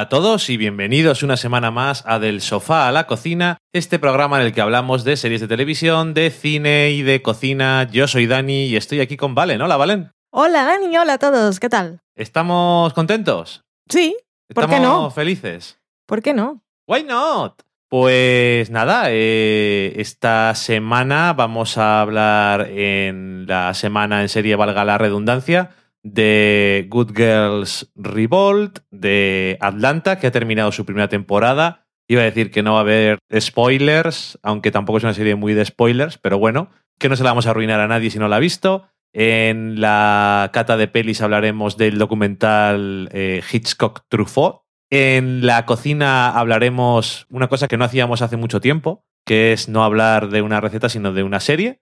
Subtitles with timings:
[0.00, 3.98] Hola a todos y bienvenidos una semana más a Del Sofá a la Cocina, este
[3.98, 7.86] programa en el que hablamos de series de televisión, de cine y de cocina.
[7.92, 9.60] Yo soy Dani y estoy aquí con Valen.
[9.60, 10.10] Hola, Valen.
[10.30, 12.00] Hola Dani, hola a todos, ¿qué tal?
[12.14, 13.62] ¿Estamos contentos?
[13.90, 14.16] Sí,
[14.54, 15.10] ¿por qué ¿Estamos no?
[15.10, 15.78] felices?
[16.06, 16.62] ¿Por qué no?
[16.88, 17.60] Why not?
[17.90, 24.96] Pues nada, eh, esta semana vamos a hablar en la semana en serie, valga la
[24.96, 31.86] redundancia, de Good Girls Revolt, de Atlanta, que ha terminado su primera temporada.
[32.08, 35.54] Iba a decir que no va a haber spoilers, aunque tampoco es una serie muy
[35.54, 38.28] de spoilers, pero bueno, que no se la vamos a arruinar a nadie si no
[38.28, 38.88] la ha visto.
[39.12, 44.62] En la cata de pelis hablaremos del documental eh, Hitchcock Truffaut.
[44.90, 49.84] En la cocina hablaremos una cosa que no hacíamos hace mucho tiempo, que es no
[49.84, 51.80] hablar de una receta, sino de una serie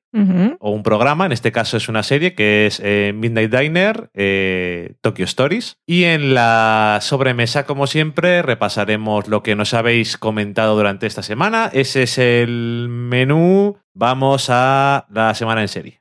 [0.58, 1.26] o un programa.
[1.26, 5.78] En este caso es una serie que es eh, Midnight Diner, eh, Tokyo Stories.
[5.86, 11.70] Y en la sobremesa, como siempre, repasaremos lo que nos habéis comentado durante esta semana.
[11.72, 13.78] Ese es el menú.
[13.94, 16.00] Vamos a la semana en serie.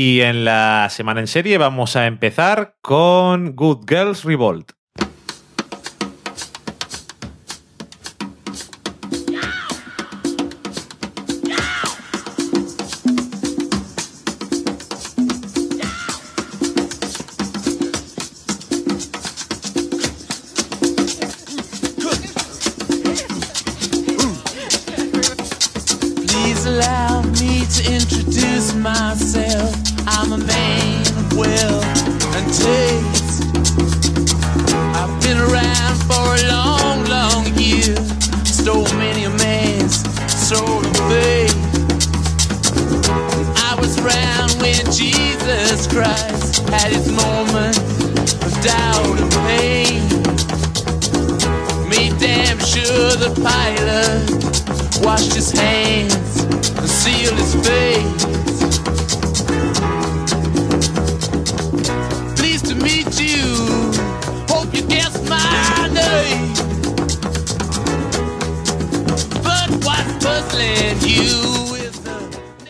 [0.00, 4.77] Y en la semana en serie vamos a empezar con Good Girls Revolt.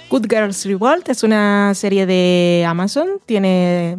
[0.08, 3.98] Good Girls Revolt es una serie de Amazon, tiene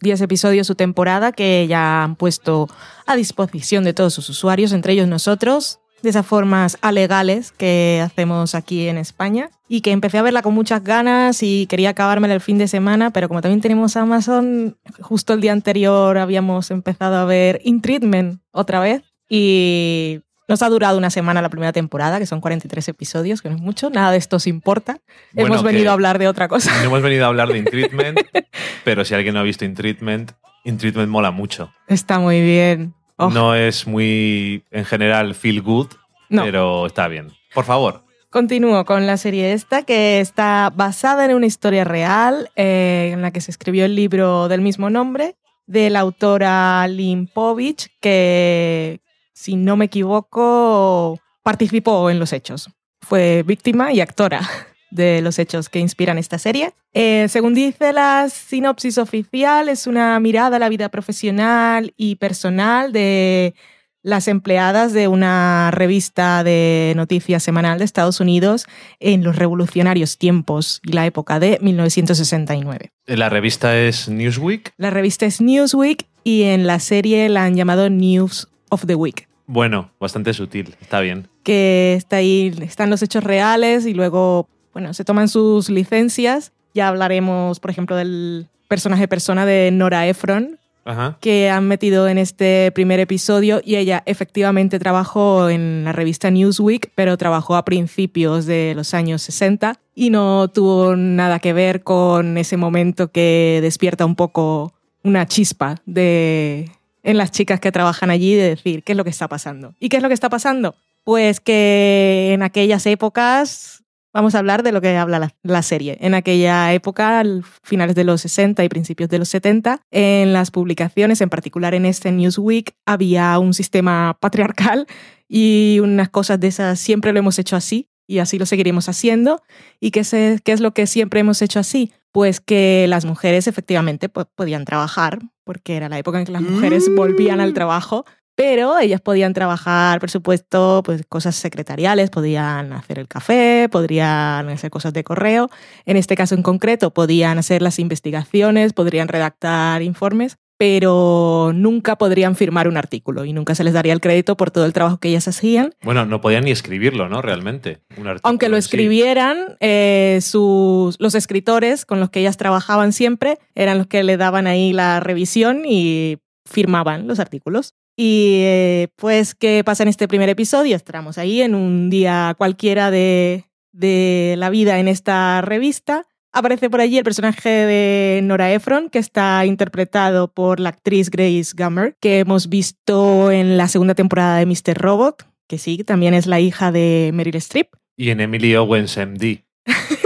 [0.00, 2.68] 10 episodios su temporada que ya han puesto
[3.06, 8.54] a disposición de todos sus usuarios, entre ellos nosotros, de esas formas alegales que hacemos
[8.54, 12.40] aquí en España y que empecé a verla con muchas ganas y quería acabármela el
[12.40, 17.24] fin de semana, pero como también tenemos Amazon, justo el día anterior habíamos empezado a
[17.24, 22.24] ver In Treatment otra vez y nos ha durado una semana la primera temporada, que
[22.24, 24.98] son 43 episodios, que no es mucho, nada de esto os importa.
[25.32, 26.74] Bueno, Hemos venido a hablar de otra cosa.
[26.78, 28.18] No hemos venido a hablar de In Treatment,
[28.84, 30.32] pero si alguien no ha visto In Treatment,
[30.64, 31.70] In Treatment mola mucho.
[31.86, 32.94] Está muy bien.
[33.18, 35.88] Oh, No es muy, en general, feel good,
[36.28, 36.44] No.
[36.44, 37.32] pero está bien.
[37.54, 38.04] Por favor.
[38.30, 43.30] Continúo con la serie esta, que está basada en una historia real, eh, en la
[43.32, 45.36] que se escribió el libro del mismo nombre,
[45.66, 49.00] de la autora Lynn Povich, que,
[49.32, 52.70] si no me equivoco, participó en los hechos.
[53.00, 54.40] Fue víctima y actora
[54.90, 56.72] de los hechos que inspiran esta serie.
[56.94, 62.92] Eh, según dice la sinopsis oficial, es una mirada a la vida profesional y personal
[62.92, 63.54] de
[64.02, 68.64] las empleadas de una revista de noticias semanal de Estados Unidos
[69.00, 72.92] en los revolucionarios tiempos y la época de 1969.
[73.06, 74.72] La revista es Newsweek.
[74.76, 79.28] La revista es Newsweek y en la serie la han llamado News of the Week,
[79.46, 81.28] Bueno, bastante sutil, está bien.
[81.42, 86.52] que está ahí, están los hechos reales y luego, bueno, se toman sus licencias.
[86.72, 91.18] Ya hablaremos, por ejemplo, del personaje persona de Nora Ephron, Ajá.
[91.20, 96.92] que han metido en este primer episodio y ella efectivamente trabajó en la revista Newsweek,
[96.94, 102.38] pero trabajó a principios de los años 60 y no tuvo nada que ver con
[102.38, 104.72] ese momento que despierta un poco
[105.02, 106.70] una chispa de
[107.02, 109.74] en las chicas que trabajan allí de decir qué es lo que está pasando.
[109.80, 110.76] ¿Y qué es lo que está pasando?
[111.02, 113.77] Pues que en aquellas épocas
[114.14, 115.98] Vamos a hablar de lo que habla la, la, serie.
[116.00, 120.50] En aquella época, al finales de los 60 y principios de los 70, en las
[120.50, 124.86] publicaciones, en particular en este Newsweek, había un sistema patriarcal
[125.28, 127.88] y unas cosas de esas siempre lo hemos hecho así.
[128.10, 129.42] y así lo seguiremos haciendo.
[129.80, 131.92] ¿Y qué, se- qué es lo que siempre hemos hecho así?
[132.10, 136.40] Pues que las mujeres efectivamente po- podían trabajar, porque era la época en que las
[136.40, 136.94] mujeres Mm.
[136.96, 138.06] volvían al trabajo,
[138.38, 144.70] pero ellas podían trabajar, por supuesto, pues cosas secretariales, podían hacer el café, podrían hacer
[144.70, 145.50] cosas de correo.
[145.86, 152.36] En este caso en concreto, podían hacer las investigaciones, podrían redactar informes, pero nunca podrían
[152.36, 155.08] firmar un artículo y nunca se les daría el crédito por todo el trabajo que
[155.08, 155.74] ellas hacían.
[155.82, 157.20] Bueno, no podían ni escribirlo, ¿no?
[157.20, 157.80] Realmente.
[157.96, 158.60] un artículo Aunque lo sí.
[158.60, 164.16] escribieran, eh, sus, los escritores con los que ellas trabajaban siempre eran los que le
[164.16, 167.74] daban ahí la revisión y firmaban los artículos.
[168.00, 170.76] Y eh, pues, ¿qué pasa en este primer episodio?
[170.76, 176.06] Estamos ahí en un día cualquiera de, de la vida en esta revista.
[176.32, 181.52] Aparece por allí el personaje de Nora Ephron, que está interpretado por la actriz Grace
[181.56, 184.78] Gummer, que hemos visto en la segunda temporada de Mr.
[184.78, 187.70] Robot, que sí, también es la hija de Meryl Streep.
[187.96, 189.42] Y en Emily Owens, MD.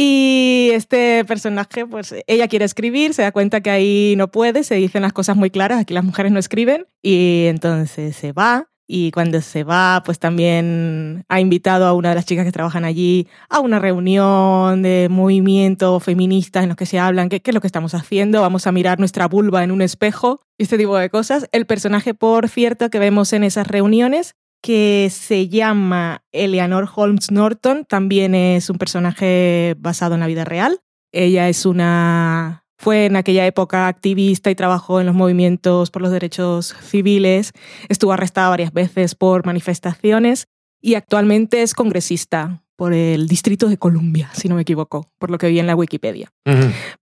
[0.00, 4.76] y este personaje, pues ella quiere escribir, se da cuenta que ahí no puede, se
[4.76, 8.68] dicen las cosas muy claras, aquí las mujeres no escriben, y entonces se va.
[8.86, 12.84] Y cuando se va, pues también ha invitado a una de las chicas que trabajan
[12.84, 17.54] allí a una reunión de movimientos feministas en los que se hablan, ¿qué, qué es
[17.56, 18.40] lo que estamos haciendo?
[18.40, 21.48] Vamos a mirar nuestra vulva en un espejo, y este tipo de cosas.
[21.50, 27.84] El personaje, por cierto, que vemos en esas reuniones que se llama Eleanor Holmes Norton,
[27.84, 30.80] también es un personaje basado en la vida real.
[31.12, 36.12] Ella es una fue en aquella época activista y trabajó en los movimientos por los
[36.12, 37.52] derechos civiles,
[37.88, 40.46] estuvo arrestada varias veces por manifestaciones
[40.80, 45.38] y actualmente es congresista por el Distrito de Columbia, si no me equivoco, por lo
[45.38, 46.30] que vi en la Wikipedia.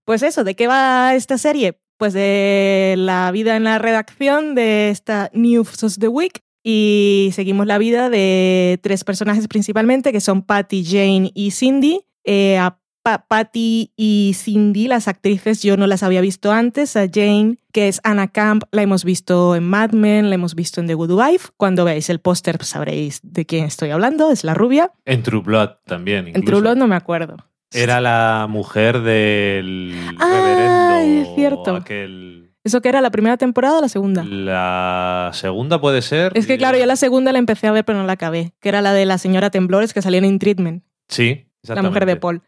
[0.03, 1.79] Pues eso, ¿de qué va esta serie?
[1.97, 7.65] Pues de la vida en la redacción de esta News of the Week y seguimos
[7.65, 12.01] la vida de tres personajes principalmente, que son Patty, Jane y Cindy.
[12.25, 16.97] Eh, a Pa- Patty y Cindy, las actrices, yo no las había visto antes.
[16.97, 20.81] A Jane, que es Anna Camp, la hemos visto en Mad Men, la hemos visto
[20.81, 21.47] en The Good Wife.
[21.55, 24.91] Cuando veáis el póster pues, sabréis de quién estoy hablando, es la rubia.
[25.05, 26.27] En True Blood también.
[26.27, 26.47] En incluso.
[26.47, 27.37] True Blood no me acuerdo.
[27.71, 31.29] Era la mujer del Ah, reverendo.
[31.29, 31.75] es cierto.
[31.77, 32.36] Aquel...
[32.67, 34.25] ¿Eso que era la primera temporada o la segunda?
[34.25, 36.37] La segunda puede ser.
[36.37, 38.67] Es que claro, yo la segunda la empecé a ver pero no la acabé, que
[38.67, 42.11] era la de la señora Temblores que salía en In Treatment, Sí, la mujer de
[42.11, 42.19] exactamente.
[42.19, 42.41] Paul.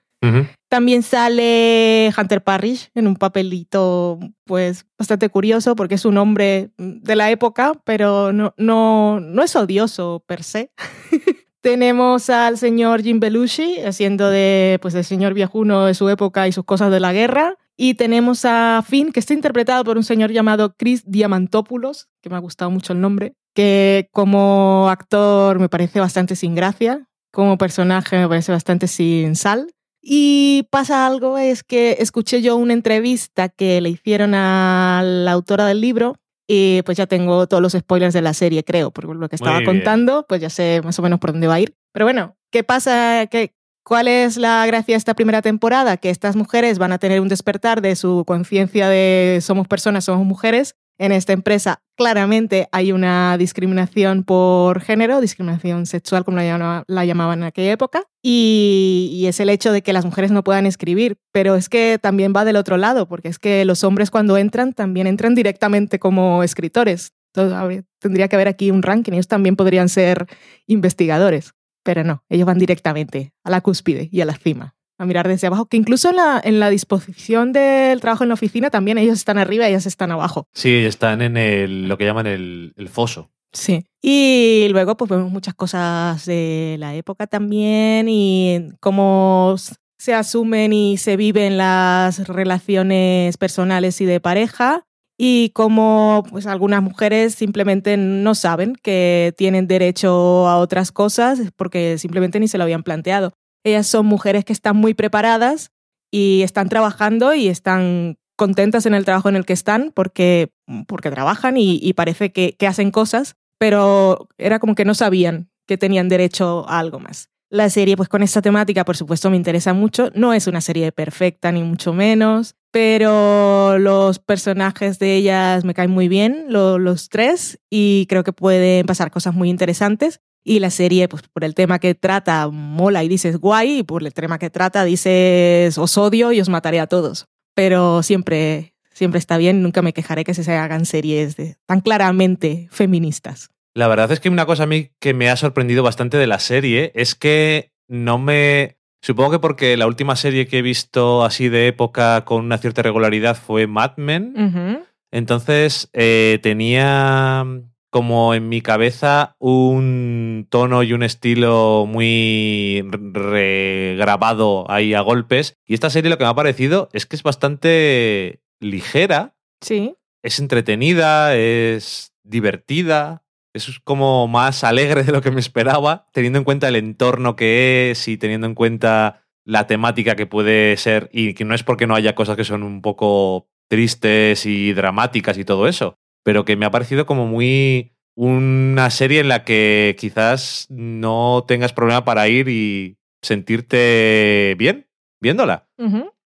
[0.67, 7.15] También sale Hunter Parrish en un papelito pues bastante curioso porque es un hombre de
[7.15, 10.73] la época, pero no, no, no es odioso per se.
[11.61, 16.51] Tenemos al señor Jim Belushi haciendo de pues el señor viejuno de su época y
[16.51, 17.55] sus cosas de la guerra.
[17.81, 22.35] Y tenemos a Finn, que está interpretado por un señor llamado Chris Diamantopoulos, que me
[22.35, 28.17] ha gustado mucho el nombre, que como actor me parece bastante sin gracia, como personaje
[28.17, 29.71] me parece bastante sin sal.
[30.01, 35.65] Y pasa algo, es que escuché yo una entrevista que le hicieron a la autora
[35.65, 36.17] del libro
[36.49, 39.63] y pues ya tengo todos los spoilers de la serie, creo, por lo que estaba
[39.63, 41.77] contando, pues ya sé más o menos por dónde va a ir.
[41.93, 43.27] Pero bueno, ¿qué pasa?
[43.27, 43.53] ¿Qué,
[43.89, 45.97] ¿Cuál es la gracia de esta primera temporada?
[45.97, 50.27] Que estas mujeres van a tener un despertar de su conciencia de somos personas, somos
[50.27, 50.75] mujeres.
[50.99, 57.03] En esta empresa claramente hay una discriminación por género, discriminación sexual como la, llama- la
[57.03, 61.17] llamaban en aquella época, y, es el hecho de que las mujeres no puedan escribir,
[61.31, 64.73] pero es que también va del otro lado, porque es que los hombres cuando entran
[64.73, 67.13] también entran directamente como escritores.
[67.33, 70.27] Entonces, tendría que haber aquí un ranking, ellos también podrían ser
[70.67, 71.53] investigadores,
[71.89, 75.47] pero no, ellos van directamente a la cúspide y a la cima a mirar desde
[75.47, 79.17] abajo, que incluso en la, en la disposición del trabajo en la oficina también ellos
[79.17, 80.45] están arriba y ellas están abajo.
[80.53, 83.31] Sí, están en el, lo que llaman el, el foso.
[83.53, 83.87] Sí.
[84.03, 89.55] Y luego pues vemos muchas cosas de la época también y cómo
[89.97, 94.85] se asumen y se viven las relaciones personales y de pareja
[95.21, 101.97] y cómo pues algunas mujeres simplemente no saben que tienen derecho a otras cosas porque
[101.97, 103.33] simplemente ni se lo habían planteado.
[103.65, 105.71] Ellas son mujeres que están muy preparadas
[106.09, 110.53] y están trabajando y están contentas en el trabajo en el que están porque,
[110.87, 115.51] porque trabajan y, y parece que, que hacen cosas, pero era como que no sabían
[115.67, 117.29] que tenían derecho a algo más.
[117.49, 120.11] La serie, pues con esta temática, por supuesto, me interesa mucho.
[120.15, 125.91] No es una serie perfecta, ni mucho menos, pero los personajes de ellas me caen
[125.91, 130.21] muy bien, lo- los tres, y creo que pueden pasar cosas muy interesantes.
[130.43, 134.03] Y la serie, pues por el tema que trata, mola y dices guay, y por
[134.03, 137.27] el tema que trata dices os odio y os mataré a todos.
[137.55, 141.35] Pero siempre, siempre está bien, nunca me quejaré que se hagan series
[141.65, 143.49] tan claramente feministas.
[143.75, 146.39] La verdad es que una cosa a mí que me ha sorprendido bastante de la
[146.39, 148.77] serie es que no me...
[149.01, 152.81] Supongo que porque la última serie que he visto así de época con una cierta
[152.81, 154.83] regularidad fue Mad Men.
[155.11, 157.45] Entonces eh, tenía
[157.91, 165.57] como en mi cabeza un tono y un estilo muy regrabado ahí a golpes.
[165.65, 169.95] Y esta serie lo que me ha parecido es que es bastante ligera, Sí.
[170.23, 173.23] es entretenida, es divertida,
[173.67, 177.91] es como más alegre de lo que me esperaba, teniendo en cuenta el entorno que
[177.91, 181.87] es y teniendo en cuenta la temática que puede ser y que no es porque
[181.87, 186.55] no haya cosas que son un poco tristes y dramáticas y todo eso, pero que
[186.55, 192.27] me ha parecido como muy una serie en la que quizás no tengas problema para
[192.27, 194.87] ir y sentirte bien
[195.21, 195.67] viéndola.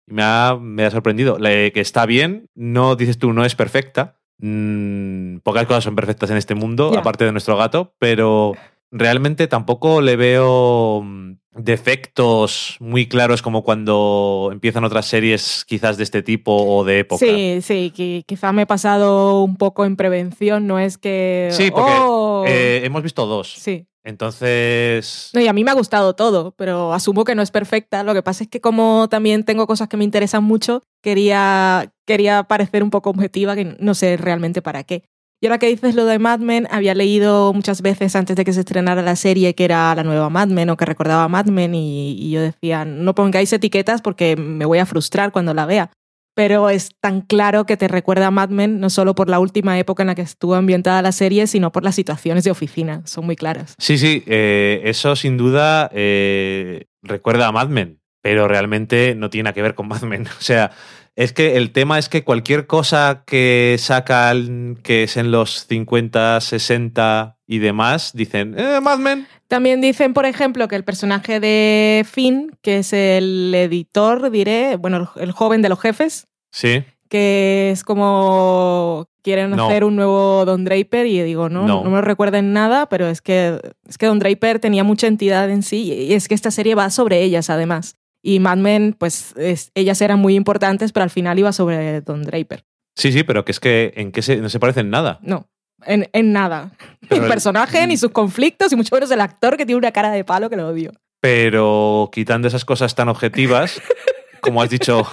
[0.09, 1.37] Me ha, me ha sorprendido.
[1.37, 4.16] Le- que está bien, no dices tú, no es perfecta.
[4.39, 8.53] Mm, pocas cosas son perfectas en este mundo, aparte de nuestro gato, pero
[8.91, 16.03] realmente tampoco le veo mm, defectos muy claros como cuando empiezan otras series quizás de
[16.03, 17.25] este tipo o de época.
[17.25, 21.49] Sí, sí, qui- quizá me he pasado un poco en prevención, no es que...
[21.51, 22.43] Sí, porque "Oh".
[22.47, 23.53] Eh, hemos visto dos.
[23.53, 23.85] Sí.
[24.07, 25.31] Entonces...
[25.33, 28.03] No, y a mí me ha gustado todo, pero asumo que no es perfecta.
[28.03, 32.43] Lo que pasa es que como también tengo cosas que me interesan mucho, quería, quería
[32.43, 35.03] parecer un poco objetiva, que no sé realmente para qué.
[35.41, 38.53] Y ahora que dices lo de Mad Men, había leído muchas veces antes de que
[38.53, 41.47] se estrenara la serie que era la nueva Mad Men o que recordaba a Mad
[41.47, 45.65] Men y, y yo decía, no pongáis etiquetas porque me voy a frustrar cuando la
[45.65, 45.91] vea.
[46.37, 49.79] Pero es tan claro que te recuerda a Mad Men no solo por la última
[49.79, 53.01] época en la que estuvo ambientada la serie, sino por las situaciones de oficina.
[53.05, 53.73] Son muy claras.
[53.79, 59.45] Sí, sí, eh, eso sin duda eh, recuerda a Mad Men, pero realmente no tiene
[59.45, 60.27] nada que ver con Mad Men.
[60.39, 60.69] O sea,
[61.15, 66.39] es que el tema es que cualquier cosa que sacan que es en los 50,
[66.39, 69.27] 60 y demás, dicen, eh, Mad Men.
[69.47, 75.09] También dicen, por ejemplo, que el personaje de Finn, que es el editor, diré, bueno,
[75.15, 79.65] el, joven de los jefes, Sí, que es como quieren No.
[79.67, 81.83] hacer un nuevo Don Draper y digo, no, No.
[81.83, 85.63] no, me recuerden nada, pero es que, es que Don Draper tenía mucha entidad en
[85.63, 87.95] sí y es que esta serie va sobre ellas además.
[88.23, 92.23] Y Mad Men, pues es- ellas eran muy importantes, pero al final iba sobre Don
[92.23, 92.65] Draper.
[92.95, 95.19] sí, sí, pero que es que en qué se, no se parecen nada.
[95.21, 95.47] No,
[95.85, 96.71] en, en nada.
[97.01, 99.77] Pero Ni el- el personaje, ni sus conflictos, y mucho menos el actor que tiene
[99.79, 100.91] una cara de palo que lo odio.
[101.21, 103.81] Pero quitando esas cosas tan objetivas,
[104.41, 105.05] como has dicho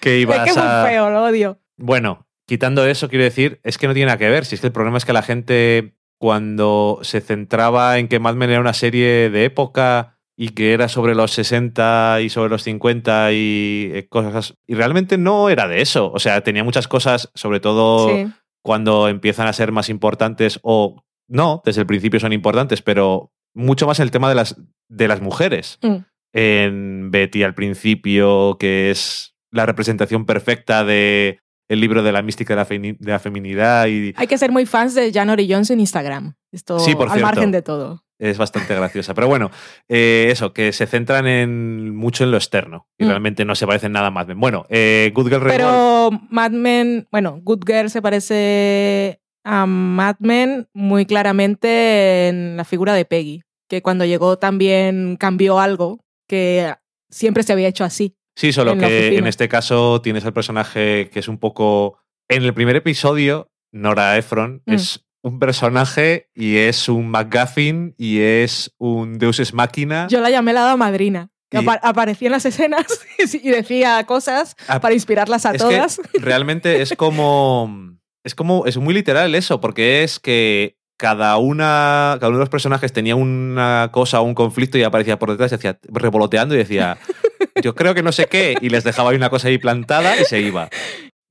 [0.00, 0.84] que Es ibas que es muy a...
[0.86, 1.58] feo, lo odio.
[1.76, 4.44] Bueno, quitando eso, quiero decir, es que no tiene nada que ver.
[4.44, 8.34] Si es que el problema es que la gente, cuando se centraba en que Mad
[8.34, 12.62] Men era una serie de época y que era sobre los 60 y sobre los
[12.62, 14.54] 50 y eh, cosas.
[14.66, 16.10] Y realmente no era de eso.
[16.12, 18.26] O sea, tenía muchas cosas, sobre todo Sí.
[18.62, 23.86] Cuando empiezan a ser más importantes o no, desde el principio son importantes, pero mucho
[23.86, 24.56] más el tema de las,
[24.88, 25.78] de las mujeres.
[25.82, 25.96] Mm.
[26.32, 32.54] En Betty al principio, que es la representación perfecta de el libro de la mística
[32.54, 35.70] de la, feni- de la feminidad y Hay que ser muy fans de January Jones
[35.70, 36.34] en Instagram.
[36.52, 37.26] Esto Sí, por al cierto.
[37.26, 38.04] margen de todo.
[38.20, 39.14] Es bastante graciosa.
[39.14, 39.50] Pero bueno,
[39.88, 43.08] eh, eso, que se centran en mucho en lo externo y Mm.
[43.08, 44.26] realmente no se parecen nada más.
[44.36, 50.68] Bueno, eh, Good Girl Pero Mad Men, bueno, Good Girl se parece a Mad Men
[50.74, 56.74] muy claramente en la figura de Peggy, que cuando llegó también cambió algo que
[57.10, 58.14] siempre se había hecho así.
[58.36, 61.98] Sí, solo en que en este caso tienes al personaje que es un poco.
[62.28, 64.72] En el primer episodio, Nora Ephron Mm.
[64.74, 70.06] es un personaje y es un McGuffin y es un Deus Ex Máquina.
[70.08, 71.30] Yo la llamé la hada madrina.
[71.50, 72.86] que Y- apa- aparecía en las escenas
[73.42, 76.00] y decía cosas Ah, para inspirarlas a es todas.
[76.12, 77.96] que realmente es como.
[78.24, 78.66] Es como.
[78.66, 82.16] Es muy literal eso, porque es que cada una.
[82.20, 85.50] Cada uno de los personajes tenía una cosa o un conflicto y aparecía por detrás
[85.52, 86.98] y hacía revoloteando y decía.
[87.62, 88.54] Yo creo que no sé qué.
[88.60, 90.70] Y les dejaba ahí una cosa ahí plantada y se iba.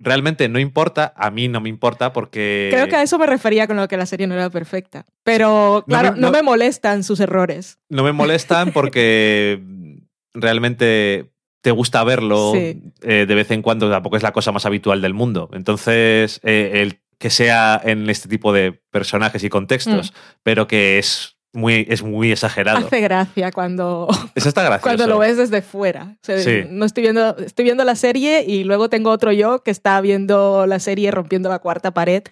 [0.02, 2.70] Realmente no importa, a mí no me importa porque.
[2.72, 5.06] Creo que a eso me refería con lo que la serie no era perfecta.
[5.24, 7.80] Pero No me- claro, no no- me molestan sus errores.
[7.90, 9.62] no me molestan porque
[10.34, 12.82] realmente te gusta verlo Sí.
[13.02, 15.50] eh, de vez en cuando, tampoco es la cosa más habitual del mundo.
[15.54, 21.36] Entonces, eh, el que sea en este tipo de personajes y contextos, pero que es
[21.54, 22.86] muy, es muy exagerado.
[22.86, 24.84] Hace gracia cuando, Eso está gracioso.
[24.84, 26.16] cuando lo ves desde fuera.
[26.22, 26.64] O sea, Sí.
[26.70, 30.66] no estoy viendo, estoy viendo la serie y luego tengo otro yo que está viendo
[30.68, 32.24] la serie rompiendo la cuarta pared.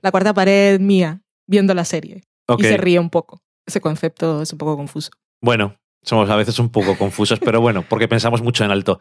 [0.00, 2.22] La cuarta pared mía, viendo la serie.
[2.58, 3.40] Y se ríe un poco.
[3.66, 5.10] Ese concepto es un poco confuso.
[5.40, 9.00] Bueno, somos a veces un poco confusos, pero bueno, porque pensamos mucho en alto.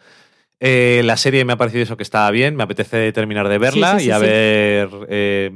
[0.59, 3.93] Eh, la serie me ha parecido eso que estaba bien, me apetece terminar de verla
[3.93, 5.49] Sí, sí, sí, y a ver eh,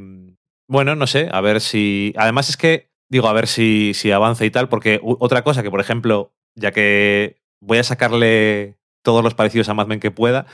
[0.68, 2.12] Bueno, no sé, a ver si.
[2.18, 5.72] Además, es que, digo, a ver si, si avanza y tal, porque otra cosa que,
[5.72, 10.48] por ejemplo, ya que voy a sacarle todos los parecidos a Mad Men que pueda,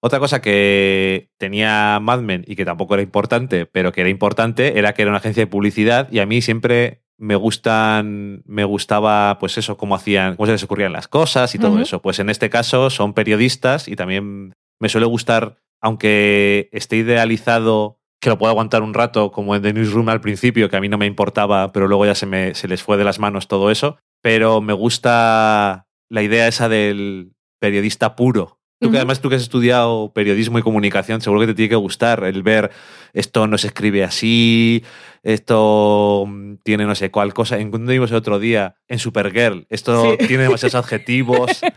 [0.00, 4.78] otra cosa que tenía Mad Men y que tampoco era importante, pero que era importante,
[4.78, 9.38] era que era una agencia de publicidad y a mí siempre me gustan, me gustaba,
[9.38, 12.00] pues eso, cómo hacían, cómo se les ocurrían las cosas y todo eso.
[12.00, 18.30] Pues en este caso son periodistas y también me suele gustar, aunque esté idealizado que
[18.30, 20.98] lo puedo aguantar un rato, como en The Newsroom al principio, que a mí no
[20.98, 23.98] me importaba, pero luego ya se, me, se les fue de las manos todo eso.
[24.22, 28.55] Pero me gusta la idea esa del periodista puro.
[28.78, 31.76] Tú que además tú que has estudiado periodismo y comunicación, seguro que te tiene que
[31.76, 32.70] gustar el ver
[33.14, 34.84] esto no se escribe así,
[35.22, 37.58] esto mm, tiene no sé cuál cosa.
[37.58, 40.26] En cuando vimos el otro día, en Supergirl, esto Sí.
[40.26, 41.50] tiene demasiados adjetivos.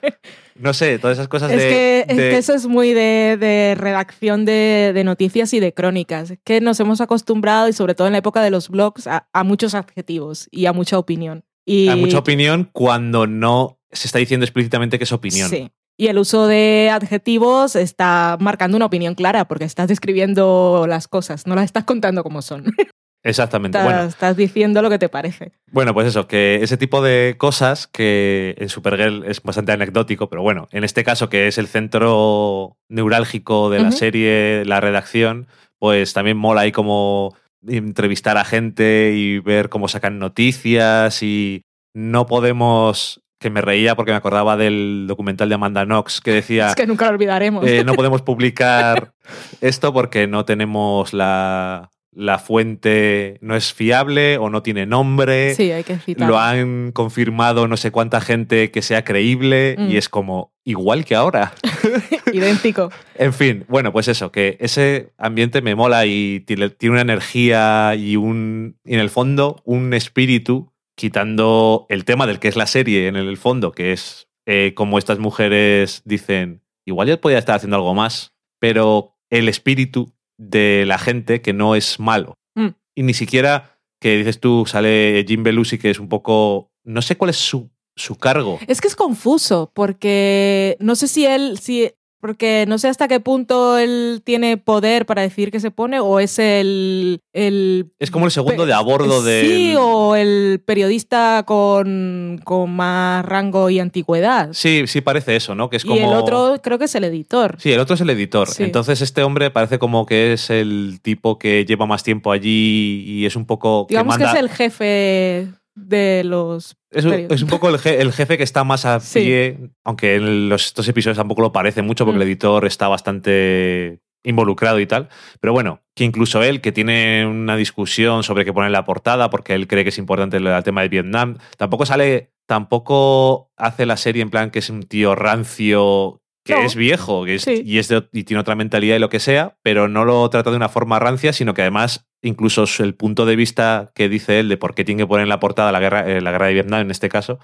[0.61, 1.69] No sé, todas esas cosas Es, de.
[1.69, 6.31] que, es que eso es muy de, de redacción de, de noticias y de crónicas.
[6.31, 9.29] Es que nos hemos acostumbrado, y sobre todo en la época de los blogs, a,
[9.31, 11.45] a muchos adjetivos y a mucha opinión.
[11.65, 15.49] Y, Hay mucha opinión cuando no se está diciendo explícitamente que es opinión.
[15.49, 15.71] Sí.
[15.99, 21.45] Y el uso de adjetivos está marcando una opinión clara, porque estás describiendo las cosas,
[21.45, 22.63] no las estás contando como son.
[23.21, 23.77] Exactamente.
[23.77, 25.51] Estás, Bueno, estás diciendo lo que te parece.
[25.73, 30.41] Bueno, pues eso, que ese tipo de cosas que en Supergirl es bastante anecdótico, pero
[30.41, 35.47] bueno, en este caso que es el centro neurálgico de la serie, la redacción,
[35.79, 37.35] pues también mola ahí como
[37.67, 41.63] entrevistar a gente y ver cómo sacan noticias y
[41.93, 46.67] no podemos, que me reía porque me acordaba del documental de Amanda Knox que decía...
[46.69, 47.65] Es que nunca lo olvidaremos.
[47.65, 49.13] Eh, no podemos publicar
[49.61, 55.55] esto porque no tenemos la, la fuente, no es fiable o no tiene nombre.
[55.55, 56.27] sí, hay que citar.
[56.27, 59.89] Lo han confirmado no sé cuánta gente que sea creíble Mm.
[59.89, 61.53] y es como igual que ahora.
[62.33, 62.91] Idéntico.
[63.15, 67.95] En fin, bueno, pues eso, que ese ambiente me mola y tiene, tiene una energía
[67.95, 72.67] y un, y en el fondo, un espíritu, quitando el tema del que es la
[72.67, 77.55] serie en el fondo, que es eh, como estas mujeres dicen, igual ya podía estar
[77.55, 82.33] haciendo algo más, pero el espíritu de la gente que no es malo.
[82.53, 82.67] Mm.
[82.95, 87.15] Y ni siquiera que dices tú, sale Jim Belushi, que es un poco, no sé
[87.15, 88.59] cuál es su, su cargo.
[88.67, 93.19] Es que es confuso, porque no sé si él, si, porque no sé hasta qué
[93.19, 97.21] punto él tiene poder para decir que se pone, o es el.
[97.33, 99.41] el Es como el segundo de a bordo de...
[99.41, 104.49] Sí, o el periodista con, con más rango y antigüedad.
[104.53, 105.69] Sí, sí parece eso, ¿no?
[105.69, 107.55] Que es y el otro creo que es el editor.
[107.59, 108.47] Sí, el otro es el editor.
[108.47, 108.63] Sí.
[108.63, 113.25] Entonces este hombre parece como que es el tipo que lleva más tiempo allí y
[113.25, 113.85] es un poco...
[113.89, 115.47] Digamos que, manda- es el jefe
[115.87, 116.75] de los.
[116.91, 117.35] es un, periodistas.
[117.37, 119.19] es un poco el, je- el jefe que está más a Sí.
[119.19, 122.21] pie, aunque en los, estos episodios tampoco lo parece mucho porque Mm.
[122.21, 125.07] el editor está bastante involucrado y tal.
[125.39, 129.29] Pero bueno, que incluso él, que tiene una discusión sobre qué poner en la portada
[129.29, 133.85] porque él cree que es importante el, el tema de Vietnam, tampoco sale, tampoco hace
[133.85, 136.61] la serie en plan que es un tío rancio que No.
[136.63, 137.61] es viejo que es- Sí.
[137.65, 140.49] y, es de- y tiene otra mentalidad y lo que sea, pero no lo trata
[140.49, 144.49] de una forma rancia, sino que además incluso el punto de vista que dice él
[144.49, 146.53] de por qué tiene que poner en la portada la guerra, eh, la guerra de
[146.53, 147.39] Vietnam en este caso,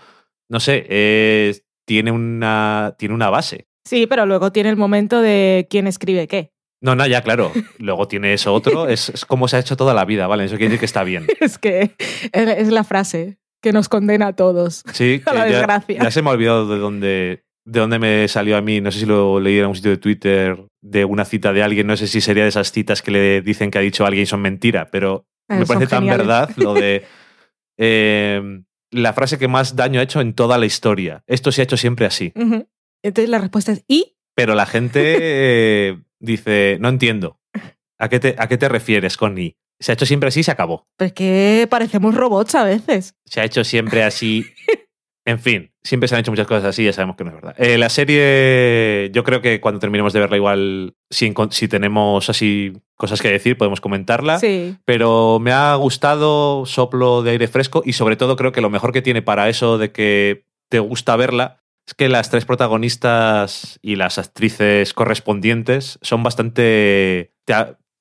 [0.49, 0.85] no sé,
[1.85, 3.67] tiene, una, tiene una base.
[3.85, 6.51] Sí, pero luego tiene el momento de quién escribe qué.
[6.81, 7.51] No, no, ya claro.
[7.79, 8.87] Luego tiene eso otro.
[8.87, 10.45] Es, es como se ha hecho toda la vida, ¿vale?
[10.45, 11.25] Eso quiere decir que está bien.
[11.39, 11.95] Es que
[12.31, 14.83] es la frase que nos condena a todos.
[14.93, 16.03] Sí, A la ya, desgracia.
[16.03, 18.81] ya se me ha olvidado de dónde, de dónde me salió a mí.
[18.81, 21.87] No sé si lo leí en un sitio de Twitter de una cita de alguien.
[21.87, 24.27] No sé si sería de esas citas que le dicen que ha dicho alguien y
[24.27, 26.27] son mentira, pero Eh, me parece tan geniales.
[26.27, 27.03] verdad lo de
[27.77, 28.41] eh,
[28.91, 31.23] la frase que más daño ha hecho en toda la historia.
[31.27, 32.33] Esto se ha hecho siempre así.
[33.03, 34.15] Entonces la respuesta es ¿y?
[34.35, 37.39] Pero la gente eh, dice, no entiendo.
[37.97, 39.55] ¿A qué, te, ¿A qué te refieres con ni?
[39.79, 40.87] Se ha hecho siempre así y se acabó.
[40.97, 43.15] Pues que parecemos robots a veces.
[43.25, 44.45] Se ha hecho siempre así.
[45.27, 47.55] En fin, siempre se han hecho muchas cosas así, ya sabemos que no es verdad.
[47.57, 51.33] Eh, la serie, yo creo que cuando terminemos de verla, igual, si,
[51.67, 54.37] tenemos así cosas que decir, podemos comentarla.
[54.37, 54.77] Sí.
[54.85, 58.93] Pero me ha gustado soplo de aire fresco y sobre todo creo que lo mejor
[58.93, 63.95] que tiene para eso de que te gusta verla es que las tres protagonistas y
[63.95, 67.33] las actrices correspondientes son bastante...
[67.45, 67.53] Te,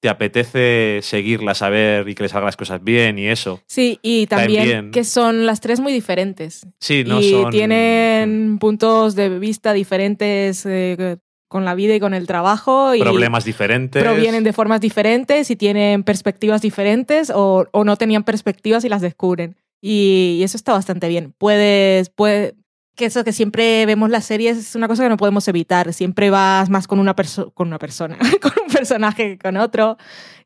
[0.04, 3.62] te apetece seguirlas a ver y que les salgan las cosas bien y eso.
[3.66, 6.66] Sí, y también que son las tres muy diferentes.
[6.78, 7.50] Sí, no y son...
[7.50, 11.16] tienen puntos de vista diferentes eh,
[11.48, 12.94] con la vida y con el trabajo.
[12.94, 14.02] Y problemas diferentes.
[14.02, 19.00] provienen de formas diferentes y tienen perspectivas diferentes o, o no tenían perspectivas y las
[19.00, 19.56] descubren.
[19.80, 21.32] Y, y eso está bastante bien.
[21.38, 22.56] Puedes, puede,
[22.94, 25.92] que eso que siempre vemos las series es una cosa que no podemos evitar.
[25.92, 29.96] Siempre vas más con una, perso con una persona, con un personaje que con otro.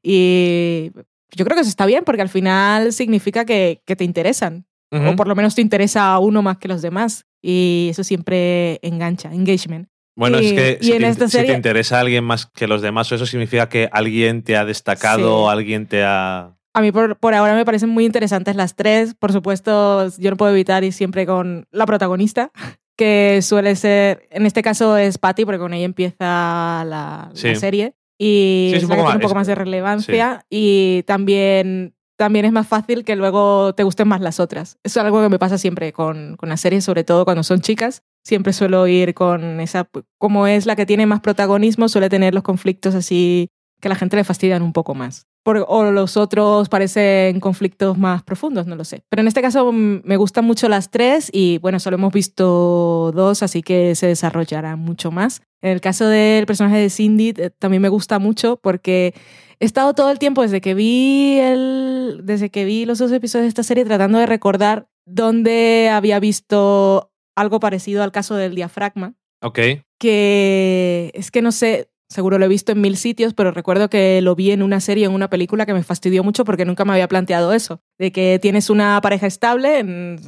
[0.03, 0.91] Y
[1.33, 4.67] yo creo que eso está bien porque al final significa que, que te interesan.
[4.91, 5.09] Ujú.
[5.11, 7.27] O por lo menos te interesa a uno más que los demás.
[7.43, 9.89] Y eso siempre engancha, engagement.
[10.17, 12.67] Bueno, y- es que si, te, esta si te serie- interesa a alguien más que
[12.67, 15.53] los demás, eso significa que alguien te ha destacado, Sí.
[15.53, 16.57] alguien te ha...
[16.74, 19.14] A mí por, por ahora me parecen muy interesantes las tres.
[19.14, 22.50] Por supuesto, yo no puedo evitar ir siempre con la protagonista,
[22.96, 27.94] que suele ser, en este caso es Patty, porque con ella empieza la, serie.
[28.20, 30.44] Y Sí, es un poco tiene un más- poco más de relevancia.
[30.50, 34.78] Y también, también es más fácil que luego te gusten más las otras.
[34.83, 37.61] Eso es algo que me pasa siempre con, con las series, sobre todo cuando son
[37.61, 38.02] chicas.
[38.24, 42.42] Siempre suelo ir con esa, como es la que tiene más protagonismo, suele tener los
[42.42, 43.48] conflictos así
[43.81, 45.27] que a la gente le fastidian un poco más.
[45.45, 49.03] Por- o los otros parecen conflictos más profundos, no lo sé.
[49.09, 53.12] Pero en este caso mm, me gustan mucho las tres y bueno, solo hemos visto
[53.14, 55.41] dos, así que se desarrollarán mucho más.
[55.62, 59.14] En el caso del personaje de Cindy eh, también me gusta mucho porque
[59.61, 63.45] he estado todo el tiempo desde que vi el, desde que vi los dos episodios
[63.45, 69.14] de esta serie tratando de recordar dónde había visto algo parecido al caso del diafragma
[69.43, 69.59] Ok.
[69.99, 74.21] que es que no sé, seguro lo he visto en mil sitios, pero recuerdo que
[74.23, 76.92] lo vi en una serie, en una película que me fastidió mucho porque nunca me
[76.92, 80.18] había planteado eso, de que tienes una pareja estable, en-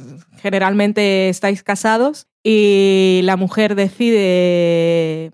[0.41, 5.31] generalmente estáis casados y la mujer decide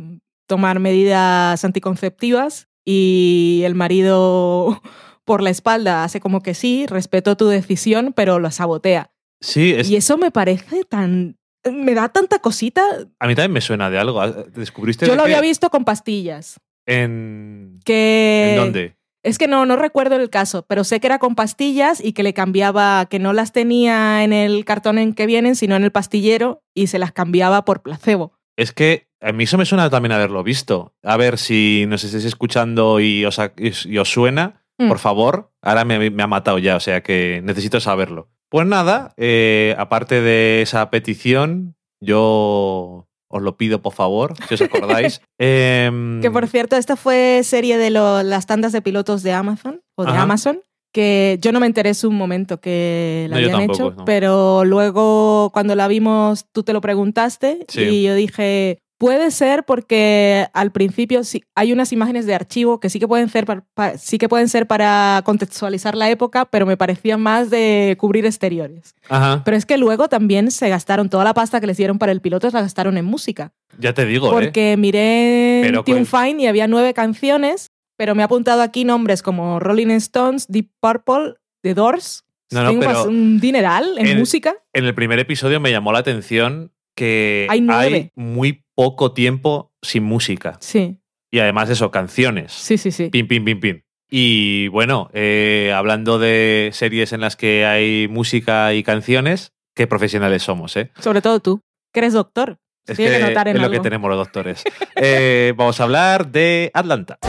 [0.48, 4.82] tomar medidas anticonceptivas y el marido
[5.26, 9.12] por la espalda hace como que sí, respeto tu decisión, pero lo sabotea.
[9.42, 11.38] Sí, es- Y eso me parece tan...
[11.72, 12.82] Me da tanta cosita,
[13.20, 14.26] a mí también me suena de algo.
[14.26, 16.60] ¿Descubriste yo de lo había visto con pastillas.
[16.86, 17.80] en...
[17.86, 18.98] Que ¿En dónde?
[19.24, 22.24] Es que no, no recuerdo el caso, pero sé que era con pastillas y que
[22.24, 25.92] le cambiaba, que no las tenía en el cartón en que vienen, sino en el
[25.92, 28.34] pastillero y se las cambiaba por placebo.
[28.56, 30.94] Es que a mí eso me suena también haberlo visto.
[31.04, 34.90] A ver si nos estáis escuchando y os, y os suena, Mm.
[34.90, 35.52] por favor.
[35.64, 38.30] Ahora me, me ha matado ya, o sea que necesito saberlo.
[38.50, 44.62] Pues nada, eh, aparte de esa petición, yo os lo pido por favor, si os
[44.62, 45.22] acordáis.
[45.40, 49.82] Em, Que por cierto, esta fue serie de lo- las tandas de pilotos de Amazon
[49.98, 50.22] o de Ajá.
[50.22, 50.62] Amazon,
[50.94, 54.06] que yo no me enteré en un momento que la No, habían tampoco, hecho, no.
[54.06, 57.82] pero luego cuando la vimos tú te lo preguntaste Sí.
[57.82, 62.90] y yo dije, puede ser porque al principio sí, hay unas imágenes de archivo que
[62.90, 66.66] sí que pueden ser para, pa- sí que pueden ser para contextualizar la época, pero
[66.66, 68.96] me parecían más de cubrir exteriores.
[69.10, 72.12] Ajá, Pero es que luego también se gastaron toda la pasta que les dieron para
[72.12, 73.54] el piloto, la gastaron en música.
[73.78, 74.32] ya te digo, ¿eh?
[74.32, 79.22] Porque miré Pero con- Fine y había nueve canciones, pero me ha apuntado aquí nombres
[79.22, 82.24] como Rolling Stones, Deep Purple, The Doors.
[82.52, 84.56] No, no, Tengo pero pas- un dineral en música.
[84.74, 88.12] En el primer episodio me llamó la atención que Hay nueve.
[88.16, 90.58] muy poco tiempo sin música.
[90.60, 91.00] Sí,
[91.32, 92.52] Y además eso, canciones.
[92.52, 93.10] sí, sí, sí.
[93.10, 93.82] Pim, pim, pim, pim.
[94.10, 100.44] Y bueno, eh, hablando de series en las que hay música y canciones, qué profesionales
[100.44, 100.92] somos, ¿eh?
[101.00, 101.62] Sobre todo tú,
[101.94, 102.58] que eres doctor.
[102.88, 104.64] Es tiene que, notar en es lo que tenemos los doctores.
[104.96, 107.20] Eh, vamos a hablar de Atlanta.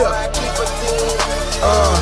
[0.00, 0.30] Yeah.
[1.60, 1.92] Uh.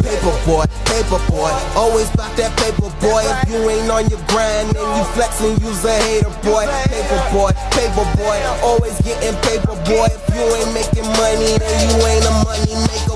[0.00, 3.20] Paper boy, paper boy, always bout that paper boy.
[3.20, 6.64] If you ain't on your grind, then you flexing, you's a hater boy.
[6.88, 10.08] Paper boy, paper boy, always getting paper boy.
[10.08, 13.13] If you ain't making money, then you ain't a money maker.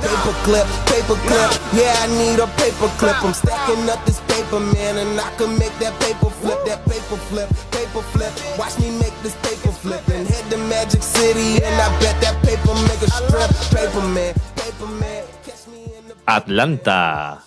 [0.00, 3.16] Paper clip, paper clip, yeah, I need a paper clip.
[3.24, 7.16] I'm stacking up this paper, man, and I can make that paper flip, that paper
[7.28, 8.32] flip, paper flip.
[8.58, 12.36] Watch me make this paper flip and head to Magic City, and I bet that
[12.42, 13.50] paper make a strip.
[13.72, 15.84] Paper man, paper man, catch me
[16.26, 17.42] Atlanta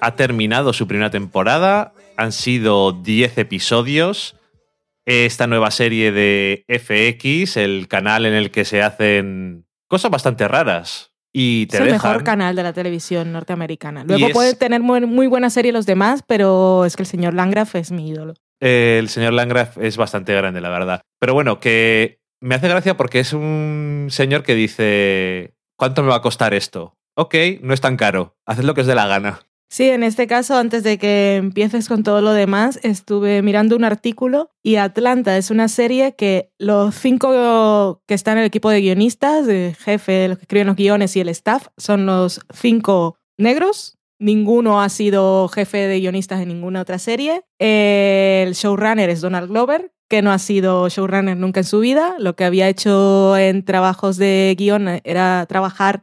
[0.00, 1.92] ha terminado su primera temporada.
[2.16, 4.36] Han sido 10 episodios.
[5.04, 11.12] Esta nueva serie de FX, el canal en el que se hacen cosas bastante raras.
[11.38, 14.04] Y te es el dejan- mejor canal de la televisión norteamericana.
[14.04, 17.34] Luego es- puede tener muy, muy buena serie los demás, pero es que el señor
[17.34, 18.32] Langraf es mi ídolo.
[18.62, 21.02] Eh, el señor Landgraf es bastante grande, la verdad.
[21.20, 26.16] Pero bueno, que me hace gracia porque es un señor que dice, ¿cuánto me va
[26.16, 26.94] a costar esto?
[27.18, 29.40] Ok, no es tan caro, haced lo que os dé la gana.
[29.68, 33.84] Sí, en este caso, antes de que empieces con todo lo demás, estuve mirando un
[33.84, 38.80] artículo y Atlanta es una serie que los cinco que están en el equipo de
[38.80, 43.98] guionistas, de jefe, los que escriben los guiones y el staff, son los cinco negros.
[44.18, 47.44] Ninguno ha sido jefe de guionistas en ninguna otra serie.
[47.58, 52.14] El showrunner es Donald Glover, que no ha sido showrunner nunca en su vida.
[52.18, 56.02] Lo que había hecho en trabajos de guion era trabajar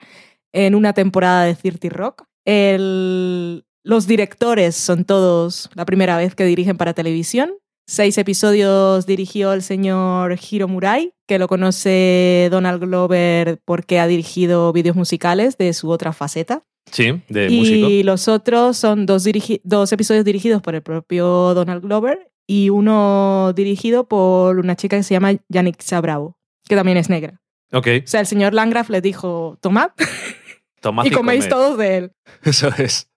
[0.52, 2.26] en una temporada de 30 Rock.
[2.45, 7.53] El, Los directores son todos la primera vez que dirigen para televisión.
[7.86, 14.71] Seis episodios dirigió el señor Hiro Murai, que lo conoce Donald Glover porque ha dirigido
[14.71, 16.63] vídeos musicales de su otra faceta.
[16.91, 17.88] Sí, de y músico.
[18.06, 24.60] los otros son dos, episodios dirigidos por el propio Donald Glover y uno dirigido por
[24.60, 27.41] una chica que se llama Yannick Bravo, que también es negra.
[27.71, 29.89] Ok, O sea, el señor Landgraf les dijo, tomad
[30.84, 31.50] tomad y coméis comed.
[31.50, 32.12] todos de él.
[32.43, 33.10] Eso es.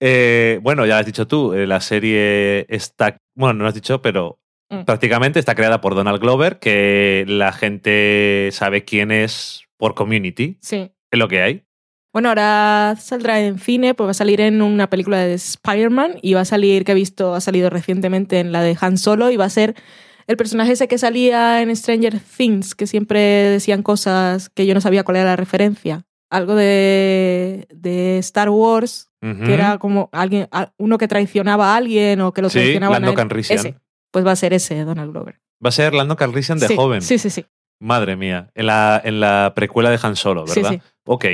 [0.00, 4.02] Eh, bueno, ya has dicho tú, eh, la serie está, bueno, no lo has dicho,
[4.02, 4.38] pero
[4.70, 4.84] Mm.
[4.84, 10.90] prácticamente está creada por Donald Glover, que la gente sabe quién es por Community, Sí.
[11.10, 11.64] es lo que hay.
[12.12, 16.34] Bueno, ahora saldrá en cine, pues va a salir en una película de Spider-Man y
[16.34, 19.36] va a salir, que he visto, ha salido recientemente en la de Han Solo y
[19.38, 19.74] va a ser
[20.26, 24.82] el personaje ese que salía en Stranger Things, que siempre decían cosas que yo no
[24.82, 26.04] sabía cuál era la referencia.
[26.30, 32.20] Algo de, de Star Wars, que era como alguien, a- uno que traicionaba a alguien
[32.20, 33.58] o que lo Sí, traicionaba Lando Calrissian.
[33.58, 33.74] Ese.
[34.10, 35.40] Pues va a ser ese, Donald Glover.
[35.64, 37.02] Va a ser Lando Calrissian de sí, joven.
[37.02, 37.44] Sí, sí, sí.
[37.80, 40.70] Madre mía, en la, en la precuela de Han Solo, ¿verdad?
[40.72, 40.80] sí.
[41.06, 41.24] Ok.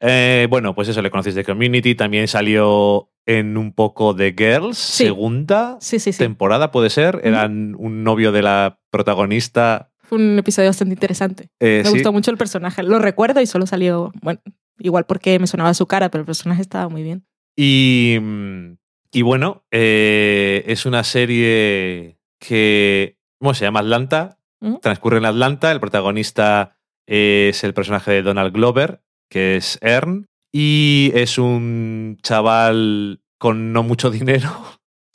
[0.00, 1.94] Eh, bueno, pues eso, le conocéis de Community.
[1.94, 5.04] También salió en un poco de Girls, Sí.
[5.04, 5.78] segunda
[6.16, 7.20] temporada, puede ser.
[7.24, 9.90] Eran un novio de la protagonista.
[10.08, 11.50] Fue un episodio bastante interesante.
[11.60, 11.94] Eh, Me sí.
[11.96, 12.82] gustó mucho el personaje.
[12.82, 14.40] Lo recuerdo y solo salió, bueno,
[14.78, 17.26] igual porque me sonaba su cara, pero el personaje estaba muy bien.
[17.56, 18.76] Y, mm,
[19.12, 24.38] y bueno, eh, es una serie que bueno, se llama Atlanta,
[24.82, 31.12] transcurre en Atlanta, el protagonista es el personaje de Donald Glover, que es Ern, y
[31.14, 34.50] es un chaval con no mucho dinero,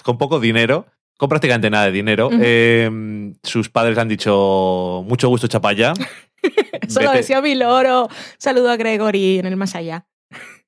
[0.04, 0.86] con poco dinero,
[1.18, 2.30] con prácticamente nada de dinero.
[2.42, 5.94] Eh, sus padres le han dicho, mucho gusto, chapaya.
[6.82, 8.10] Eso lo Vete decía mi loro.
[8.38, 10.06] Saludo a Gregory en el más allá.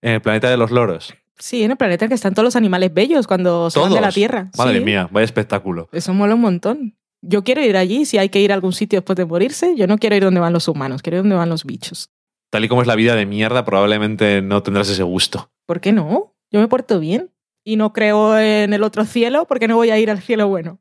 [0.01, 1.13] En el planeta de los loros.
[1.37, 4.11] Sí, en el planeta en que están todos los animales bellos cuando van de la.
[4.11, 4.49] Tierra.
[4.57, 5.89] Madre Sí, mía, vaya espectáculo.
[5.91, 6.95] Eso mola un montón.
[7.21, 9.87] Yo quiero ir allí, si hay que ir a algún sitio después de morirse, yo
[9.87, 12.11] no quiero ir donde van los humanos, quiero ir donde van los bichos.
[12.51, 15.49] tal y como es la vida de mierda, probablemente no tendrás ese gusto.
[15.65, 16.35] ¿Por qué no?
[16.51, 17.31] Yo me porto bien.
[17.65, 20.79] Y no creo en el otro cielo porque no voy a ir al cielo bueno.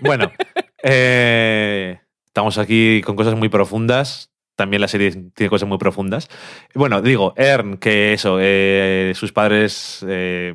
[0.00, 0.30] Bueno,
[0.82, 4.30] eh, estamos aquí con cosas muy profundas.
[4.56, 6.28] También la serie tiene cosas muy profundas.
[6.74, 10.54] Bueno, digo, Ern, que eso, eh, sus padres eh,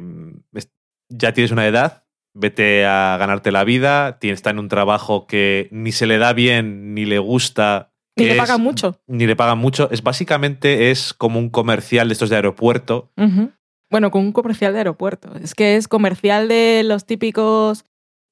[1.09, 2.03] ya tienes una edad,
[2.35, 6.93] vete a ganarte la vida, está en un trabajo que ni se le da bien,
[6.93, 7.91] ni le gusta.
[8.15, 9.01] Ni le es- pagan mucho.
[9.07, 9.89] Ni le pagan mucho.
[9.91, 13.11] Es básicamente es como un comercial de estos de aeropuerto.
[13.17, 13.51] Ujú.
[13.89, 15.31] Bueno, con un comercial de aeropuerto.
[15.41, 17.85] Es que es comercial de los típicos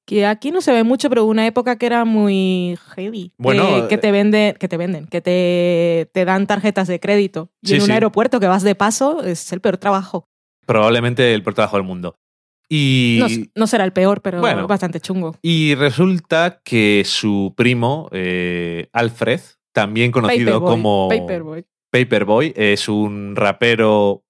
[0.06, 3.32] que aquí no se ve mucho, pero una época que era muy heavy.
[3.38, 7.50] Bueno, que, que te venden, que te venden, que te, te dan tarjetas de crédito.
[7.62, 7.92] Y Sí, en un sí.
[7.92, 10.28] aeropuerto que vas de paso es el peor trabajo.
[10.64, 12.16] Probablemente el peor trabajo del mundo.
[12.68, 13.26] Y, No,
[13.62, 14.66] no será el peor, pero Bueno.
[14.68, 15.36] bastante chungo.
[15.42, 19.40] y resulta que su primo, eh, Alfred,
[19.72, 21.64] también conocido Paperboy, como Paperboy.
[21.90, 24.22] Paperboy, es un rapero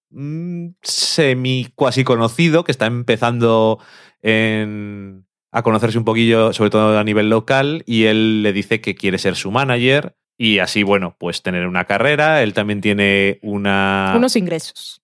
[0.82, 3.78] semi cuasi conocido que está empezando
[4.22, 8.94] en- a conocerse un poquillo, sobre todo a nivel local, y él le dice que
[8.94, 12.42] quiere ser su manager y así, bueno, pues tener una carrera.
[12.42, 14.12] Él también tiene una...
[14.16, 15.00] Unos ingresos.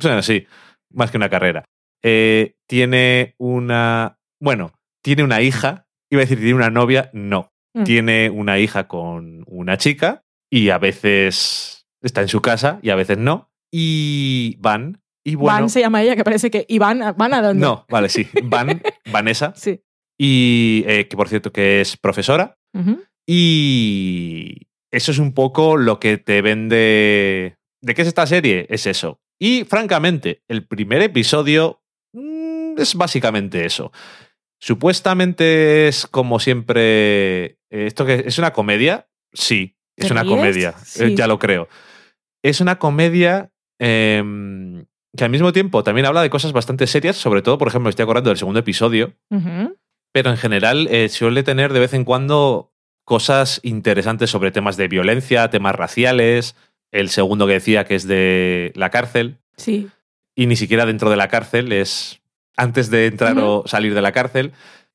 [0.00, 0.46] Bueno, sí,
[0.90, 1.64] más que una carrera.
[2.04, 4.18] Eh, tiene una.
[4.40, 5.86] Bueno, tiene una hija.
[6.10, 7.10] Iba a decir, tiene una novia.
[7.12, 7.50] No.
[7.74, 7.82] Mm.
[7.82, 12.94] Tiene una hija con una chica y a veces está en su casa y a
[12.94, 13.47] veces no.
[13.72, 15.00] Y van.
[15.24, 15.58] Y bueno.
[15.60, 16.64] Van se llama ella, que parece que.
[16.68, 17.60] ¿Y van, a- van a dónde?
[17.64, 18.26] no, vale, sí.
[18.44, 18.80] Van,
[19.12, 19.52] Vanessa.
[19.56, 19.80] Sí.
[20.18, 22.58] Y eh, que por cierto que es profesora.
[23.26, 27.56] Y eso es un poco lo que te vende.
[27.82, 28.66] ¿De qué es esta serie?
[28.70, 29.20] Es eso.
[29.40, 31.82] Y francamente, el primer episodio
[32.14, 33.92] mm, es básicamente eso.
[34.60, 37.44] Supuestamente es como siempre.
[37.70, 39.08] eh, ¿Esto que es una comedia?
[39.32, 40.34] Sí, es ¿Te una ríes?
[40.36, 40.74] comedia.
[40.84, 41.04] Sí.
[41.04, 41.68] eh, ya lo creo.
[42.42, 44.84] Es una comedia em,
[45.16, 47.16] que al mismo tiempo también habla de cosas bastante serias.
[47.16, 49.14] Sobre todo, por ejemplo, estoy acordando del segundo episodio
[50.10, 52.72] pero en general eh, suele tener de vez en cuando
[53.04, 56.56] cosas interesantes sobre temas de violencia, temas raciales.
[56.90, 59.88] El segundo que decía que es de la cárcel, Sí.
[60.34, 62.20] y ni siquiera dentro de la cárcel, es
[62.56, 64.52] antes de entrar o salir de la cárcel.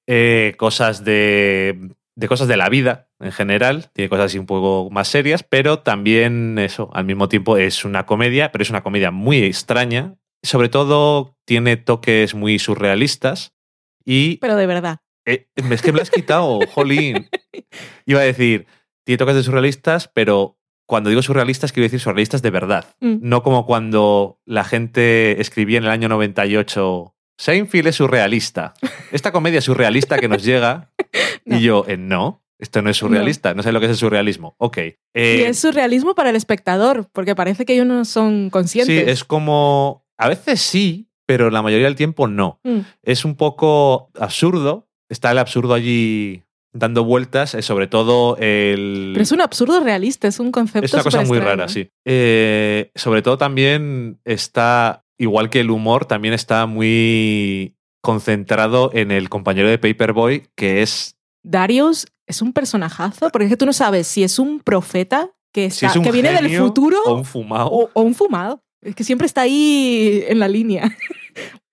[0.07, 4.89] Eh, cosas de, de cosas de la vida en general, tiene cosas así un poco
[4.91, 9.11] más serias, pero también eso, al mismo tiempo es una comedia, pero es una comedia
[9.11, 10.15] muy extraña.
[10.43, 13.53] Sobre todo tiene toques muy surrealistas
[14.05, 14.99] y Pero de verdad.
[15.25, 17.29] eh, es que me lo has quitado, jolín.
[18.05, 18.67] Iba a decir,
[19.05, 22.95] tiene toques de surrealistas, pero cuando digo surrealistas, quiero decir surrealistas de verdad.
[22.99, 23.19] Mm.
[23.21, 28.73] No como cuando la gente escribía en el año 98, Seinfeld es surrealista.
[29.11, 30.89] Esta comedia surrealista que nos llega.
[31.45, 31.57] No.
[31.57, 34.55] Y yo, eh, no, esto no es surrealista, no, sé lo que es el surrealismo.
[34.57, 34.77] Ok.
[34.77, 39.07] Y Eh, es surrealismo para el espectador, porque parece que ellos no son sí, conscientes.
[39.09, 40.05] es como.
[40.17, 42.59] A veces sí, pero la mayoría del tiempo no.
[42.63, 42.79] Mm.
[43.03, 44.87] Es un poco absurdo.
[45.09, 49.11] Está el absurdo allí dando vueltas, eh, sobre todo el.
[49.13, 50.85] Pero es un absurdo realista, es un concepto.
[50.85, 51.57] Es una cosa muy superextraño.
[51.57, 51.89] rara, sí.
[52.05, 59.29] Eh, sobre todo también está, igual que el humor, también está muy concentrado en el
[59.29, 64.07] compañero de Paperboy, que es Darius es un personajazo, porque es que tú no sabes
[64.07, 67.25] si es un profeta que, si está, es un que viene del futuro o un
[67.25, 67.67] fumado.
[67.69, 68.63] o, o un fumado.
[68.81, 70.95] Es que siempre está ahí en la línea.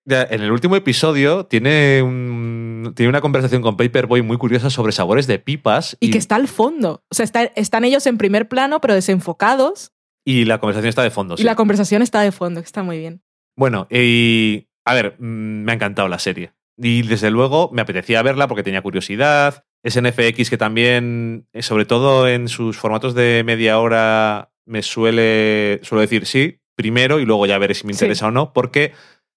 [0.03, 5.27] En el último episodio tiene, un- tiene una conversación con Paperboy muy curiosa sobre sabores
[5.27, 7.03] de pipas Y, que está al fondo.
[7.11, 9.93] O sea, está- están ellos en primer plano, pero desenfocados.
[10.25, 11.35] y la conversación está de fondo.
[11.35, 11.43] Y sí.
[11.43, 13.21] la conversación está de fondo, que está muy bien.
[13.55, 16.53] Bueno, y a ver, mm, me ha encantado la serie.
[16.77, 19.65] Y desde luego me apetecía verla porque tenía curiosidad.
[19.83, 24.81] Es en FX que también, eh, sobre todo en sus formatos de media hora, me
[24.81, 27.97] suele, suelo decir sí, primero y luego ya veré si me Sí.
[27.97, 28.93] interesa o no, porque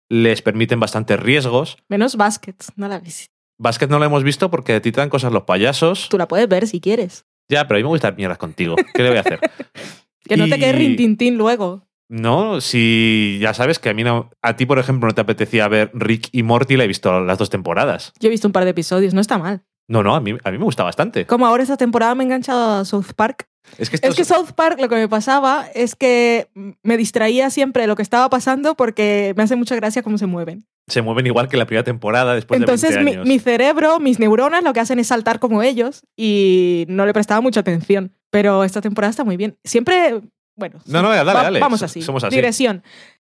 [0.09, 1.77] les permiten bastantes riesgos.
[1.89, 3.31] Menos Baskets, no la ves.
[3.59, 6.09] Basket no lo hemos visto porque te cosas los payasos.
[6.09, 7.25] Tú la puedes ver si quieres.
[7.49, 8.77] Ya, pero a mí me gusta mierdas contigo.
[8.95, 9.41] ¿Qué le voy a hacer?
[10.27, 11.87] Que no te Y- quede rintintín luego.
[12.15, 14.31] No, si ya sabes que a mí no.
[14.41, 17.39] A ti, por ejemplo, no te apetecía ver Rick y Morty, la he visto las
[17.39, 18.13] dos temporadas.
[18.21, 19.65] Yo he visto un par de episodios, no está mal.
[19.89, 21.27] No, no, a mí, a mí me gusta bastante.
[21.27, 23.49] Como ahora esta temporada me he enganchado a South Park.
[23.79, 26.49] Es que, esto Es que South Park lo que me pasaba es que
[26.83, 30.27] me distraía siempre de lo que estaba pasando porque me hace mucha gracia cómo se
[30.27, 30.67] mueven.
[30.87, 33.29] se mueven igual que la primera temporada después Entonces de mi, 20 años.
[33.29, 37.41] mi cerebro, mis neuronas lo que hacen es saltar como ellos y no le prestaba
[37.41, 38.13] mucha atención.
[38.31, 39.57] Pero esta temporada está muy bien.
[39.65, 40.21] Siempre,
[40.57, 41.61] bueno, No, no, dale, va- dale.
[41.61, 42.03] vamos así.
[42.03, 42.35] somos así.
[42.37, 42.83] Digresión.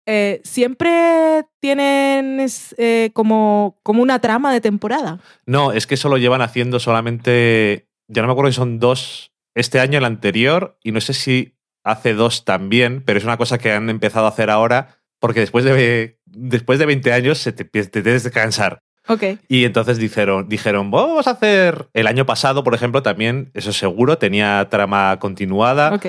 [0.06, 2.44] Eh, siempre tienen
[2.76, 5.20] eh, como, como una trama de temporada.
[5.46, 7.86] No, es que eso lo llevan haciendo solamente.
[8.08, 11.54] Ya no me acuerdo si son dos este año, el anterior, y no sé si
[11.84, 15.64] hace dos también, pero es una cosa que han empezado a hacer ahora porque después
[15.64, 18.80] de, después de 20 años se te, te tienes que cansar.
[19.08, 19.22] Ok.
[19.48, 21.88] Y entonces dijeron, dijeron, vamos a hacer.
[21.92, 25.92] El año pasado, por ejemplo, también, eso seguro, tenía trama continuada.
[25.94, 26.06] Ok.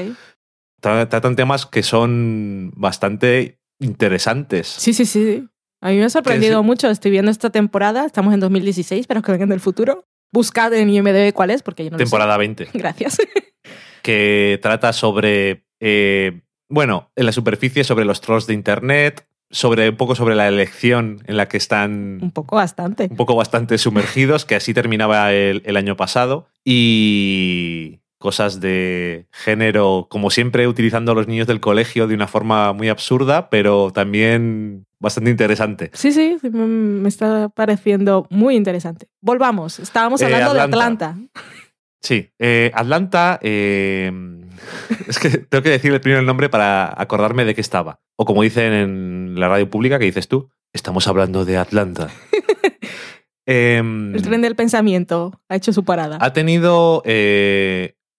[0.84, 4.68] Tra- Tratan temas que son bastante interesantes.
[4.68, 5.48] Sí, sí, sí.
[5.82, 6.90] A mí me ha sorprendido mucho.
[6.90, 8.06] Estoy viendo esta temporada.
[8.06, 10.06] Estamos en 2016, pero que vengan del futuro.
[10.32, 12.06] Buscad en IMDb cuál es, porque yo no lo sé.
[12.06, 12.70] Temporada 20.
[12.74, 13.18] Gracias.
[14.02, 19.98] que trata sobre, eh, bueno, en la superficie, sobre los trolls de Internet, sobre un
[19.98, 23.08] poco sobre la elección en la que están Un poco bastante.
[23.10, 30.08] un poco bastante sumergidos, que así terminaba el, el año pasado, y cosas de género,
[30.10, 34.86] como siempre, utilizando a los niños del colegio de una forma muy absurda, pero también
[34.98, 35.92] bastante interesante.
[35.94, 39.08] Sí, sí, me- está pareciendo muy interesante.
[39.20, 39.78] Volvamos.
[39.80, 40.68] Estábamos Eh, hablando Atlanta.
[40.68, 41.18] de Atlanta.
[42.02, 43.40] Sí, eh, Atlanta.
[43.42, 44.10] eh,
[45.10, 48.00] es que tengo que decir el primero el nombre para acordarme de qué estaba.
[48.16, 52.08] O como dicen en la radio pública, que dices tú, estamos hablando de Atlanta.
[53.46, 56.18] Em, El tren del pensamiento ha hecho su parada.
[56.22, 57.02] ha tenido.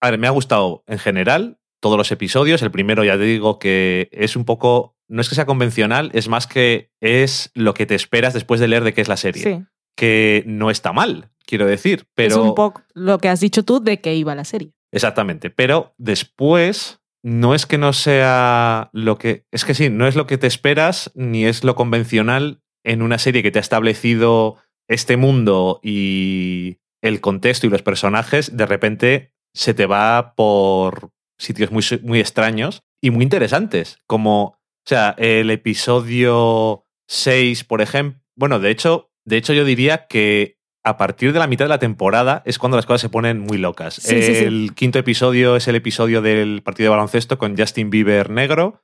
[0.05, 2.61] A ver, me ha gustado en general todos los episodios.
[2.61, 4.95] El primero, ya te digo que es un poco.
[5.07, 8.67] No es que sea convencional, es más que es lo que te esperas después de
[8.67, 9.43] leer de qué es la serie.
[9.43, 9.63] sí.
[9.97, 12.05] Que no está mal, quiero decir.
[12.15, 14.73] Pero Es un poco lo que has dicho tú de que iba la serie.
[14.91, 19.45] Exactamente, pero después no es que no sea lo que...
[19.51, 23.17] Es que sí, no es lo que te esperas ni es lo convencional en una
[23.17, 29.34] serie que te ha establecido este mundo y el contexto y los personajes, de repente
[29.55, 35.49] se te va por sitios muy, muy extraños y muy interesantes, como, o sea, el
[35.49, 41.39] episodio 6, por ejemplo, bueno, de hecho, de hecho yo diría que a partir de
[41.39, 43.95] la mitad de la temporada es cuando las cosas se ponen muy locas.
[43.95, 44.43] Sí, sí, sí.
[44.43, 48.81] el quinto episodio es el episodio del partido de baloncesto con Justin Bieber negro.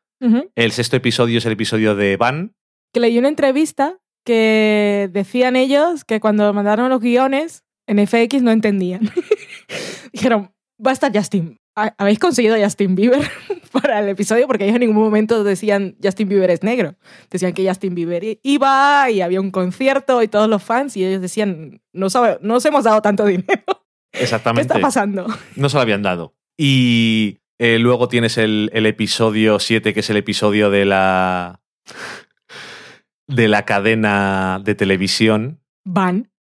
[0.55, 2.53] El sexto episodio es el episodio de Van.
[2.93, 8.51] Que leí una entrevista que decían ellos que cuando mandaron los guiones en FX no
[8.51, 9.11] entendían.
[10.13, 10.51] Dijeron,
[10.86, 11.57] va a estar Justin.
[11.75, 13.21] ¿Ha- ¿Habéis conseguido a Justin Bieber
[13.71, 14.47] para el episodio?
[14.47, 16.95] Porque ellos en ningún momento decían Justin Bieber es negro.
[17.29, 21.21] Decían que Justin Bieber iba y había un concierto y todos los fans y ellos
[21.21, 23.63] decían, no, sabe, no os hemos dado tanto dinero.
[24.11, 24.73] ¿Qué Exactamente.
[24.73, 25.27] está pasando?
[25.55, 26.36] No se lo habían dado.
[26.57, 31.61] Y eh, luego tienes el, el episodio 7, que es el episodio de la.
[33.27, 35.61] de la cadena de televisión.
[35.86, 36.30] Van.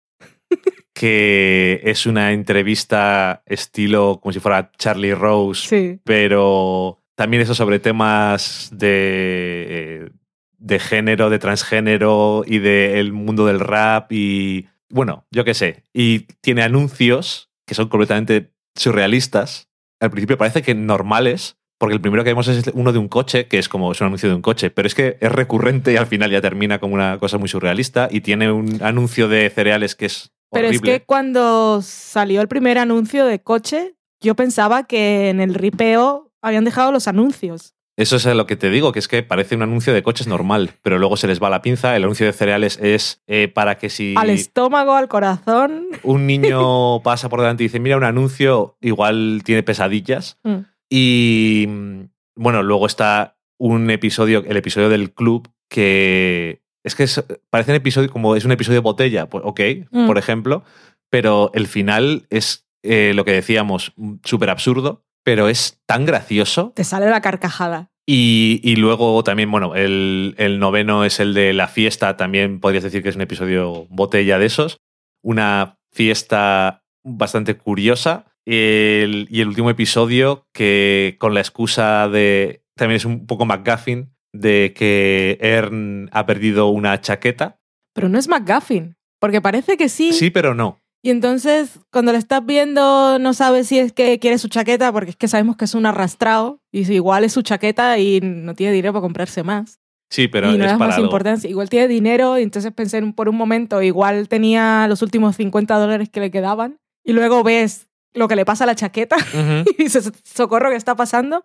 [0.93, 5.99] Que es una entrevista estilo como si fuera Charlie Rose, Sí.
[6.03, 10.09] pero también eso sobre temas de, eh,
[10.57, 15.83] de género, de transgénero y del mundo del rap y, bueno, yo qué sé.
[15.93, 19.69] Y tiene anuncios que son completamente surrealistas.
[19.99, 23.47] Al principio parece que normales, porque el primero que vemos es uno de un coche,
[23.47, 25.95] que es como es un anuncio de un coche, pero es que es recurrente y
[25.95, 29.95] al final ya termina como una cosa muy surrealista y tiene un anuncio de cereales
[29.95, 30.99] que es Pero es horrible.
[30.99, 36.65] que cuando salió el primer anuncio de coche, yo pensaba que en el ripeo habían
[36.65, 37.73] dejado los anuncios.
[37.97, 40.73] Eso es lo que te digo, que es que parece un anuncio de coches normal,
[40.83, 41.95] pero luego se les va la pinza.
[41.95, 45.87] El anuncio de cereales es eh, para que si Al estómago, al corazón.
[46.03, 50.37] un niño pasa por delante y dice, mira un anuncio, igual tiene pesadillas.
[50.43, 50.70] Mm.
[50.93, 52.01] Y mm,
[52.35, 57.77] bueno, luego está un episodio, el episodio del club, que es que es- parece un
[57.77, 59.59] episodio como es un episodio de botella, pues ok,
[59.91, 60.05] Mm.
[60.07, 60.63] por ejemplo,
[61.09, 66.73] pero el final es eh, lo que decíamos, súper absurdo, pero es tan gracioso.
[66.75, 67.91] Te sale la carcajada.
[68.07, 72.83] Y, y luego también, bueno, el, el noveno es el de la fiesta, también podrías
[72.83, 74.79] decir que es un episodio botella de esos.
[75.23, 78.25] Una fiesta bastante curiosa.
[78.55, 84.13] El- y el último episodio que con la excusa de, también es un poco McGuffin,
[84.33, 87.59] de que Ern ha perdido una chaqueta.
[87.93, 88.95] Pero no es McGuffin.
[89.19, 90.13] Porque parece que sí.
[90.13, 90.79] Sí, pero no.
[91.03, 95.11] Y entonces, cuando lo estás viendo, no sabes si es que quiere su chaqueta, porque
[95.11, 96.59] es que sabemos que es un arrastrado.
[96.73, 99.79] Y si igual es su chaqueta y no tiene dinero para comprarse más.
[100.09, 101.05] Sí, pero y no es para más algo.
[101.07, 101.49] importancia.
[101.49, 105.77] Igual tiene dinero, y entonces pensé en- por un momento, igual tenía los últimos 50
[105.77, 106.77] dólares que le quedaban.
[107.03, 109.15] Y luego ves lo que le pasa a la chaqueta
[109.77, 111.43] y dices, socorro, ¿qué está pasando?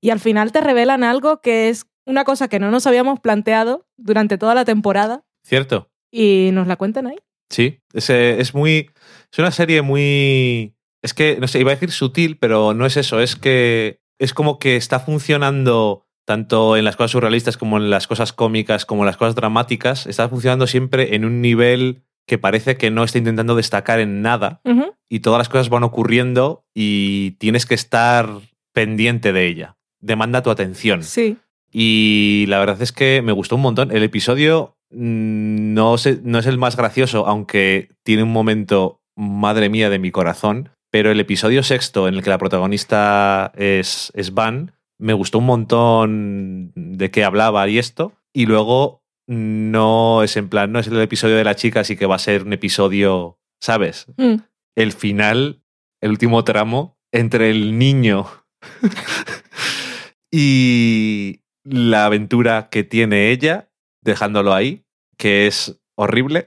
[0.00, 3.86] Y al final te revelan algo que es una cosa que no nos habíamos planteado
[3.96, 5.90] durante toda la temporada Cierto.
[6.10, 7.16] y nos la cuentan ahí.
[7.50, 8.90] Sí, es, es muy.
[9.32, 10.74] Es una serie muy.
[11.02, 13.20] Es que, no sé, iba a decir sutil, pero no es eso.
[13.20, 18.06] Es que es como que está funcionando tanto en las cosas surrealistas como en las
[18.06, 20.06] cosas cómicas, como en las cosas dramáticas.
[20.06, 24.60] Está funcionando siempre en un nivel que parece que no está intentando destacar en nada
[25.08, 28.28] y todas las cosas van ocurriendo y tienes que estar
[28.72, 29.76] pendiente de ella.
[30.00, 31.02] Demanda tu atención.
[31.02, 31.38] Sí.
[31.72, 33.90] Y la verdad es que me gustó un montón.
[33.90, 39.88] El episodio mm, no, no es el más gracioso, aunque tiene un momento, madre mía,
[39.90, 40.68] de mi corazón.
[40.90, 45.46] Pero el episodio sexto, en el que la protagonista es, es Van, me gustó un
[45.46, 48.12] montón de qué hablaba y esto.
[48.34, 48.97] Y luego
[49.28, 52.18] no es en plan, no es el episodio de la chica, así que va a
[52.18, 54.06] ser un episodio, ¿sabes?
[54.16, 54.36] Mm.
[54.74, 55.62] el final,
[56.00, 58.26] el último tramo, entre el niño
[60.30, 63.70] y la aventura que tiene ella,
[64.02, 64.86] dejándolo ahí,
[65.18, 66.46] que es horrible,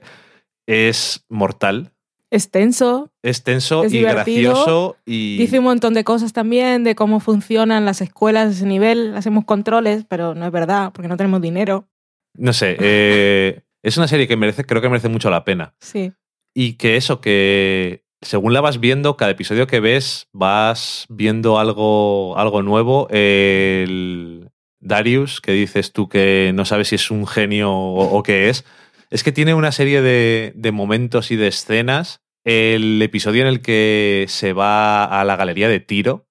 [0.66, 1.92] es mortal.
[2.30, 3.12] Es tenso.
[3.22, 5.36] Es tenso Es y gracioso y...
[5.36, 9.14] Dice un montón de cosas también, de cómo funcionan las escuelas de ese nivel.
[9.14, 11.86] Hacemos controles, pero no es verdad, porque no tenemos dinero.
[12.34, 15.74] No sé, eh, es una serie que merece, creo que merece mucho la pena.
[15.80, 16.12] Sí.
[16.54, 22.38] Y que eso, que según la vas viendo, cada episodio que ves, vas viendo algo,
[22.38, 23.08] algo nuevo.
[23.10, 28.48] El Darius, que dices tú que no sabes si es un genio o, o qué
[28.48, 28.64] es,
[29.10, 32.22] es que tiene una serie de, de momentos y de escenas.
[32.44, 36.26] El episodio en el que se va a la galería de tiro.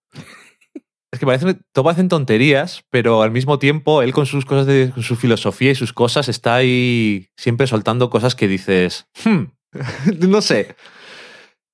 [1.13, 4.91] Es que parece, todo hacen tonterías, pero al mismo tiempo él con sus cosas, de,
[4.93, 9.43] con su filosofía y sus cosas, está ahí siempre soltando cosas que dices, "Hmm,
[10.29, 10.75] no sé.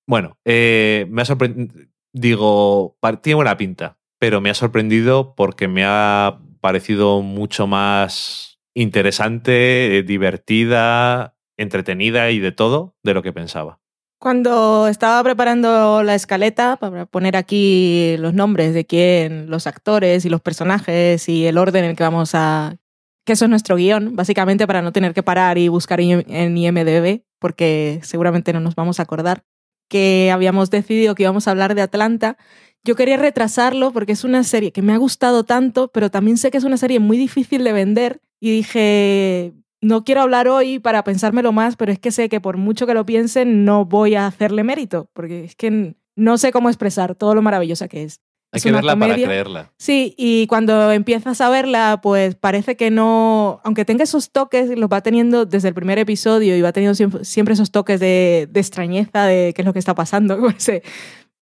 [0.08, 1.74] Bueno, eh, me ha sorprendido.
[2.14, 10.04] Digo, tiene buena pinta, pero me ha sorprendido porque me ha parecido mucho más interesante,
[10.06, 13.80] divertida, entretenida y de todo de lo que pensaba.
[14.20, 20.30] Cuando estaba preparando la escaleta para poner aquí los nombres de quién, los actores y
[20.30, 22.78] los personajes y el orden en el que vamos a...
[23.26, 27.22] que eso es nuestro guion, básicamente para no tener que parar y buscar en IMDB,
[27.38, 29.44] porque seguramente no nos vamos a acordar,
[29.88, 32.38] que habíamos decidido que íbamos a hablar de Atlanta.
[32.84, 36.50] Yo quería retrasarlo porque es una serie que me ha gustado tanto, pero también sé
[36.50, 41.04] que es una serie muy difícil de vender y dije, no quiero hablar hoy para
[41.04, 44.28] pensármelo más, pero es que sé que por mucho que lo piensen, no voy a
[44.28, 48.22] hacerle mérito, porque es que no sé cómo expresar todo lo maravillosa que es.
[48.54, 49.14] Hay Es que verla comedia.
[49.16, 49.74] para creerla.
[49.78, 54.90] Sí, y cuando empiezas a verla, pues parece que no, aunque tenga esos toques, los
[54.90, 59.26] va teniendo desde el primer episodio y va teniendo siempre, esos toques de, de extrañeza
[59.26, 60.82] de qué es lo que está pasando, como ese-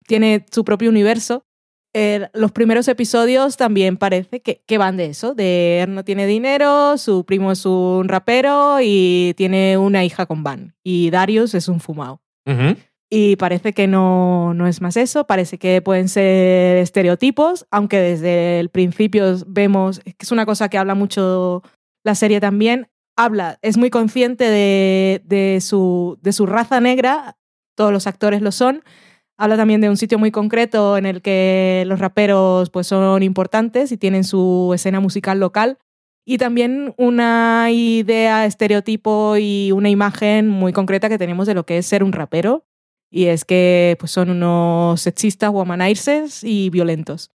[0.07, 1.43] tiene su propio universo.
[1.93, 6.27] Eh, los primeros episodios también parece que, que van de eso, de él no tiene
[6.27, 11.67] dinero, su primo es un rapero y tiene una hija con Van, y Darius es
[11.67, 12.21] un fumado.
[13.11, 18.59] Y parece que no, no es más eso, parece que pueden ser estereotipos, aunque desde
[18.59, 21.63] el principio vemos, que es una cosa que habla mucho
[22.03, 27.37] la serie también, habla, es muy consciente de, de, su, de su raza negra,
[27.75, 28.83] todos los actores lo son,
[29.39, 33.91] habla también de un sitio muy concreto en el que los raperos pues, son importantes
[33.93, 35.79] y tienen su escena musical local,
[36.25, 41.79] y también una idea, estereotipo y una imagen muy concreta que tenemos de lo que
[41.79, 42.65] es ser un rapero
[43.09, 47.31] y es que pues, son unos sexistas, womanizers y violentos.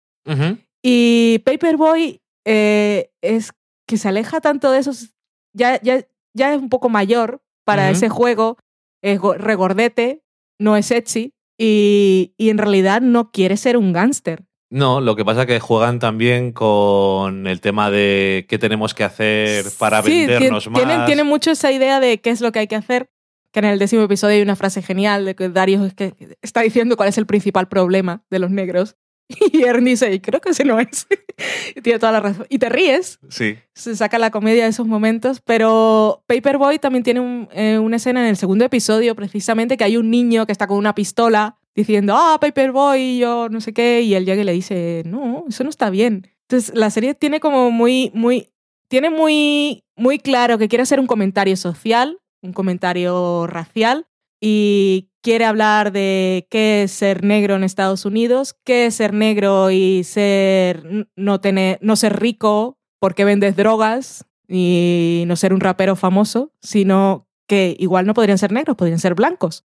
[0.83, 3.53] Y Paperboy eh, es
[3.87, 5.13] que se aleja tanto de esos,
[5.53, 8.57] ya, ya, ya es un poco mayor para ese juego,
[9.03, 10.23] es regordete,
[10.59, 14.45] no es sexy y, y en realidad no quiere ser un gángster.
[14.71, 19.05] No, lo que pasa es que juegan también con el tema de qué tenemos que
[19.05, 20.83] hacer para vendernos más.
[20.83, 23.11] Tienen, tienen mucho esa idea de qué es lo que hay que hacer
[23.53, 26.97] que en el décimo episodio hay una frase genial de que es que está diciendo
[26.97, 28.97] cuál es el principal problema de los negros.
[29.53, 31.07] Y Ernie dice, creo que ese no es.
[31.77, 32.47] y tiene toda la razón.
[32.49, 33.19] Y te ríes.
[33.29, 33.57] Sí.
[33.75, 35.41] Se saca la comedia de esos momentos.
[35.41, 40.11] Pero Paperboy también tiene eh, una escena en el segundo episodio, precisamente, que hay un
[40.11, 44.03] niño que está con una pistola diciendo, ah, Paperboy, yo no sé qué.
[44.03, 46.29] Y él llega y le dice, no, eso no está bien.
[46.49, 48.49] Entonces, la serie tiene como muy, muy,
[48.89, 54.07] tiene muy, muy claro que quiere hacer un comentario social un comentario racial
[54.41, 59.71] y quiere hablar de qué es ser negro en Estados Unidos, qué es ser negro
[59.71, 65.95] y ser no tener no ser rico porque vendes drogas y no ser un rapero
[65.95, 69.65] famoso, sino que igual no podrían ser negros, podrían ser blancos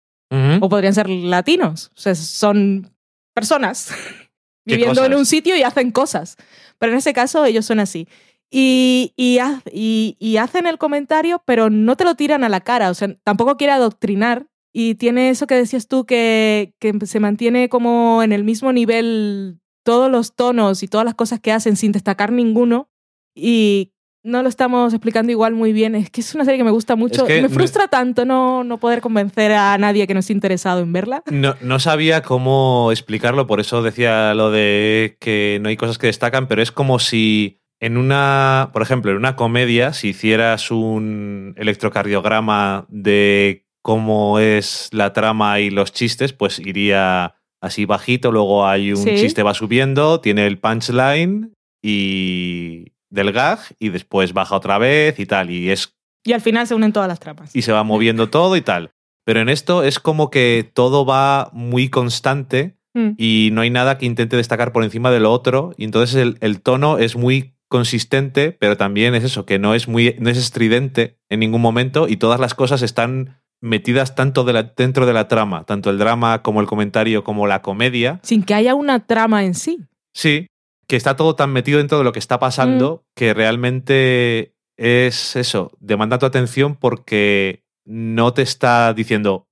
[0.61, 2.93] o podrían ser latinos, o sea, son
[3.35, 3.91] personas
[4.65, 6.37] viviendo en un sitio y hacen cosas.
[6.79, 8.09] Pero en ese caso ellos son así.
[8.51, 13.15] Y, y, hacen el comentario, pero no te lo tiran a la cara, o sea,
[13.25, 14.47] tampoco quiere adoctrinar.
[14.77, 19.61] Y tiene eso que decías tú, que, que se mantiene como en el mismo nivel
[19.85, 22.91] todos los tonos y todas las cosas que hacen sin destacar ninguno.
[23.37, 23.93] Y
[24.25, 25.95] no lo estamos explicando igual muy bien.
[25.95, 27.25] Es que es una serie que me gusta mucho.
[27.27, 31.23] me frustra tanto no, no poder convencer a nadie que no esté interesado en verla.
[31.31, 36.09] No, no sabía cómo explicarlo, por eso decía lo de que no hay cosas que
[36.09, 41.55] destacan, pero es como si en una, por ejemplo, en una comedia, si hicieras un
[41.59, 48.95] electrocardiograma de cómo es la trama y los chistes, pues iría así bajito, luego hay
[48.95, 55.21] un chiste va subiendo, tiene el punchline y del gag y después baja otra vez
[55.21, 57.55] y tal y es y al final se unen todas las tramas.
[57.55, 58.93] Y se va moviendo todo y tal.
[59.27, 63.11] Pero en esto es como que todo va muy constante mm.
[63.19, 65.75] y no hay nada que intente destacar por encima de lo otro.
[65.77, 69.89] Y entonces el, el tono es muy consistente, pero también es eso, que no es
[69.89, 75.07] muy no es estridente en ningún momento y todas las cosas están metidas tanto dentro
[75.07, 78.21] de la trama, tanto el drama como el comentario como la comedia.
[78.23, 79.81] Sin que haya una trama en sí.
[80.13, 80.49] Sí,
[80.87, 83.11] que está todo tan metido dentro de lo que está pasando mm.
[83.15, 89.49] que realmente es eso, demanda tu atención porque no te está diciendo...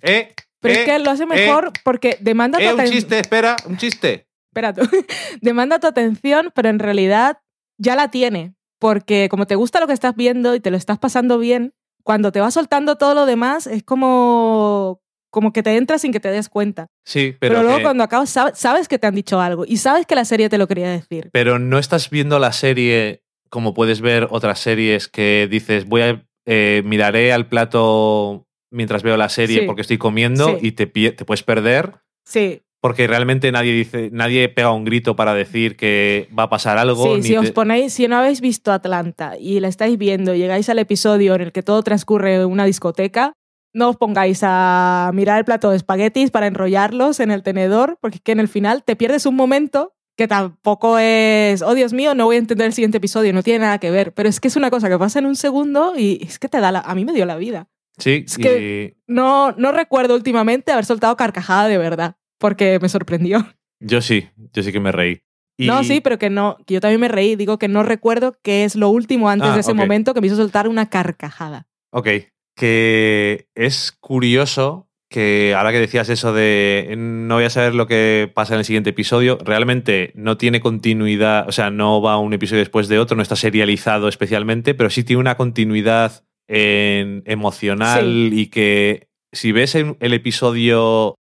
[0.00, 2.86] Eh, pero es eh, que lo hace mejor eh, porque demanda tu atención.
[2.86, 4.72] un chiste, espera, un chiste espera
[5.40, 7.38] demanda tu atención, pero en realidad
[7.76, 10.98] ya la tiene, porque como te gusta lo que estás viendo y te lo estás
[10.98, 11.74] pasando bien,
[12.04, 15.00] cuando te va soltando todo lo demás es como
[15.30, 16.86] como que te entras sin que te des cuenta.
[17.04, 20.14] Sí, pero, pero luego cuando acabas sabes, que te han dicho algo y sabes que
[20.14, 21.30] la serie te lo quería decir.
[21.32, 26.24] Pero no estás viendo la serie como puedes ver otras series que dices, voy a
[26.46, 31.42] eh, miraré al plato mientras veo la serie porque estoy comiendo y te, te puedes
[31.42, 31.94] perder.
[32.24, 36.76] Sí porque realmente nadie dice, nadie pega un grito para decir que va a pasar
[36.76, 37.16] algo.
[37.16, 40.78] Sí, si os ponéis, si no habéis visto Atlanta y la estáis viendo, llegáis al
[40.78, 43.32] episodio en el que todo transcurre en una discoteca,
[43.72, 48.16] no os pongáis a mirar el plato de espaguetis para enrollarlos en el tenedor, porque
[48.16, 52.14] es que en el final te pierdes un momento que tampoco es, oh Dios mío,
[52.14, 54.48] no voy a entender el siguiente episodio, no tiene nada que ver, pero es que
[54.48, 56.94] es una cosa que pasa en un segundo y es que te da la, a
[56.94, 57.66] mí me dio la vida.
[57.96, 63.46] Sí, es que no, no recuerdo últimamente haber soltado carcajada de verdad porque me sorprendió.
[63.80, 65.20] Yo sí, yo sí que me reí.
[65.58, 67.36] No, sí, pero que no, que yo también me reí.
[67.36, 70.26] Digo que no recuerdo qué es lo último antes ah, de ese momento que me
[70.26, 71.66] hizo soltar una carcajada.
[71.90, 72.08] Ok,
[72.56, 78.28] que es curioso que ahora que decías eso de no voy a saber lo que
[78.34, 82.60] pasa en el siguiente episodio, realmente no tiene continuidad, o sea, no va un episodio
[82.60, 89.08] después de otro, no está serializado especialmente, pero sí tiene una continuidad emocional y que
[89.32, 91.14] si ves el episodio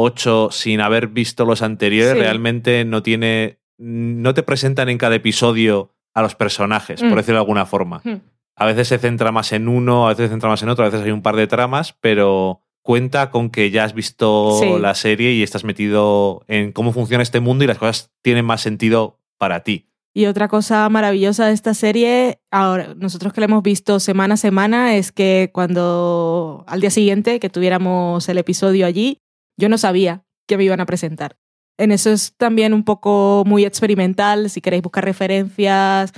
[0.00, 3.58] 8 sin haber visto los anteriores, realmente no tiene.
[3.78, 7.16] No te presentan en cada episodio a los personajes, por mm.
[7.16, 8.00] decirlo de alguna forma.
[8.04, 8.16] Mm.
[8.56, 10.90] A veces se centra más en uno, a veces se centra más en otro, a
[10.90, 14.68] veces hay un par de tramas, pero cuenta con que ya has visto Sí.
[14.78, 18.60] la serie y estás metido en cómo funciona este mundo y las cosas tienen más
[18.60, 19.86] sentido para ti.
[20.12, 24.36] Y otra cosa maravillosa de esta serie, ahora nosotros que la hemos visto semana a
[24.36, 29.18] semana, es que cuando al día siguiente que tuviéramos el episodio allí,
[29.60, 31.36] yo no sabía que me iban a presentar.
[31.78, 34.50] En eso es también un poco muy experimental.
[34.50, 36.12] Si queréis buscar referencias,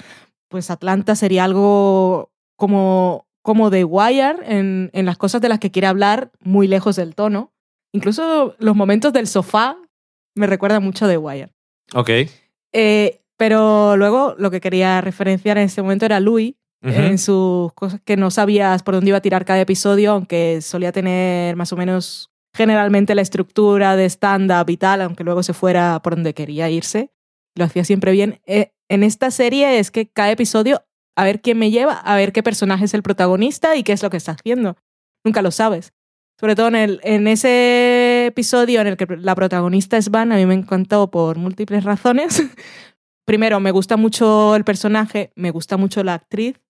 [0.49, 5.71] pues Atlanta sería algo como, como The Wire en, en las cosas de las que
[5.71, 7.53] quiere hablar, muy lejos del tono.
[7.93, 9.77] Incluso los momentos del sofá
[10.35, 11.53] me recuerdan mucho a The Wire.
[11.95, 12.11] Ok.
[12.73, 18.01] Eh, pero luego lo que quería referenciar en ese momento era Louis, en sus cosas
[18.05, 21.77] que no sabías por dónde iba a tirar cada episodio, aunque solía tener más o
[21.77, 26.69] menos generalmente la estructura de stand-up y tal, aunque luego se fuera por donde quería
[26.71, 27.11] irse.
[27.55, 28.41] Lo hacía siempre bien.
[28.47, 30.85] Eh, en esta serie es que cada episodio,
[31.17, 34.03] a ver quién me lleva, a ver qué personaje es el protagonista y qué es
[34.03, 34.77] lo que está haciendo.
[35.25, 35.93] Nunca lo sabes.
[36.39, 40.37] Sobre todo en, el, en ese episodio en el que la protagonista es Van, a
[40.37, 42.43] mí me encantó por múltiples razones.
[43.25, 46.61] Primero, me gusta mucho el personaje, me gusta mucho la actriz.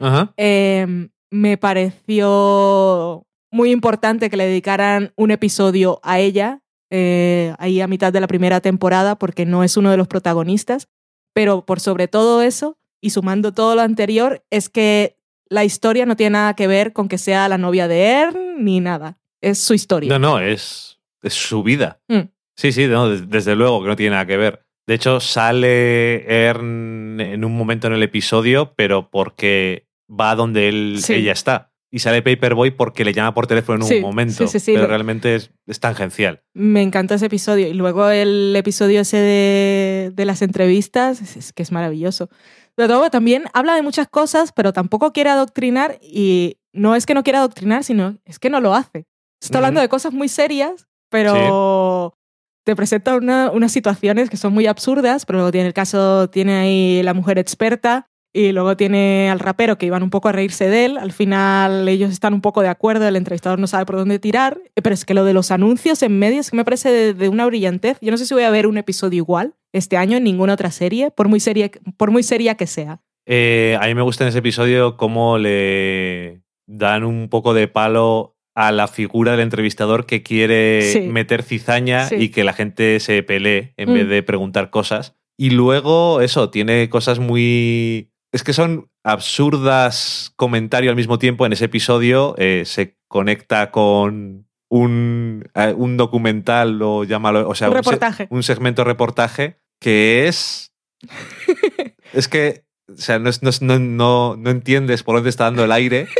[0.00, 0.32] Ajá.
[0.36, 7.86] Eh, me pareció muy importante que le dedicaran un episodio a ella, eh, ahí a
[7.88, 10.88] mitad de la primera temporada, porque no es uno de los protagonistas.
[11.34, 15.16] Pero por sobre todo eso, y sumando todo lo anterior, es que
[15.48, 18.80] la historia no tiene nada que ver con que sea la novia de Ern ni
[18.80, 19.18] nada.
[19.40, 20.10] Es su historia.
[20.10, 22.00] No, no, es, es su vida.
[22.08, 22.28] Mm.
[22.56, 24.64] Sí, sí, no, des- desde luego que no tiene nada que ver.
[24.86, 30.96] De hecho, sale Ern en un momento en el episodio, pero porque va donde él,
[31.00, 31.14] Sí.
[31.14, 31.69] ella está.
[31.92, 34.46] Y sale Paperboy porque le llama por teléfono en Sí, un momento.
[34.46, 36.42] sí, sí, sí, pero realmente es, es tangencial.
[36.54, 37.66] Me encantó ese episodio.
[37.66, 42.28] Y luego el episodio ese de, de las entrevistas, es, es que es maravilloso.
[42.76, 45.98] Sobre todo también habla de muchas cosas, pero tampoco quiere adoctrinar.
[46.00, 49.06] Y no es que no quiera adoctrinar, sino es que no lo hace.
[49.42, 52.16] Está hablando de cosas muy serias, pero
[52.64, 55.26] te presenta una- unas situaciones que son muy absurdas.
[55.26, 58.06] Pero luego tiene el caso, tiene ahí la mujer experta.
[58.32, 60.96] Y luego tiene al rapero que iban un poco a reírse de él.
[60.98, 64.60] Al final ellos están un poco de acuerdo, el entrevistador no sabe por dónde tirar.
[64.74, 67.28] Pero es que lo de los anuncios en medio es que me parece de, de
[67.28, 67.98] una brillantez.
[68.00, 70.70] Yo no sé si voy a ver un episodio igual este año en ninguna otra
[70.70, 73.00] serie, por muy seria, por muy seria que sea.
[73.26, 78.36] Eh, a mí me gusta en ese episodio cómo le dan un poco de palo
[78.56, 81.00] a la figura del entrevistador que quiere Sí.
[81.02, 82.16] meter cizaña Sí.
[82.16, 83.94] y que la gente se pelee en Mm.
[83.94, 85.16] vez de preguntar cosas.
[85.38, 88.09] Y luego, eso, tiene cosas muy...
[88.32, 91.46] Es que son absurdas comentarios al mismo tiempo.
[91.46, 97.48] En ese episodio eh, se conecta con un, eh, un documental o llámalo...
[97.48, 98.28] O sea, Un reportaje.
[98.30, 100.72] un segmento reportaje que es.
[102.12, 102.64] es que.
[102.88, 105.72] O sea, no, es- no, es- no, no, no entiendes por dónde está dando el
[105.72, 106.06] aire.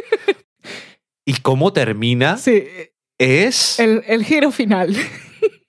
[1.27, 2.65] Y cómo termina Sí,
[3.19, 3.79] es.
[3.79, 4.97] el, el giro final.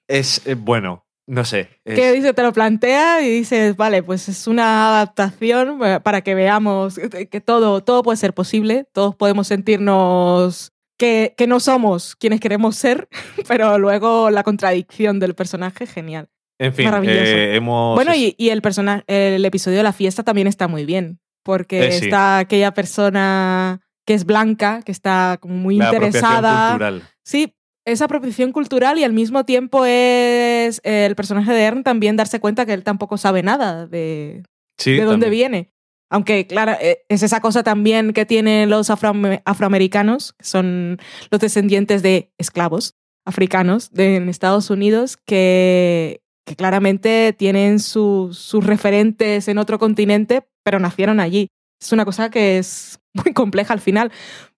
[0.07, 1.69] Es eh, bueno, no sé.
[1.85, 6.21] es- que dice, te lo plantea y dices, vale, pues es una adaptación eh, para
[6.21, 12.15] que veamos que todo, todo puede ser posible, todos podemos sentirnos que, que no somos
[12.15, 13.07] quienes queremos ser,
[13.47, 16.27] pero luego la contradicción del personaje, genial.
[16.59, 17.19] en fin, maravilloso.
[17.23, 17.95] eh, hemos.
[17.95, 21.87] Bueno, y, y el, persona, el episodio de la fiesta también está muy bien, porque
[21.87, 22.05] Eh, sí.
[22.05, 26.69] está aquella persona que es blanca, que está como muy la interesada.
[26.71, 27.03] cultural.
[27.23, 27.55] Sí,
[27.85, 32.39] esa apropiación cultural y al mismo tiempo es eh, el personaje de Ern también darse
[32.39, 34.43] cuenta que él tampoco sabe nada de,
[34.77, 35.51] Sí, de dónde también.
[35.51, 35.71] viene.
[36.11, 40.99] Aunque, claro, eh, es esa cosa también que tienen los afroame- afroamericanos, que son
[41.31, 48.65] los descendientes de esclavos africanos de, en Estados Unidos, que, que claramente tienen su- sus
[48.65, 51.47] referentes en otro continente, pero nacieron allí.
[51.81, 54.11] Es una cosa que es muy compleja al final,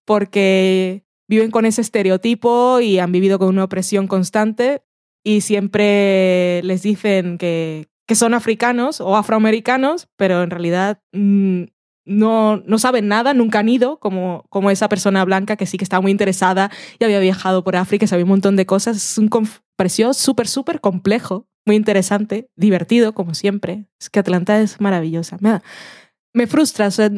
[0.05, 1.03] porque
[1.33, 4.83] viven con ese estereotipo y han vivido con una opresión constante
[5.23, 11.63] y siempre les dicen que, que son africanos o afroamericanos, pero en realidad mm,
[12.05, 15.85] no, no saben nada, nunca han ido, como, como esa persona blanca que sí que
[15.85, 16.69] estaba muy interesada
[16.99, 18.97] y había viajado por África, sabía un montón de cosas.
[18.97, 19.29] Es un
[19.77, 23.87] pareció súper, súper complejo, muy interesante, divertido, como siempre.
[24.01, 25.37] Es que Atlanta es maravillosa.
[25.39, 25.63] Me, da-
[26.33, 26.87] me frustra.
[26.87, 27.09] o sea,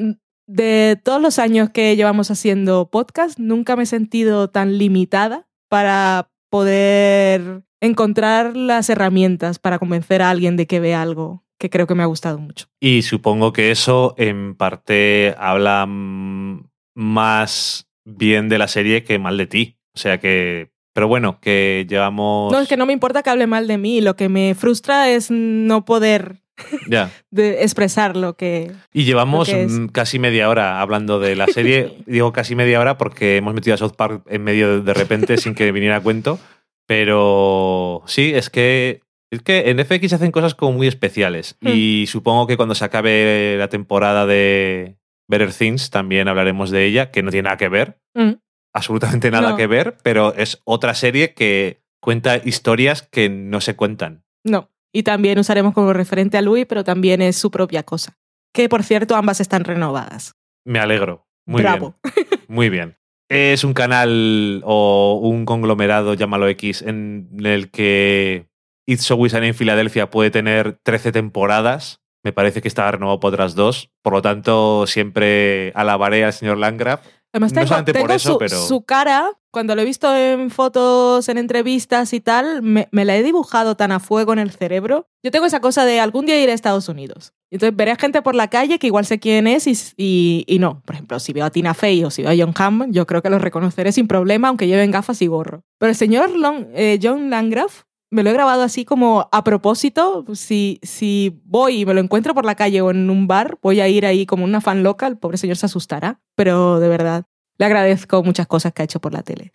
[0.47, 6.29] de todos los años que llevamos haciendo podcast, nunca me he sentido tan limitada para
[6.49, 11.95] poder encontrar las herramientas para convencer a alguien de que vea algo que creo que
[11.95, 12.67] me ha gustado mucho.
[12.79, 19.47] Y supongo que eso en parte habla más bien de la serie que mal de
[19.47, 19.79] ti.
[19.93, 20.71] O sea que.
[20.93, 22.53] Pero bueno, que llevamos.
[22.53, 25.09] No, es que no me importa que hable mal de mí, lo que me frustra
[25.09, 26.41] es no poder
[27.31, 28.71] De expresar lo que...
[28.93, 31.97] Y llevamos que mm, casi media hora hablando de la serie.
[32.05, 35.55] Digo casi media hora porque hemos metido a South Park en medio de, repente sin
[35.55, 36.39] que viniera a cuento.
[36.87, 39.01] Pero sí, es que,
[39.31, 41.57] es que en FX hacen cosas como muy especiales.
[41.61, 41.69] Hmm.
[41.73, 44.97] Y supongo que cuando se acabe la temporada de
[45.27, 48.39] Better Things también hablaremos de ella, que no tiene nada que ver, Mm,
[48.73, 49.57] absolutamente nada No.
[49.57, 54.23] que ver, pero es otra serie que cuenta historias que no se cuentan.
[54.43, 54.69] no.
[54.95, 58.17] Y también usaremos como referente a Louis, pero también es su propia cosa.
[58.53, 60.35] Que por cierto, ambas están renovadas.
[60.63, 61.27] Me alegro.
[61.45, 61.97] Muy Bravo.
[62.01, 62.27] bien.
[62.47, 62.97] Muy bien.
[63.27, 68.47] Es un canal o un conglomerado, llámalo X, en el que
[68.87, 71.99] It's Always Sunny en Filadelfia puede tener 13 temporadas.
[72.23, 73.91] Me parece que está renovado por otras dos.
[74.01, 77.05] Por lo tanto, siempre alabaré al señor Landgraf.
[77.35, 80.15] Además, No tengo, solamente por tengo eso, su, pero- su cara, cuando lo he visto
[80.15, 84.39] en fotos, en entrevistas y tal, me, me la he dibujado tan a fuego en
[84.39, 85.09] el cerebro.
[85.21, 87.33] Yo tengo esa cosa de algún día ir a Estados Unidos.
[87.51, 90.81] Entonces veré gente por la calle que igual sé quién es y, y- y no.
[90.85, 93.21] Por ejemplo, si veo a Tina Fey o si veo a John Hamm, yo creo
[93.21, 95.63] que los reconoceré sin problema, aunque lleven gafas y gorro.
[95.77, 97.83] Pero el señor Long- eh, John Landgraf
[98.15, 100.25] me lo he grabado así como a propósito.
[100.33, 103.81] Si, si voy y me lo encuentro por la calle o en un bar, voy
[103.81, 105.05] a ir ahí como una fan loca.
[105.05, 106.21] El pobre señor se asustará.
[106.35, 107.25] Pero de verdad,
[107.57, 109.51] le agradezco muchas cosas que ha hecho por la tele.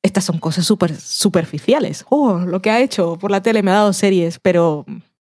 [0.00, 2.06] Estas son cosas súper superficiales.
[2.08, 4.86] Oh, lo que ha hecho por la tele me ha dado series, pero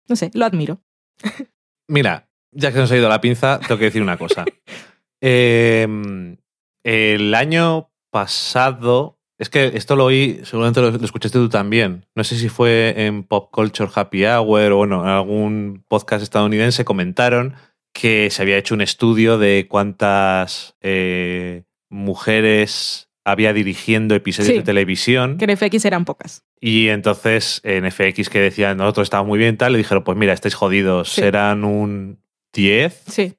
[0.08, 0.80] no sé, lo admiro.
[1.90, 4.46] Mira, ya que nos ha ido la pinza, tengo que decir una cosa.
[5.24, 5.88] Eh,
[6.84, 12.06] el año pasado, es que esto lo oí, seguramente lo, lo escuchaste tú también.
[12.16, 16.86] No sé si fue en Pop Culture Happy Hour o bueno, en algún podcast estadounidense
[16.86, 17.56] comentaron
[17.94, 24.58] que se había hecho un estudio de cuántas eh, mujeres había dirigiendo episodios Sí.
[24.60, 25.38] de televisión.
[25.38, 26.44] Que en FX eran pocas.
[26.60, 30.34] Y entonces en FX que decían nosotros estábamos muy bien tal, le dijeron, pues mira,
[30.34, 31.22] estáis jodidos, Sí.
[31.22, 32.20] serán un
[32.54, 33.34] 10% Sí.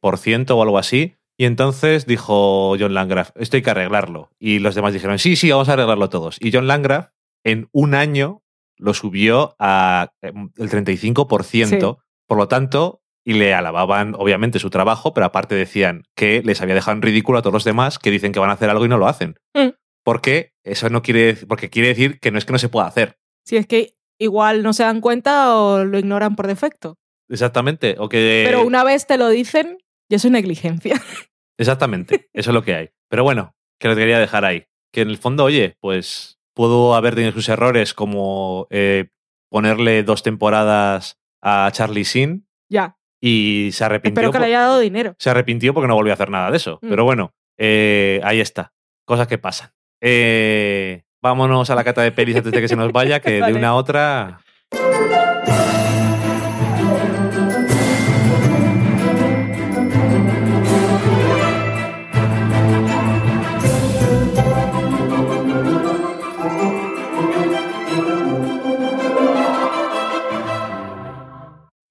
[0.53, 1.15] o algo así.
[1.43, 4.31] Y entonces dijo John Landgraf, esto hay que arreglarlo.
[4.39, 6.37] Y los demás dijeron, sí, sí, vamos a arreglarlo todos.
[6.39, 7.09] Y John Landgraf
[7.43, 8.45] en un año
[8.77, 11.99] lo subió a em, el 35%.
[12.29, 16.77] Por lo tanto, y le alababan obviamente su trabajo, pero aparte decían que les había
[16.77, 18.89] dejado en ridículo a todos los demás que dicen que van a hacer algo y
[18.89, 19.35] no lo hacen.
[19.53, 19.71] Mm.
[20.05, 23.19] Porque eso no quiere, porque quiere decir que no es que no se pueda hacer.
[23.45, 27.01] Si es que igual no se dan cuenta o lo ignoran por defecto.
[27.29, 27.97] Exactamente.
[27.99, 29.79] O que, Pero una vez te lo dicen,
[30.09, 31.03] ya es negligencia.
[31.63, 32.29] Exactamente.
[32.33, 32.91] Eso es lo que hay.
[33.09, 34.65] Pero bueno, que lo quería dejar ahí.
[34.93, 39.09] Que en el fondo, oye, pues puedo haber tenido sus errores como eh,
[39.51, 42.97] ponerle dos temporadas a Charlie Sin ya.
[43.21, 44.21] y se arrepintió.
[44.21, 45.15] Espero que le haya dado dinero.
[45.19, 46.79] se arrepintió porque no volvió a hacer nada de eso.
[46.83, 46.89] Mm.
[46.91, 48.73] Pero bueno, eh, ahí está.
[49.07, 49.71] Cosas que pasan.
[50.01, 53.53] Eh, vámonos a la cata de pelis antes de que se nos vaya, que Vale.
[53.53, 54.41] de una a otra.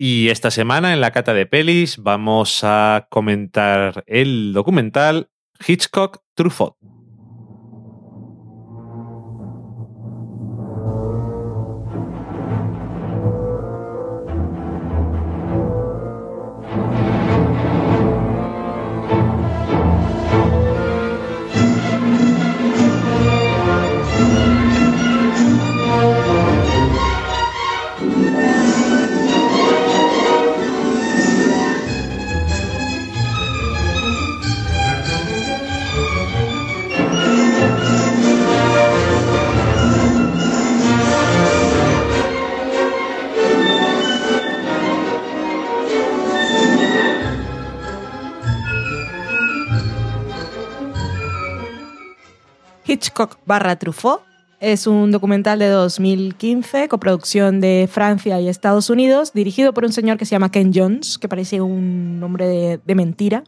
[0.04, 5.30] Y esta semana en la cata de pelis vamos a comentar el documental
[5.64, 6.76] Hitchcock Truffaut.
[53.02, 54.22] Hitchcock barra Truffaut
[54.60, 60.20] es un documental de 2015, coproducción de Francia y Estados Unidos, dirigido por un señor
[60.20, 63.44] que se llama Ken Jones, que parece un nombre de, de mentira,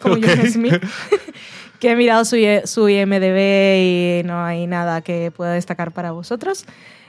[0.00, 0.24] como Ok.
[0.26, 0.82] John Smith.
[1.78, 6.66] que he mirado su, su IMDB y no hay nada que pueda destacar para vosotros.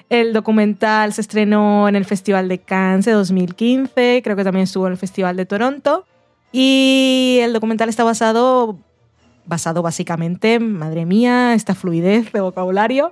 [0.09, 4.85] El documental se estrenó en el Festival de Cannes de 2015, creo que también estuvo
[4.85, 6.05] en el Festival de Toronto.
[6.51, 8.77] Y el documental está basado,
[9.45, 13.11] basado básicamente, madre mía, esta fluidez de vocabulario,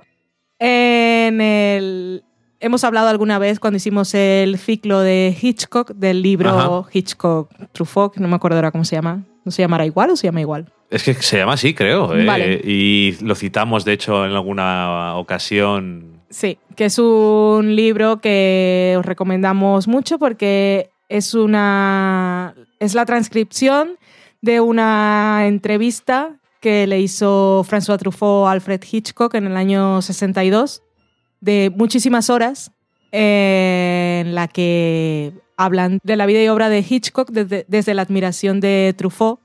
[0.58, 2.24] en el...
[2.60, 6.88] Hemos hablado alguna vez cuando hicimos el ciclo de Hitchcock, del libro Ajá.
[6.92, 9.24] Hitchcock Truffaut, no me acuerdo ahora cómo se llama.
[9.44, 10.72] ¿No se llamará igual o se llama igual?
[10.88, 12.16] Es que se llama así, creo.
[12.16, 12.24] ¿eh?
[12.24, 12.60] Vale.
[12.64, 16.22] Y lo citamos, de hecho, en alguna ocasión.
[16.30, 22.54] Sí, que es un libro que os recomendamos mucho porque Es una.
[22.80, 23.98] Es la transcripción
[24.44, 30.82] de una entrevista que le hizo François Truffaut a Alfred Hitchcock en el año 62,
[31.40, 32.70] de muchísimas horas,
[33.10, 38.02] eh, en la que hablan de la vida y obra de Hitchcock desde, desde la
[38.02, 39.40] admiración de Truffaut,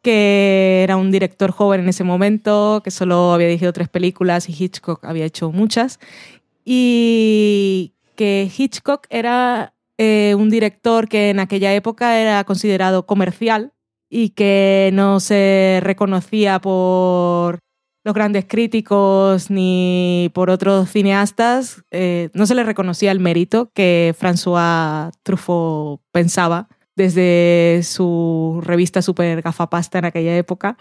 [0.00, 4.52] que era un director joven en ese momento, que solo había dirigido tres películas y
[4.56, 5.98] Hitchcock había hecho muchas,
[6.64, 13.72] y que Hitchcock era eh, un director que en aquella época era considerado comercial
[14.10, 17.60] y que no se reconocía por
[18.04, 24.14] los grandes críticos ni por otros cineastas, eh, no se le reconocía el mérito que
[24.18, 30.76] François Truffaut pensaba desde su revista super gafapasta en aquella época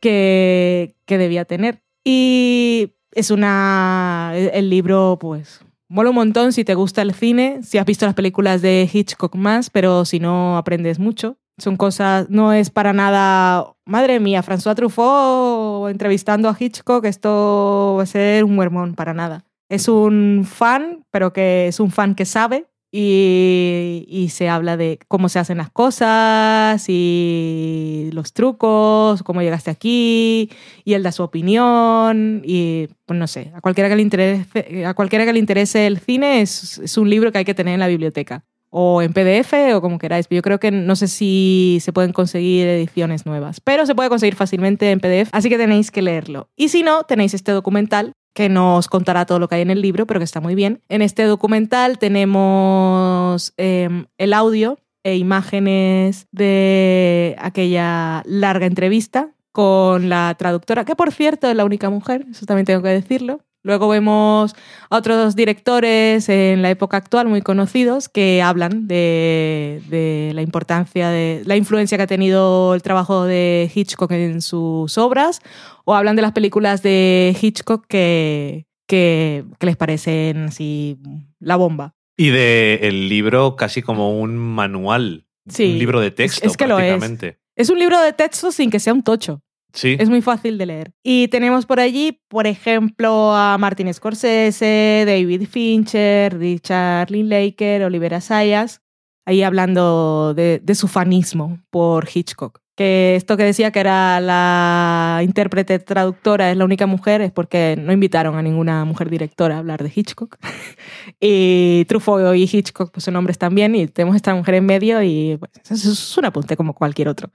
[0.00, 1.82] que, que debía tener.
[2.04, 4.32] Y es una.
[4.34, 5.60] El libro, pues.
[5.88, 9.34] Mola un montón si te gusta el cine, si has visto las películas de Hitchcock
[9.34, 11.36] más, pero si no aprendes mucho.
[11.60, 18.04] Son cosas, no es para nada, madre mía, François Truffaut entrevistando a Hitchcock, esto va
[18.04, 19.44] a ser un huermón, para nada.
[19.68, 24.98] Es un fan, pero que es un fan que sabe y, y, se habla de
[25.06, 30.50] cómo se hacen las cosas y los trucos, cómo llegaste aquí,
[30.84, 34.94] y él da su opinión, y pues no sé, a cualquiera que le interese, a
[34.94, 37.80] cualquiera que le interese el cine es, es un libro que hay que tener en
[37.80, 40.26] la biblioteca o en PDF o como queráis.
[40.30, 44.36] Yo creo que no sé si se pueden conseguir ediciones nuevas, pero se puede conseguir
[44.36, 46.48] fácilmente en PDF, así que tenéis que leerlo.
[46.56, 49.82] Y si no, tenéis este documental que nos contará todo lo que hay en el
[49.82, 50.82] libro, pero que está muy bien.
[50.88, 60.34] En este documental tenemos eh, el audio e imágenes de aquella larga entrevista con la
[60.38, 63.40] traductora, que por cierto es la única mujer, eso también tengo que decirlo.
[63.62, 64.54] Luego vemos
[64.88, 71.10] a otros directores en la época actual muy conocidos que hablan de, de, la importancia,
[71.10, 75.40] de la influencia que ha tenido el trabajo de Hitchcock en sus obras,
[75.84, 80.98] o hablan de las películas de Hitchcock que, que, que les parecen así
[81.38, 81.94] la bomba.
[82.16, 86.66] Y del el libro casi como un manual, Sí, un libro de texto es que
[86.66, 86.86] lo es.
[86.86, 87.38] prácticamente.
[87.56, 89.42] Es un libro de texto sin que sea un tocho.
[89.72, 90.92] Es muy fácil de leer.
[91.02, 98.82] Y tenemos por allí, por ejemplo, a Martin Scorsese, David Fincher, Richard Linklater, Oliver Assayas,
[99.26, 102.60] ahí hablando de, su fanismo por Hitchcock.
[102.80, 107.76] Que esto que decía que era la intérprete traductora es la única mujer es porque
[107.78, 110.38] no invitaron a ninguna mujer directora a hablar de Hitchcock.
[111.20, 115.36] y Truffaut y Hitchcock pues, son hombres también y tenemos esta mujer en medio y
[115.36, 117.30] pues, es un apunte como cualquier otro.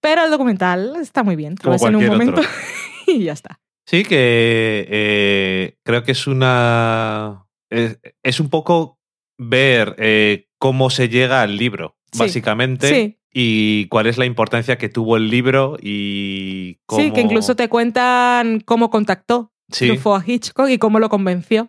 [0.00, 1.56] Pero el documental está muy bien.
[1.64, 2.40] Lo ves en un momento
[3.08, 3.58] y ya está.
[3.86, 7.48] Sí, que eh, creo que es una.
[7.68, 9.00] Es, es un poco
[9.38, 12.88] ver eh, cómo se llega al libro, Sí, básicamente.
[12.88, 17.02] Sí, Y cuál es la importancia que tuvo el libro y cómo.
[17.02, 19.86] sí, que incluso te cuentan cómo contactó Sí.
[19.88, 21.68] Truffaut a Hitchcock y cómo lo convenció.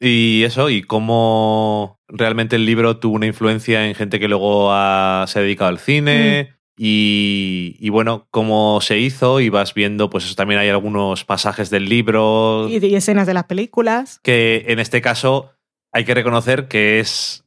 [0.00, 5.24] Y eso, y cómo realmente el libro tuvo una influencia en gente que luego ha-
[5.28, 6.48] se ha dedicado al cine.
[6.50, 6.54] Mm.
[6.76, 11.70] Y, y bueno, cómo se hizo, y vas viendo, pues eso también hay algunos pasajes
[11.70, 12.66] del libro.
[12.68, 14.20] Y, y escenas de las películas.
[14.22, 15.50] que en este caso
[15.92, 17.43] hay que reconocer que es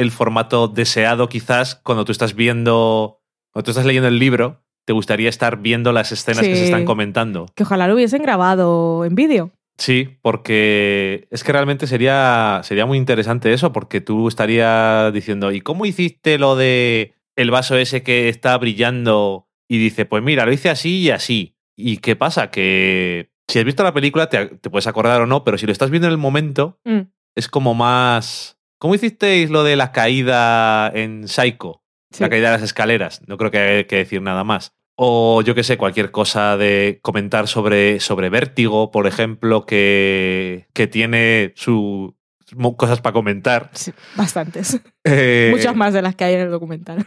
[0.00, 3.20] el formato deseado quizás cuando tú estás viendo,
[3.52, 6.84] cuando tú estás leyendo el libro, te gustaría estar viendo las escenas que se están
[6.84, 7.46] comentando.
[7.54, 9.50] Que ojalá lo hubiesen grabado en vídeo.
[9.78, 15.60] Sí, porque es que realmente sería, sería muy interesante eso, porque tú estarías diciendo, ¿y
[15.60, 19.46] cómo hiciste lo de el vaso ese que está brillando?
[19.68, 21.56] Y dice, pues mira, lo hice así y así.
[21.76, 22.50] ¿Y qué pasa?
[22.50, 25.72] Que si has visto la película te, te puedes acordar o no, pero si lo
[25.72, 27.00] estás viendo en el momento, Mm.
[27.34, 28.58] es como más...
[28.80, 31.82] ¿Cómo hicisteis lo de la caída en Psycho?
[32.10, 32.22] Sí.
[32.24, 33.20] La caída de las escaleras.
[33.28, 34.72] No creo que haya que decir nada más.
[34.96, 40.86] O yo qué sé, cualquier cosa de comentar sobre, sobre vértigo, por ejemplo, que, que
[40.86, 42.16] tiene su,
[42.46, 43.70] sus cosas para comentar.
[43.74, 44.80] Sí, bastantes.
[45.04, 47.06] Eh, Muchas más de las que hay en el documental.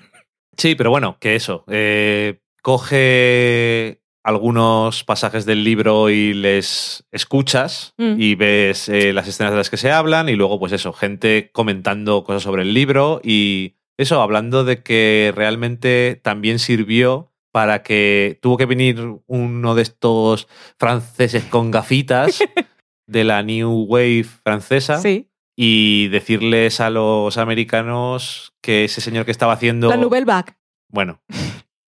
[0.57, 1.63] Sí, pero bueno, que eso.
[1.67, 8.15] eh, coge algunos pasajes del libro y les escuchas Mm.
[8.19, 11.49] y ves eh, las escenas de las que se hablan y luego pues eso, gente
[11.53, 18.39] comentando cosas sobre el libro y eso, hablando de que realmente también sirvió para que
[18.41, 20.47] tuvo que venir uno de estos
[20.79, 22.39] franceses con gafitas
[23.07, 25.29] de la New Wave francesa Sí.
[25.55, 29.89] y decirles a los americanos que ese señor que estaba haciendo...
[29.89, 30.53] La Nouvelle Vague.
[30.89, 31.21] Bueno,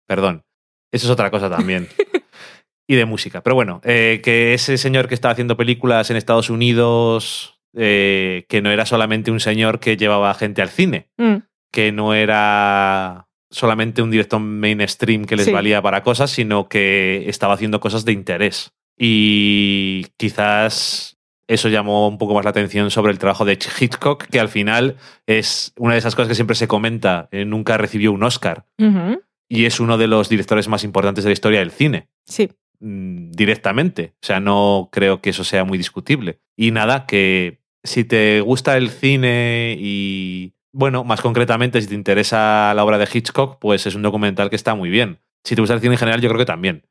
[0.07, 0.43] perdón.
[0.91, 1.88] Eso es otra cosa también.
[2.88, 3.41] y de música.
[3.41, 8.61] Pero bueno, eh, que ese señor que estaba haciendo películas en Estados Unidos, eh, que
[8.61, 11.36] no era solamente un señor que llevaba gente al cine, Mm.
[11.71, 15.51] que no era solamente un director mainstream que les Sí.
[15.51, 18.73] valía para cosas, sino que estaba haciendo cosas de interés.
[19.27, 21.17] Y quizás
[21.47, 24.95] eso llamó un poco más la atención sobre el trabajo de Hitchcock, que al final
[25.27, 28.65] es una de esas cosas que siempre se comenta, eh, nunca recibió un Oscar.
[29.49, 32.49] Y es uno de los directores más importantes de la historia del cine Sí.
[32.84, 34.13] Mm, directamente.
[34.21, 36.39] O sea, no creo que eso sea muy discutible.
[36.57, 42.73] Y nada, que si te gusta el cine y, bueno, más concretamente, si te interesa
[42.75, 45.19] la obra de Hitchcock, pues es un documental que está muy bien.
[45.43, 46.84] Si te gusta el cine en general, yo creo que también.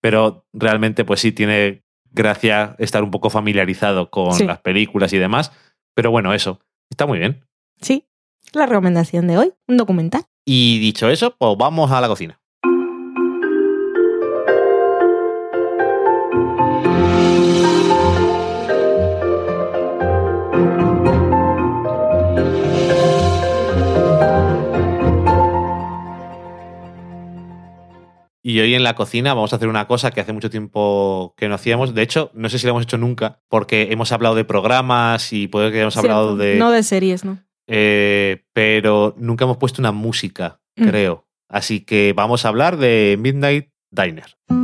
[0.00, 4.44] Pero realmente, pues sí, tiene gracia estar un poco familiarizado con Sí.
[4.44, 5.52] las películas y demás.
[5.94, 6.60] Pero bueno, eso,
[6.90, 7.44] está muy bien.
[7.80, 8.04] Sí.
[8.52, 10.22] La recomendación de hoy, un documental.
[10.44, 12.40] Y dicho eso, pues vamos a la cocina.
[28.74, 31.54] Hoy en la cocina vamos a hacer una cosa que hace mucho tiempo que no
[31.54, 31.94] hacíamos.
[31.94, 35.46] De hecho, no sé si lo hemos hecho nunca, porque hemos hablado de programas y
[35.46, 36.56] puede que hayamos hablado de...
[36.56, 37.38] No de series, ¿no?
[37.68, 40.88] Eh, pero nunca hemos puesto una música, Mm.
[40.88, 41.28] creo.
[41.48, 44.63] Así que vamos a hablar de Midnight Diner.「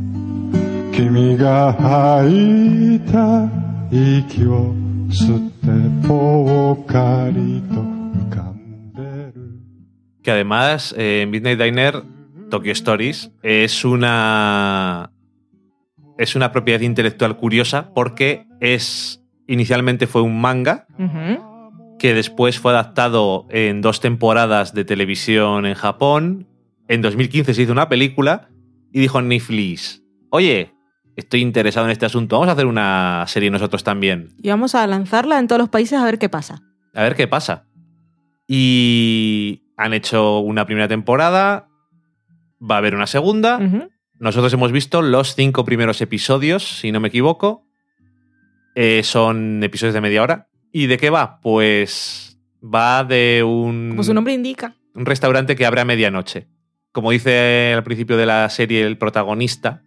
[0.92, 3.48] 君が吐いた
[3.90, 4.74] 息を
[5.08, 5.50] 吸っ
[6.00, 9.60] てぽっかりと浮かんでる
[10.22, 12.02] Que además, eh, Midnight Diner,
[12.50, 15.10] Tokyo Stories, es una.
[16.18, 19.22] Es una propiedad intelectual curiosa porque es.
[19.48, 21.96] Inicialmente fue un manga Ujú.
[22.00, 26.48] que después fue adaptado en dos temporadas de televisión en Japón.
[26.88, 28.48] En 2015 se hizo una película
[28.92, 30.72] y dijo Netflix: Oye,
[31.15, 34.29] estoy interesado en este asunto, vamos a hacer una serie nosotros también.
[34.41, 36.61] Y vamos a lanzarla en todos los países a ver qué pasa.
[36.93, 37.65] A ver qué pasa.
[38.47, 41.67] Y han hecho una primera temporada,
[42.61, 43.59] va a haber una segunda.
[44.19, 47.65] Nosotros hemos visto los cinco primeros episodios, si no me equivoco.
[48.75, 50.47] Eh, son episodios de media hora.
[50.71, 51.39] ¿Y de qué va?
[51.41, 54.75] Pues va de un, Como su nombre indica.
[54.93, 56.47] un restaurante que abre a medianoche.
[56.91, 59.81] Como dice al principio de la serie el protagonista,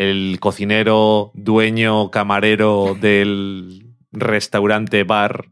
[0.00, 5.50] el cocinero, dueño, camarero del restaurante, bar,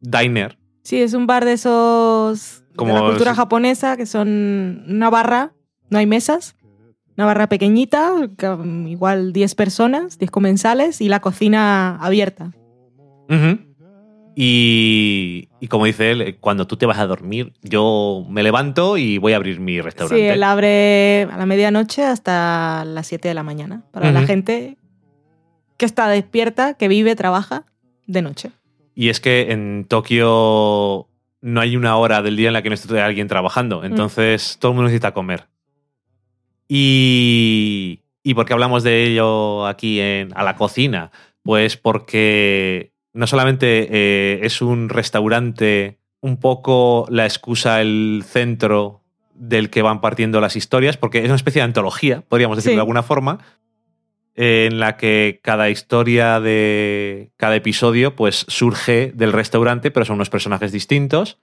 [0.00, 4.84] diner, Sí, es un bar de esos Como de la cultura es- japonesa que son
[4.88, 5.52] una barra,
[5.90, 6.56] no hay mesas,
[7.16, 12.52] una barra pequeñita, que, um, igual 10 personas, 10 comensales y la cocina abierta.
[14.36, 19.18] Y, y como dice él, cuando tú te vas a dormir, yo me levanto y
[19.18, 20.28] voy a abrir mi Sí, restaurante.
[20.30, 24.76] él abre a la medianoche hasta las 7 de la mañana para la gente
[25.76, 27.64] que está despierta, que vive, trabaja
[28.06, 28.50] de noche.
[28.96, 31.08] Y es que en Tokio
[31.40, 33.84] no hay una hora del día en la que no esté alguien trabajando.
[33.84, 35.46] Entonces todo el mundo necesita comer.
[36.68, 41.10] Y, ¿Y por qué hablamos de ello aquí en, a la cocina?
[41.42, 49.02] Pues porque no solamente eh, es un restaurante un poco la excusa, el centro
[49.34, 52.76] del que van partiendo las historias, porque es una especie de antología, podríamos decirlo Sí.
[52.76, 53.38] de alguna forma,
[54.36, 60.30] en la que cada historia de cada episodio pues surge del restaurante, pero son unos
[60.30, 61.38] personajes distintos.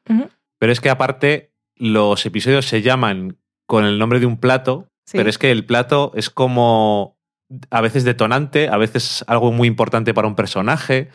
[0.59, 5.17] Pero es que aparte los episodios se llaman con el nombre de un plato, Sí.
[5.17, 7.17] pero es que el plato es como
[7.69, 11.09] a veces detonante, a veces algo muy importante para un personaje.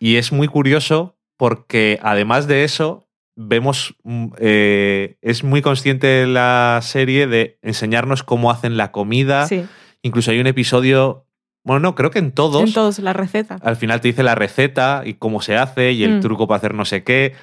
[0.00, 6.80] Y es muy curioso porque además de eso, vemos, mm, eh, es muy consciente la
[6.82, 9.46] serie de enseñarnos cómo hacen la comida.
[9.46, 9.64] Sí,
[10.02, 11.26] Incluso hay un episodio,
[11.62, 13.58] bueno, no, creo que en todos, en todos la receta.
[13.62, 16.20] al final te dice la receta y cómo se hace y el Mm.
[16.20, 17.34] truco para hacer no sé qué.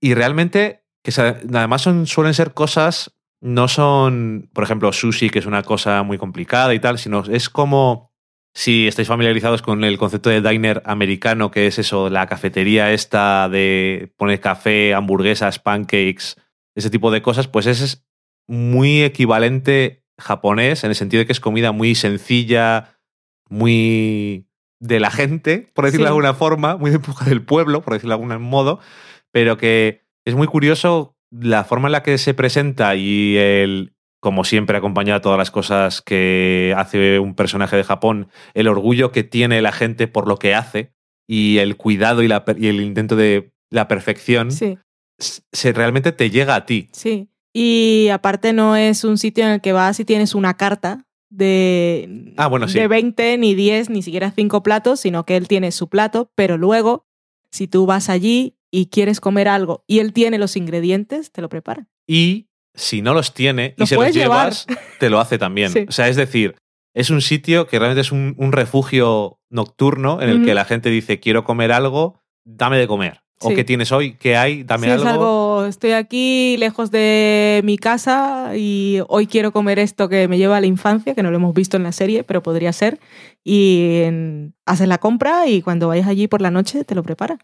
[0.00, 5.46] Y realmente, que además son, suelen ser cosas, no son, por ejemplo, sushi, que es
[5.46, 8.11] una cosa muy complicada y tal, sino es como
[8.54, 13.48] si estáis familiarizados con el concepto de diner americano, que es eso, la cafetería esta
[13.48, 16.36] de poner café, hamburguesas, pancakes,
[16.74, 18.06] ese tipo de cosas, pues ese es
[18.46, 22.98] muy equivalente japonés en el sentido de que es comida muy sencilla,
[23.48, 24.46] muy
[24.80, 26.06] de la gente, por decirlo Sí.
[26.06, 28.80] de alguna forma, muy de época del pueblo, por decirlo de algún modo,
[29.30, 34.44] pero que es muy curioso la forma en la que se presenta y el, como
[34.44, 39.24] siempre, acompañado a todas las cosas que hace un personaje de Japón, el orgullo que
[39.24, 40.92] tiene la gente por lo que hace
[41.26, 44.78] y el cuidado y, la y el intento de la perfección, Sí,
[45.18, 46.88] se realmente te llega a ti.
[46.92, 47.28] sí.
[47.52, 52.32] Y aparte no es un sitio en el que vas y tienes una carta de,
[52.36, 52.78] Ah, bueno, sí.
[52.78, 56.56] de 20, ni 10, ni siquiera 5 platos, sino que él tiene su plato, pero
[56.56, 57.06] luego,
[57.50, 61.48] si tú vas allí y quieres comer algo y él tiene los ingredientes, te lo
[61.48, 61.88] prepara.
[62.06, 64.52] Y si no los tiene y se los llevar.
[64.52, 64.66] llevas,
[64.98, 65.70] te lo hace también.
[65.70, 65.86] Sí.
[65.88, 66.54] O sea, es decir,
[66.94, 70.90] es un sitio que realmente es un, un refugio nocturno en el que la gente
[70.90, 73.20] dice, quiero comer algo, dame de comer.
[73.44, 75.04] O qué tienes hoy, qué hay, dame algo.
[75.04, 80.38] es algo, estoy aquí lejos de mi casa y hoy quiero comer esto que me
[80.38, 83.00] lleva a la infancia, que no lo hemos visto en la serie, pero podría ser.
[83.42, 87.36] Y en- haces la compra y cuando vayas allí por la noche te lo prepara.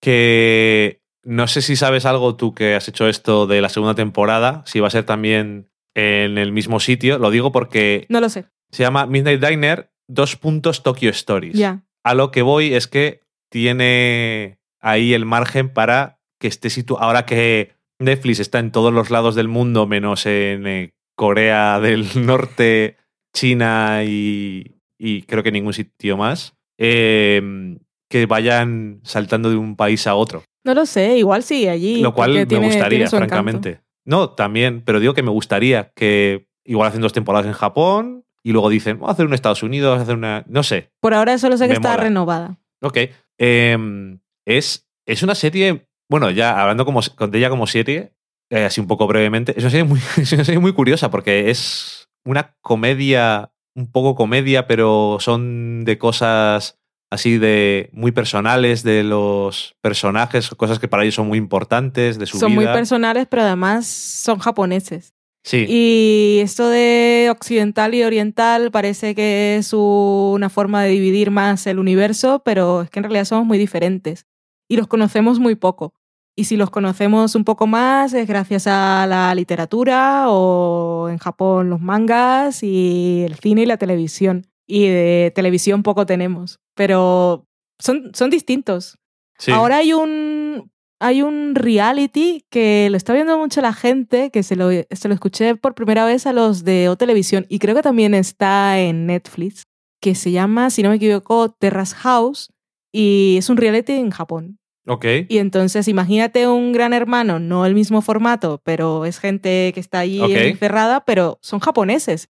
[0.00, 4.62] Que no sé si sabes algo tú que has hecho esto de la segunda temporada,
[4.66, 7.18] si va a ser también en el mismo sitio.
[7.18, 8.46] Lo digo porque No lo sé.
[8.70, 11.54] se llama Midnight Diner, dos puntos Tokyo Stories.
[11.56, 11.84] Ya.
[12.04, 13.20] A lo que voy es que
[13.50, 17.02] tiene ahí el margen para que esté situado.
[17.04, 22.06] Ahora que Netflix está en todos los lados del mundo, menos en eh, Corea del
[22.26, 22.96] Norte,
[23.34, 27.76] China y, y creo que ningún sitio más, eh,
[28.10, 30.42] que vayan saltando de un país a otro.
[30.64, 32.00] No lo sé, igual sí, allí.
[32.00, 33.34] lo cual me tiene- gustaría, tiene su encanto.
[33.34, 33.80] francamente.
[34.04, 38.52] No, también, pero digo que me gustaría que igual hacen dos temporadas en Japón y
[38.52, 40.44] luego dicen, vamos a hacer en Estados Unidos, vamos a hacer una.
[40.48, 40.90] No sé.
[41.00, 42.02] Por ahora solo sé que Me está mola.
[42.02, 42.58] renovada.
[42.80, 42.98] Ok.
[43.38, 48.12] Eh, es, es una serie, bueno, ya hablando como, de ella como serie,
[48.50, 51.50] eh, así un poco brevemente, es una, serie muy, es una serie muy curiosa porque
[51.50, 56.80] es una comedia, un poco comedia, pero son de cosas
[57.12, 62.24] así de muy personales de los personajes, cosas que para ellos son muy importantes, de
[62.24, 62.72] su Son muy vida.
[62.72, 65.12] personales, pero además son japoneses.
[65.44, 71.66] sí, Y esto de occidental y oriental parece que es una forma de dividir más
[71.66, 74.24] el universo, pero es que en realidad somos muy diferentes
[74.66, 75.92] y los conocemos muy poco.
[76.34, 81.68] Y si los conocemos un poco más es gracias a la literatura o en Japón
[81.68, 84.46] los mangas y el cine y la televisión.
[84.66, 87.46] Y de televisión poco tenemos, pero
[87.78, 88.98] son, son distintos.
[89.38, 89.50] sí.
[89.52, 90.70] Ahora hay un,
[91.00, 95.14] hay un reality que lo está viendo mucho la gente, que se lo, se lo
[95.14, 99.06] escuché por primera vez a los de O Televisión y creo que también está en
[99.06, 99.64] Netflix,
[100.00, 102.50] que se llama, si no me equivoco, Terrace House
[102.92, 104.58] y es un reality en Japón.
[104.86, 105.04] Ok.
[105.28, 110.00] Y entonces imagínate un gran hermano, no el mismo formato, pero es gente que está
[110.00, 110.30] allí Ok.
[110.30, 112.28] encerrada, pero son japoneses.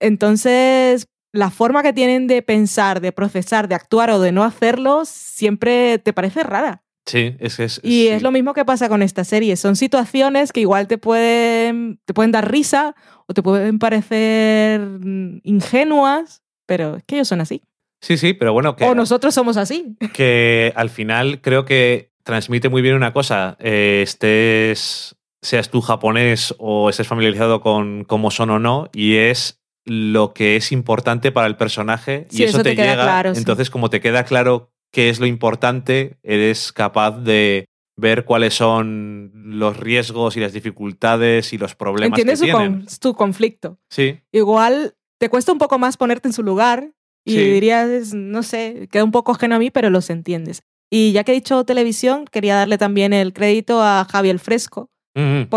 [0.00, 5.04] Entonces, la forma que tienen de pensar, de procesar, de actuar o de no hacerlo,
[5.04, 6.82] siempre te parece rara.
[7.06, 7.80] Sí, es que es.
[7.82, 8.08] Y sí.
[8.08, 9.56] es lo mismo que pasa con esta serie.
[9.56, 12.94] Son situaciones que igual te pueden, te pueden dar risa
[13.26, 17.62] o te pueden parecer mm, ingenuas, pero es que ellos son así.
[18.00, 19.96] Sí, sí, pero bueno, que, O nosotros somos así.
[20.14, 23.56] que al final creo que transmite muy bien una cosa.
[23.58, 29.61] eh, estés, seas tú japonés o estés familiarizado con cómo son o no, y es
[29.84, 32.94] lo que es importante para el personaje y eso, eso te, llega.
[32.94, 33.38] claro, sí.
[33.38, 37.64] Entonces, como te queda claro qué es lo importante, eres capaz de
[37.96, 42.80] ver cuáles son los riesgos y las dificultades y los problemas Entiendes que su, tienen.
[42.84, 43.78] con- tu conflicto.
[43.90, 46.90] Sí, Igual te cuesta un poco más ponerte en su lugar
[47.24, 47.38] y Sí.
[47.38, 50.62] dirías, no sé, queda un poco ajeno a mí, pero los entiendes.
[50.90, 54.90] Y ya que he dicho televisión, quería darle también el crédito a Javier Fresco,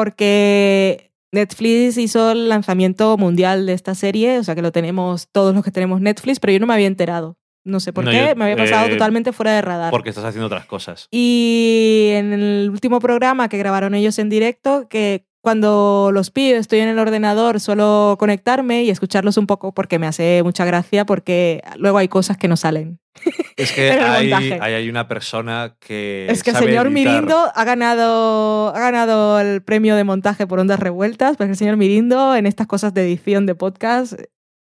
[0.06, 5.54] porque Netflix hizo el lanzamiento mundial de esta serie, o sea que lo tenemos todos
[5.54, 7.38] los que tenemos Netflix, pero yo no me había enterado.
[7.64, 9.92] No sé por No, qué, yo, me había pasado eh, totalmente fuera de radar.
[9.92, 11.08] porque estás haciendo otras cosas.
[11.12, 16.80] Y en el último programa que grabaron ellos en directo, que cuando los pido, estoy
[16.80, 21.62] en el ordenador, suelo conectarme y escucharlos un poco porque me hace mucha gracia, porque
[21.78, 23.00] luego hay cosas que no salen.
[23.58, 26.28] Es que el hay, hay, una persona que.
[26.30, 27.14] es que el sabe señor editar.
[27.14, 31.78] Mirindo ha ganado, ha ganado el premio de montaje por ondas revueltas, porque el señor
[31.78, 34.14] Mirindo en estas cosas de edición de podcast,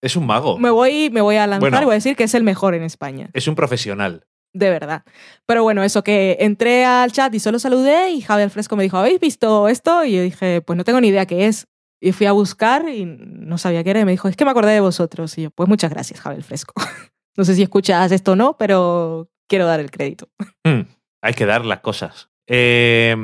[0.01, 0.59] Es un mago.
[0.59, 1.81] me voy, me voy a lanzar Bueno.
[1.81, 3.29] y voy a decir que es el mejor en España.
[3.33, 4.25] Es un profesional.
[4.53, 5.01] De verdad.
[5.47, 8.97] Pero bueno, eso que entré al chat y solo saludé y Javier Fresco me dijo,
[8.97, 10.05] ¿habéis visto esto?
[10.05, 11.65] Y yo dije, pues no tengo ni idea qué es.
[11.99, 14.51] Y fui a buscar y no sabía qué era y me dijo, es que me
[14.51, 15.35] acordé de vosotros.
[15.39, 16.73] Y yo, pues muchas gracias, Javier Fresco.
[17.37, 20.29] No sé si escuchas esto o no, pero quiero dar el crédito.
[20.63, 20.81] Hmm,
[21.21, 22.29] hay que dar las cosas.
[22.47, 23.15] Eh,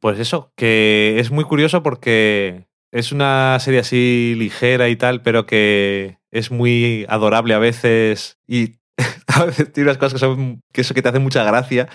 [0.00, 5.46] pues eso, que es muy curioso porque es una serie así ligera y tal, pero
[5.46, 8.76] que es muy adorable a veces y
[9.26, 11.88] a veces tiene unas cosas que, son, que eso que te hace mucha gracia,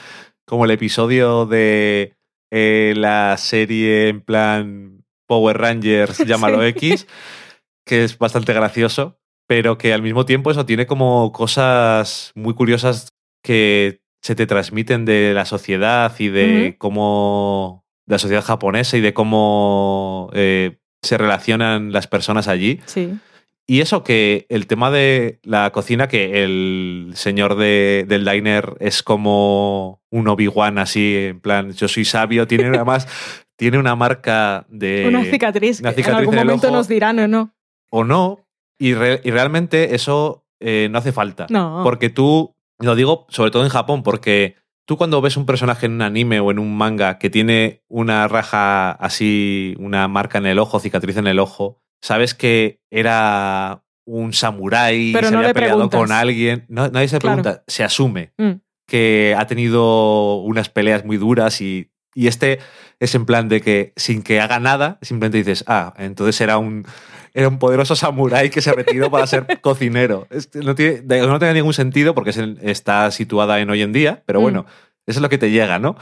[0.46, 2.16] como el episodio de
[2.52, 6.68] eh, la serie en plan Power Rangers, llámalo Sí.
[6.68, 7.08] X,
[7.86, 13.10] que es bastante gracioso, pero que al mismo tiempo eso tiene como cosas muy curiosas
[13.44, 19.02] que se te transmiten de la sociedad y de cómo de la sociedad japonesa y
[19.02, 22.80] de cómo eh, se relacionan las personas allí.
[22.86, 23.14] Sí.
[23.66, 29.04] Y eso que el tema de la cocina, que el señor de- del diner es
[29.04, 33.08] como un Obi-Wan así, en plan, yo soy sabio, tiene además,
[33.58, 35.06] tiene una marca de...
[35.08, 35.80] una cicatriz.
[35.80, 36.76] una que cicatriz en algún en el momento ojo.
[36.76, 37.54] nos dirán o no.
[37.90, 38.40] O no,
[38.88, 41.48] y, re- y realmente eso eh, no hace falta.
[41.50, 41.82] No.
[41.84, 44.56] Porque tú, lo digo sobre todo en Japón, porque
[44.86, 48.28] tú cuando ves un personaje en un anime o en un manga que tiene una
[48.28, 54.34] raja así, una marca en el ojo, cicatriz en el ojo, sabes que era un
[54.34, 56.00] samurái, se no había le peleado preguntas.
[56.00, 56.66] con alguien.
[56.68, 57.42] No, nadie se Claro.
[57.42, 58.52] pregunta, se asume Mm.
[58.86, 62.60] que ha tenido unas peleas muy duras y, y este
[63.00, 66.86] es en plan de que sin que haga nada, simplemente dices, ah, entonces era un,
[67.34, 70.28] era un poderoso samurái que se retiró para ser cocinero.
[70.30, 73.92] Este no, tiene, no tiene ningún sentido porque es en- está situada en hoy en
[73.94, 74.44] día, pero Mm.
[74.44, 74.66] bueno,
[75.06, 75.96] eso es lo que te llega, ¿no?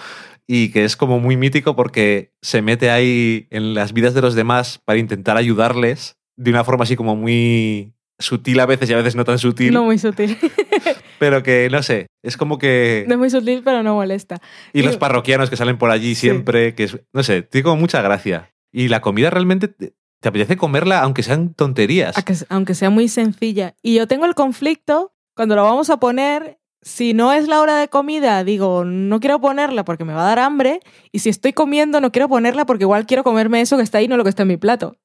[0.47, 4.35] Y que es como muy mítico porque se mete ahí en las vidas de los
[4.35, 8.97] demás para intentar ayudarles de una forma así como muy sutil a veces y a
[8.97, 10.37] veces no tan sutil, No muy sutil.
[11.21, 13.05] pero que no sé, es como que...
[13.07, 14.41] no es muy sutil, pero no molesta.
[14.73, 16.21] Y Y- los parroquianos que salen por allí Sí.
[16.21, 18.51] siempre, que es, no sé, tiene como mucha gracia.
[18.71, 22.15] Y la comida realmente te, te apetece comerla aunque sean tonterías.
[22.23, 23.75] Que- aunque sea muy sencilla.
[23.83, 27.77] Y yo tengo el conflicto, cuando lo vamos a poner, si no es la hora
[27.77, 30.79] de comida, digo, no quiero ponerla porque me va a dar hambre.
[31.11, 34.07] Y si estoy comiendo, no quiero ponerla porque igual quiero comerme eso que está ahí,
[34.07, 34.97] no lo que está en mi plato.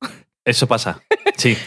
[0.47, 1.03] Eso pasa,
[1.37, 1.59] sí.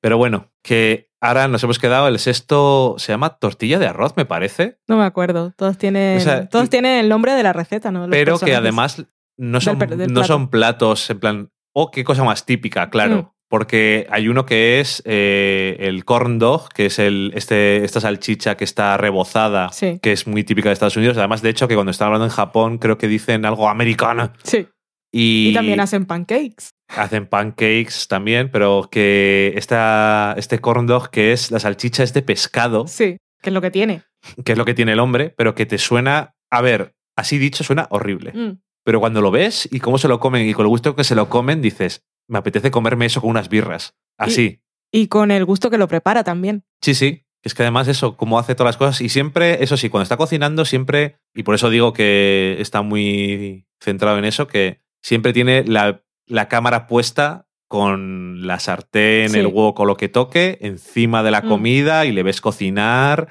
[0.00, 4.24] Pero bueno, que ahora nos hemos quedado, el sexto se llama tortilla de arroz, me
[4.24, 5.52] parece, No me acuerdo.
[5.56, 8.00] Todos tienen, O sea, todos tienen el nombre de la receta, ¿no?
[8.06, 9.04] Los pero que además
[9.36, 13.16] no son, del no son platos en plan, oh, qué cosa más típica, claro.
[13.16, 13.28] Mm.
[13.50, 18.56] Porque hay uno que es eh, el corn dog, que es el, este, esta salchicha
[18.56, 19.98] que está rebozada, Sí.
[20.00, 21.18] que es muy típica de Estados Unidos.
[21.18, 24.32] Además, de hecho, que cuando están hablando en Japón, creo que dicen algo americano.
[24.44, 24.68] Sí.
[25.12, 26.70] Y, Y también hacen pancakes.
[26.96, 32.22] Hacen pancakes también, pero que esta, este corn dog, que es la salchicha, es de
[32.22, 33.16] pescado, Sí.
[33.42, 34.02] Que es lo que tiene.
[34.44, 37.64] que es lo que tiene el hombre, pero que te suena, a ver, así dicho,
[37.64, 38.32] suena horrible.
[38.34, 38.60] Mm.
[38.84, 41.14] Pero cuando lo ves y cómo se lo comen y con el gusto que se
[41.14, 43.94] lo comen, dices, me apetece comerme eso con unas birras.
[44.18, 44.60] Así.
[44.92, 46.64] Y con el gusto que lo prepara también.
[46.82, 47.24] Sí, sí.
[47.42, 49.00] Es que además eso, cómo hace todas las cosas.
[49.00, 53.66] Y siempre, eso sí, cuando está cocinando, siempre, y por eso digo que está muy
[53.80, 59.38] centrado en eso, que siempre tiene la, la cámara puesta con la sartén, Sí.
[59.38, 61.48] el huevo con lo que toque, encima de la Mm.
[61.48, 63.28] comida y le ves cocinar.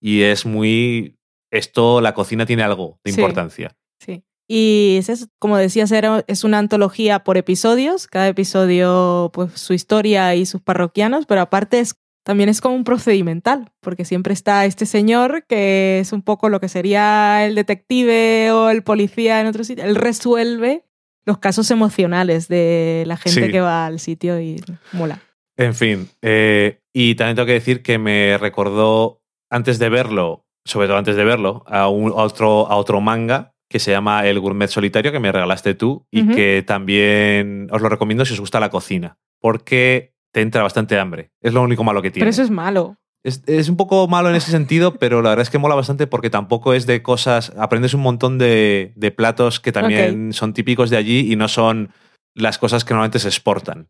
[0.00, 1.18] Y es muy.
[1.50, 3.20] Esto, la cocina tiene algo de Sí.
[3.20, 3.76] importancia.
[3.98, 4.24] Sí.
[4.48, 8.06] Y es, como decías, era, es una antología por episodios.
[8.06, 11.94] Cada episodio, pues su historia y sus parroquianos, pero aparte es,
[12.24, 16.58] también es como un procedimental, porque siempre está este señor que es un poco lo
[16.58, 19.84] que sería el detective o el policía en otro sitio.
[19.84, 20.84] Él resuelve
[21.26, 23.52] los casos emocionales de la gente Sí.
[23.52, 25.20] que va al sitio y mola.
[25.56, 29.20] En fin, eh, y también tengo que decir que me recordó,
[29.50, 33.52] antes de verlo, sobre todo antes de verlo, a, un- a otro, a otro manga
[33.70, 37.88] que se llama El Gourmet Solitario, que me regalaste tú, y que también os lo
[37.88, 41.30] recomiendo si os gusta la cocina, porque te entra bastante hambre.
[41.40, 42.22] Es lo único malo que tiene.
[42.24, 42.96] Pero eso es malo.
[43.24, 46.06] Es, es un poco malo en ese sentido, pero la verdad es que mola bastante
[46.06, 47.54] porque tampoco es de cosas.
[47.56, 51.90] Aprendes un montón de, de platos que también son típicos de allí y no son
[52.34, 53.88] las cosas que normalmente se exportan.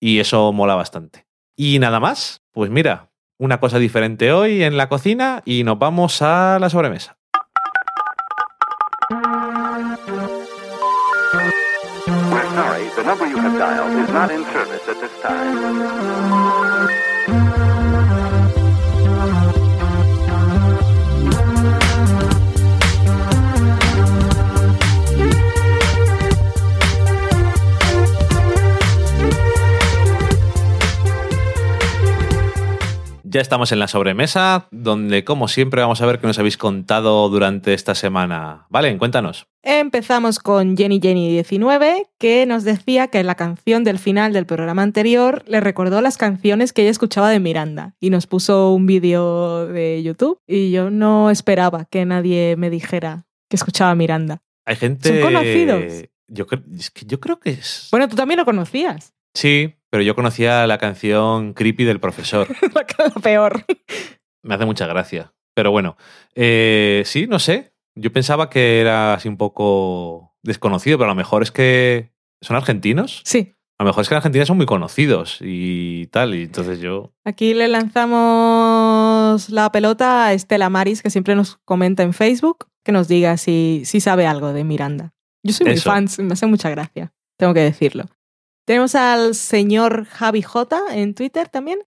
[0.00, 1.26] Y eso mola bastante.
[1.56, 6.22] Y nada más, pues mira, una cosa diferente hoy en la cocina y nos vamos
[6.22, 7.16] a la sobremesa.
[12.30, 16.41] We're sorry, the number you have dialed is not in service at this time.
[33.32, 37.26] Ya estamos en la sobremesa, donde como siempre vamos a ver qué nos habéis contado
[37.30, 38.66] durante esta semana.
[38.68, 39.46] Vale, cuéntanos.
[39.62, 44.82] Empezamos con Jenny Jenny 19, que nos decía que la canción del final del programa
[44.82, 49.66] anterior le recordó las canciones que ella escuchaba de Miranda y nos puso un vídeo
[49.66, 54.42] de YouTube y yo no esperaba que nadie me dijera que escuchaba Miranda.
[54.66, 55.08] Hay gente...
[55.08, 55.84] Son conocidos.
[56.28, 57.88] Yo, cre- es que yo creo que es...
[57.90, 59.14] Bueno, tú también lo conocías.
[59.34, 62.48] Sí, pero yo conocía la canción Creepy del profesor.
[62.74, 63.64] la peor.
[64.42, 65.32] Me hace mucha gracia.
[65.54, 65.96] Pero bueno,
[66.34, 67.74] eh, sí, no sé.
[67.94, 72.56] Yo pensaba que era así un poco desconocido, pero a lo mejor es que son
[72.56, 73.20] argentinos.
[73.24, 73.54] Sí.
[73.78, 76.34] A lo mejor es que en Argentina son muy conocidos y tal.
[76.34, 77.12] Y entonces yo.
[77.24, 82.92] Aquí le lanzamos la pelota a Estela Maris, que siempre nos comenta en Facebook, que
[82.92, 85.12] nos diga si, si sabe algo de Miranda.
[85.42, 88.04] Yo soy muy fan, me hace mucha gracia, tengo que decirlo.
[88.72, 91.80] Tenemos al señor Javi J en Twitter también,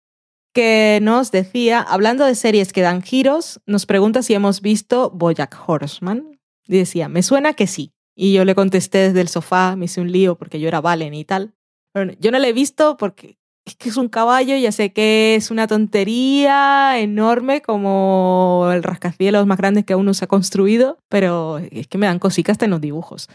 [0.52, 5.56] que nos decía, hablando de series que dan giros, nos pregunta si hemos visto Bojack
[5.64, 6.40] Horseman.
[6.66, 7.92] Y decía, me suena que sí.
[8.16, 11.14] Y yo le contesté desde el sofá, me hice un lío porque yo era Valen
[11.14, 11.54] y tal.
[11.92, 15.36] Pero yo no la he visto porque es que es un caballo, ya sé que
[15.36, 20.98] es una tontería enorme como el rascacielos más grande que aún no se ha construido,
[21.08, 23.28] pero es que me dan cositas hasta en los dibujos.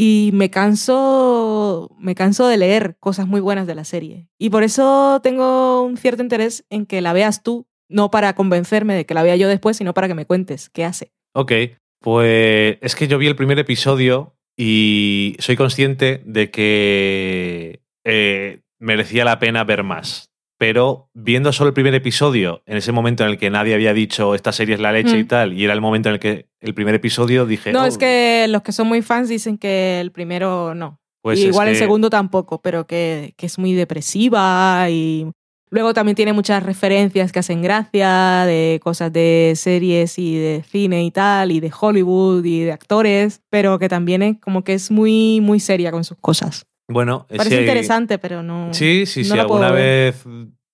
[0.00, 4.28] Y me canso, me canso de leer cosas muy buenas de la serie.
[4.38, 8.94] Y por eso tengo un cierto interés en que la veas tú, no para convencerme
[8.94, 11.10] de que la vea yo después, sino para que me cuentes qué hace.
[11.34, 11.50] Ok,
[11.98, 19.24] pues es que yo vi el primer episodio y soy consciente de que eh, merecía
[19.24, 20.27] la pena ver más.
[20.58, 24.34] Pero viendo solo el primer episodio, en ese momento en el que nadie había dicho
[24.34, 25.28] esta serie es la leche y Mm.
[25.28, 27.72] tal, y era el momento en el que el primer episodio dije.
[27.72, 30.98] No, "Oh, es que los que son muy fans dicen que el primero no.
[31.20, 35.26] pues igual el que- segundo tampoco, pero que, que es muy depresiva y
[35.68, 41.04] luego también tiene muchas referencias que hacen gracia de cosas de series y de cine
[41.04, 44.90] y tal, y de Hollywood y de actores, pero que también es como que es
[44.90, 46.64] muy, muy seria con sus cosas.
[46.88, 48.72] Bueno, Parece si hay- interesante, pero no.
[48.72, 50.24] Sí, sí, no si la alguna vez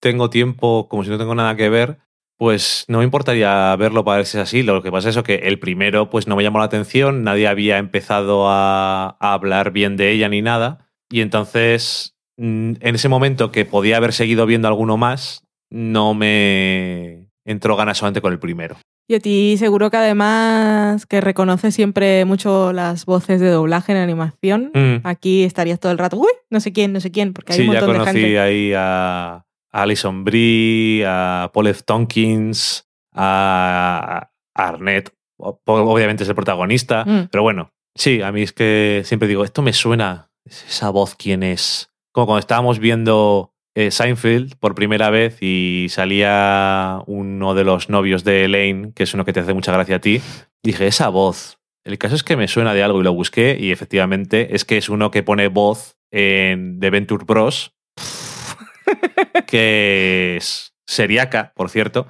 [0.00, 1.98] tengo tiempo, como si no tengo nada que ver,
[2.36, 4.62] pues no me importaría verlo para ver si es así.
[4.62, 7.48] Lo que pasa es eso, que el primero pues no me llamó la atención, nadie
[7.48, 10.88] había empezado a, a hablar bien de ella ni nada.
[11.10, 17.28] Y entonces, mm, en ese momento que podía haber seguido viendo alguno más, no me
[17.44, 18.76] entró ganas solamente con el primero.
[19.06, 23.98] Y a ti seguro que además que reconoces siempre mucho las voces de doblaje en
[23.98, 24.70] animación.
[24.74, 25.06] Mm.
[25.06, 27.68] Aquí estarías todo el rato, uy, no sé quién, no sé quién, porque hay Sí,
[27.68, 28.38] un ya montón de conocí gente.
[28.40, 29.44] ahí a, a
[29.82, 31.82] Alison Brie, a Paul F.
[31.84, 35.12] Tompkins, a, Arnett.
[35.38, 37.28] Obviamente es el protagonista, Mm.
[37.30, 41.42] pero bueno, sí, a mí es que siempre digo, esto me suena, esa voz, ¿quién
[41.42, 41.90] es?
[42.12, 48.24] Como cuando estábamos viendo eh, Seinfeld por primera vez y salía uno de los novios
[48.24, 50.20] de Elaine, que es uno que te hace mucha gracia a ti,
[50.62, 51.58] dije, esa voz.
[51.84, 54.78] El caso es que me suena de algo y lo busqué y efectivamente es que
[54.78, 57.74] es uno que pone voz en The Venture Bros,
[59.46, 62.06] que es seriaca, por cierto,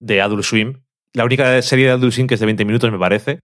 [0.00, 0.82] de Adult Swim.
[1.12, 3.40] La única serie de Adult Swim que es de 20 minutos, me parece.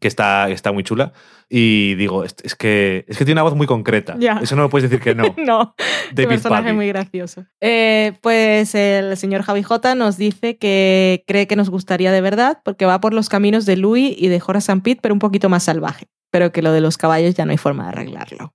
[0.00, 1.12] Que está, está muy chula.
[1.48, 4.16] Y digo, es, es que, es que tiene una voz muy concreta.
[4.18, 4.40] Ya.
[4.42, 5.24] Eso no lo puedes decir que no.
[5.38, 5.74] no,
[6.12, 7.44] David personaje muy gracioso.
[7.60, 12.58] Eh, pues el señor Javi J nos dice que cree que nos gustaría de verdad
[12.64, 15.62] porque va por los caminos de Louis y de Horace Pitt, pero un poquito más
[15.62, 16.06] salvaje.
[16.32, 18.52] Pero que lo de los caballos ya no hay forma de arreglarlo.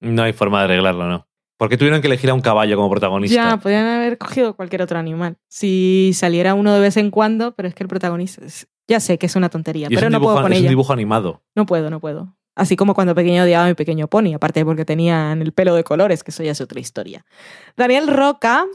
[0.00, 1.28] No hay forma de arreglarlo, ¿no?
[1.56, 3.50] Porque tuvieron que elegir a un caballo como protagonista.
[3.50, 5.36] Ya, podrían haber cogido cualquier otro animal.
[5.48, 8.44] Si saliera uno de vez en cuando, pero es que el protagonista...
[8.44, 10.58] es- Ya sé que es una tontería, Y pero un no dibujo, puedo con es
[10.58, 10.68] un ella.
[10.70, 11.42] dibujo animado.
[11.54, 12.36] No puedo, no puedo.
[12.54, 15.84] Así como cuando pequeño odiaba a mi pequeño pony, aparte porque tenían el pelo de
[15.84, 17.24] colores, que eso ya es otra historia.
[17.76, 18.66] Daniel Roca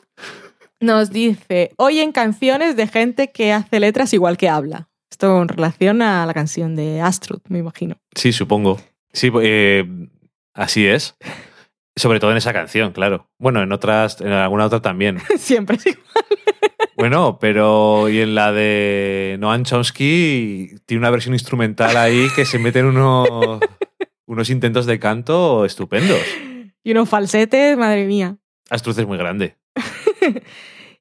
[0.79, 4.89] nos dice, oyen canciones de gente que hace letras igual que habla.
[5.11, 7.97] Esto en relación a la canción de Astrud, me imagino.
[8.15, 8.79] Sí, supongo.
[9.13, 9.85] Sí, eh,
[10.53, 11.15] así es.
[11.95, 13.27] Sobre todo en esa canción, claro.
[13.39, 15.19] Bueno, en otras, en alguna otra también.
[15.37, 16.05] Siempre es igual.
[16.97, 22.57] Bueno, pero y en la de Noam Chomsky tiene una versión instrumental ahí que se
[22.57, 23.59] meten unos,
[24.25, 26.19] unos intentos de canto estupendos.
[26.83, 28.37] Y unos falsetes, madre mía.
[28.69, 29.57] Astruz es muy grande.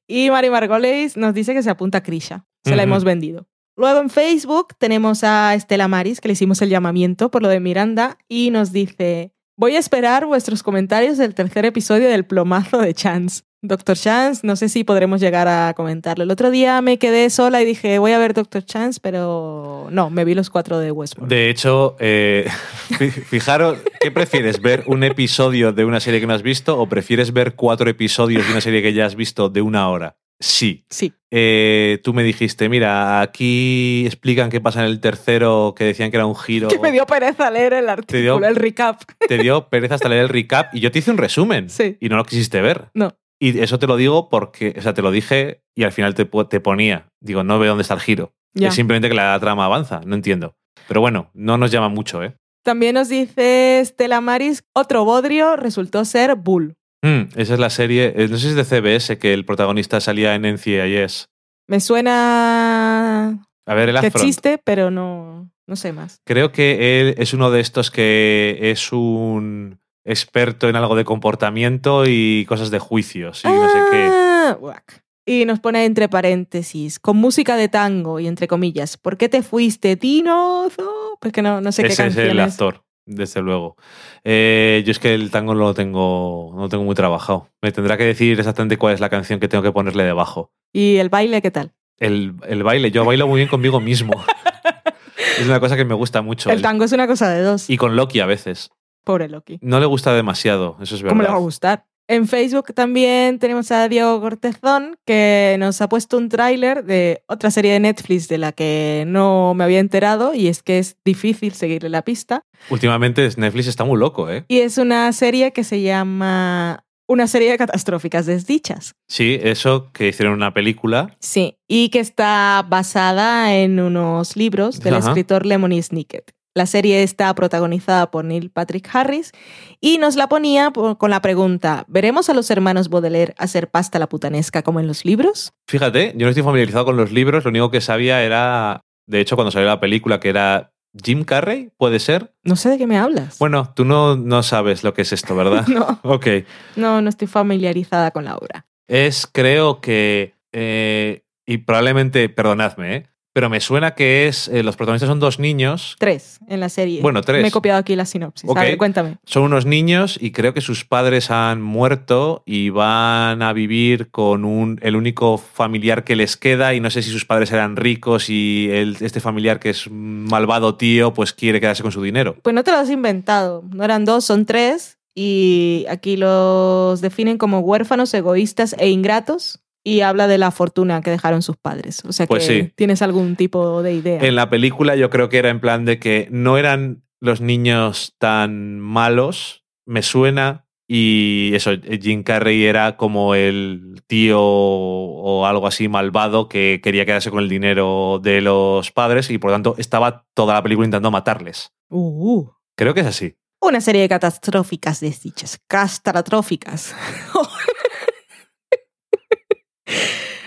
[0.07, 2.45] Y Mari Margolis nos dice que se apunta a Krisha.
[2.63, 3.47] Se la hemos vendido.
[3.75, 7.59] Luego en Facebook tenemos a Estela Maris, que le hicimos el llamamiento por lo de
[7.59, 12.93] Miranda, y nos dice: Voy a esperar vuestros comentarios del tercer episodio del plomazo de
[12.93, 13.41] Chance.
[13.63, 16.23] Doctor Chance, no sé si podremos llegar a comentarlo.
[16.23, 20.11] El otro día me quedé sola y dije, voy a ver Doctor Chance, pero no,
[20.11, 21.27] me vi los cuatro de Westworld.
[21.31, 22.47] De hecho, eh,
[22.99, 24.61] fi- fijaros, ¿qué prefieres?
[24.61, 28.45] ¿Ver un episodio de una serie que no has visto o prefieres ver cuatro episodios
[28.45, 30.17] de una serie que ya has visto de una hora?
[30.39, 30.85] Sí.
[30.89, 31.13] Sí.
[31.31, 36.17] Eh, tú me dijiste, mira, aquí explican qué pasa en el tercero, que decían que
[36.17, 36.67] era un giro.
[36.67, 39.01] Que me dio pereza leer el artículo, dio- el recap.
[39.27, 41.69] Te dio pereza hasta leer el recap y yo te hice un resumen.
[41.69, 41.97] Sí.
[41.99, 42.89] Y no lo quisiste ver.
[42.93, 43.17] No.
[43.39, 46.25] Y eso te lo digo porque, o sea, te lo dije y al final te,
[46.25, 47.07] te ponía.
[47.21, 48.33] Digo, no veo dónde está el giro.
[48.53, 48.69] Ya.
[48.69, 50.55] Es simplemente que la trama avanza, no entiendo.
[50.87, 52.35] Pero bueno, no nos llama mucho, ¿eh?
[52.63, 56.75] También nos dice Stella Maris, otro bodrio resultó ser Bull.
[57.03, 59.99] Mm, esa es la serie, eh, no sé si es de CBS, que el protagonista
[60.01, 61.27] salía en NCIS.
[61.67, 64.15] Me suena A ver, el que Afront.
[64.15, 66.21] existe, pero no, no sé más.
[66.25, 72.05] Creo que él es uno de estos que es un experto en algo de comportamiento
[72.07, 74.09] y cosas de juicios y no sé qué.
[74.11, 75.03] Ah, guac.
[75.25, 79.43] Y nos pone entre paréntesis, con música de tango y entre comillas, ¿por qué te
[79.43, 81.17] fuiste, Tinozo?
[81.19, 82.53] Pues que no, no sé qué Ese es canción el es.
[82.53, 83.75] actor, desde luego.
[84.23, 87.49] Eh, yo es que el tango no lo tengo, no lo tengo muy trabajado.
[87.61, 90.51] Me tendrá que decir exactamente cuál es la canción que tengo que ponerle debajo.
[90.71, 91.73] ¿Y el baile qué tal?
[91.97, 94.13] El, el baile, yo bailo muy bien conmigo mismo.
[95.39, 96.51] es una cosa que me gusta mucho.
[96.51, 97.69] El tango es una cosa de dos.
[97.69, 98.69] Y con Loki a veces.
[99.03, 99.57] Pobre Loki.
[99.61, 101.11] No le gusta demasiado, eso es verdad.
[101.13, 101.85] ¿Cómo le va a gustar?
[102.09, 107.51] En Facebook también tenemos a Diego Cortezón, que nos ha puesto un tráiler de otra
[107.51, 111.51] serie de Netflix de la que no me había enterado, y es que es difícil
[111.51, 112.43] seguirle la pista.
[112.69, 114.45] Últimamente Netflix está muy loco, ¿eh?
[114.47, 118.95] Y es una serie que se llama Una serie de catastróficas desdichas.
[119.09, 121.15] Sí, eso que hicieron una película.
[121.19, 125.09] Sí, y que está basada en unos libros del Ajá.
[125.09, 126.31] escritor Lemony Snicket.
[126.57, 129.31] La serie está protagonizada por Neil Patrick Harris
[129.79, 133.99] y nos la ponía por- con la pregunta, ¿veremos a los hermanos Baudelaire hacer pasta
[133.99, 135.53] la putanesca como en los libros?
[135.67, 139.35] Fíjate, yo no estoy familiarizado con los libros, lo único que sabía era, de hecho,
[139.35, 140.71] cuando salió la película, que era
[141.03, 142.33] Jim Carrey, ¿puede ser?
[142.43, 143.37] No sé de qué me hablas.
[143.37, 145.65] Bueno, tú no, no sabes lo que es esto, ¿verdad?
[145.69, 146.27] No, Ok.
[146.75, 148.65] no, no estoy familiarizada con la obra.
[148.87, 153.07] Es, creo que, eh, y probablemente, perdonadme, ¿eh?
[153.37, 157.01] Pero me suena que es, eh, los protagonistas son dos niños, Tres en la serie.
[157.03, 157.43] Bueno, tres.
[157.43, 158.49] Me he copiado aquí la sinopsis.
[158.49, 158.57] Ok.
[158.57, 159.17] A ver, cuéntame.
[159.25, 164.43] son unos niños y creo que sus padres han muerto y van a vivir con
[164.43, 168.27] un, el único familiar que les queda y no sé si sus padres eran ricos
[168.31, 172.35] y el- este familiar que es malvado tío pues quiere quedarse con su dinero.
[172.41, 173.63] Pues no te lo has inventado.
[173.71, 174.97] No eran dos, son tres.
[175.13, 179.59] Y aquí los definen como huérfanos, egoístas e ingratos.
[179.87, 182.03] Y habla de la fortuna que dejaron sus padres.
[182.05, 182.71] O sea Pues que sí.
[182.75, 184.21] tienes algún tipo de idea.
[184.21, 188.13] En la película yo creo que era en plan de que no eran los niños
[188.17, 195.87] tan malos, me suena, y eso, Jim Carrey era como el tío o algo así
[195.87, 200.25] malvado que quería quedarse con el dinero de los padres y por lo tanto estaba
[200.33, 201.71] toda la película intentando matarles.
[201.89, 202.45] Uh,
[202.75, 203.35] Creo que es así.
[203.61, 205.59] Una serie de catastróficas desdichas.
[205.67, 206.95] Catastróficas.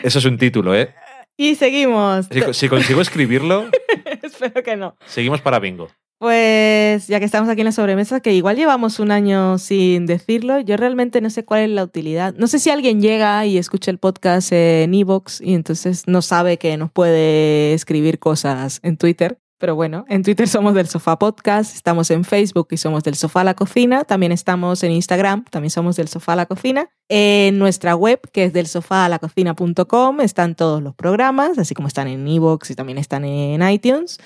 [0.03, 0.95] Eso es un título, ¿eh?
[1.37, 2.27] y seguimos.
[2.31, 3.71] Si, si consigo escribirlo,
[4.23, 4.97] Espero que no.
[5.07, 5.89] seguimos para bingo.
[6.19, 10.61] Pues ya que estamos aquí en la sobremesa, que igual llevamos un año sin decirlo,
[10.61, 12.35] yo realmente no sé cuál es la utilidad.
[12.35, 16.59] No sé si alguien llega y escucha el podcast en Evox y entonces no sabe
[16.59, 19.39] que nos puede escribir cosas en Twitter.
[19.61, 23.43] Pero bueno, en Twitter somos del Sofá Podcast, estamos en Facebook y somos del Sofá
[23.43, 26.89] a la Cocina, también estamos en Instagram, también somos del Sofá a la Cocina.
[27.11, 31.75] En nuestra web, que es del sofá a la cocina.com, están todos los programas, así
[31.75, 34.19] como están en Evox y también están en iTunes.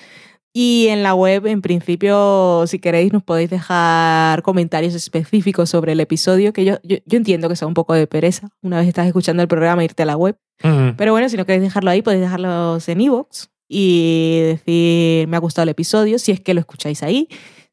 [0.53, 5.99] Y en la web, en principio, si queréis, nos podéis dejar comentarios específicos sobre el
[5.99, 8.47] episodio, que yo, yo, yo entiendo que sea un poco de pereza.
[8.61, 10.37] Una vez estás escuchando el programa, irte a la web.
[10.95, 15.39] Pero bueno, si no queréis dejarlo ahí, podéis dejarlos en iVoox y decir, me ha
[15.39, 17.27] gustado el episodio, si es que lo escucháis ahí.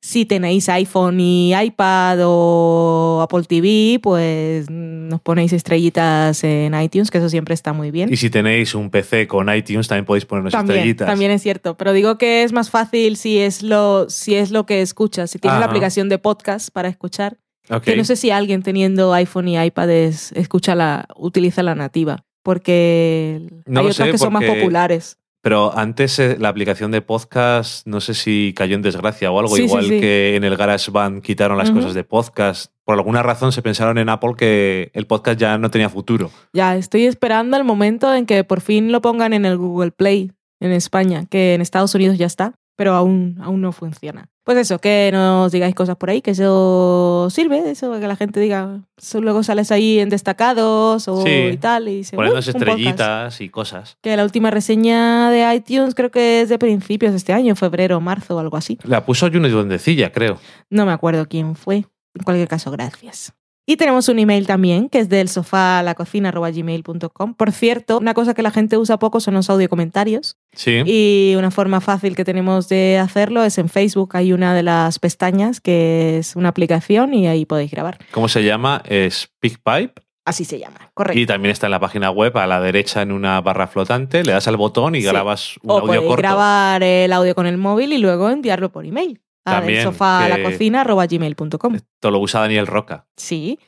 [0.04, 7.18] Si tenéis iPhone y iPad o Apple TV, pues nos ponéis estrellitas en iTunes, que
[7.18, 8.12] eso siempre está muy bien.
[8.12, 11.06] Y si tenéis un PC con iTunes, también podéis ponernos También, estrellitas.
[11.06, 14.66] también es cierto, pero digo que es más fácil si es lo, si es lo
[14.66, 17.36] que escuchas, si tienes la aplicación de podcast para escuchar,
[17.84, 22.24] que no sé si alguien teniendo iPhone y iPad es- escucha la, utiliza la nativa,
[22.42, 25.16] porque No hay otras sé, que son más populares.
[25.42, 29.56] Pero antes eh, la aplicación de podcast, no sé si cayó en desgracia o algo,
[29.56, 29.98] Sí, igual sí.
[30.00, 32.72] que en el GarageBand quitaron las cosas de podcast.
[32.84, 36.30] Por alguna razón se pensaron en Apple que el podcast ya no tenía futuro.
[36.52, 40.30] Ya estoy esperando el momento en que por fin lo pongan en el Google Play
[40.60, 44.28] en España, que en Estados Unidos ya está, pero aún, aún no funciona.
[44.44, 48.40] Pues eso, que nos digáis cosas por ahí, que eso sirve, eso, que la gente
[48.40, 48.80] diga,
[49.20, 52.78] luego sales ahí en destacados o Sí, y tal, y dice, Poniéndose "Uh, un podcast".
[52.78, 53.98] estrellitas y cosas.
[54.00, 58.00] Que la última reseña de iTunes creo que es de principios de este año, febrero,
[58.00, 58.78] marzo o algo así.
[58.82, 60.38] La puso Juno Duendecilla, creo.
[60.70, 61.76] No me acuerdo quién fue.
[62.14, 63.32] En cualquier caso, gracias.
[63.64, 67.34] Y tenemos un email también, que es del sofá a la cocina gmail.com.
[67.34, 70.36] Por cierto, una cosa que la gente usa poco son los audio comentarios.
[70.52, 70.82] Sí.
[70.84, 74.16] Y una forma fácil que tenemos de hacerlo es en Facebook.
[74.16, 77.98] Hay una de las pestañas que es una aplicación y ahí podéis grabar.
[78.10, 78.82] ¿Cómo se llama?
[79.08, 80.02] SpeakPipe.
[80.24, 81.18] Así se llama, correcto.
[81.18, 84.22] Y también está en la página web a la derecha en una barra flotante.
[84.24, 85.06] Le das al botón y Sí.
[85.08, 86.16] grabas un o audio corto.
[86.16, 89.20] grabar el audio con el móvil y luego enviarlo por email.
[89.44, 91.74] A También, del sofá a la que- cocina gmail.com.
[91.74, 93.06] Esto lo usa Daniel Roca.
[93.16, 93.58] Sí.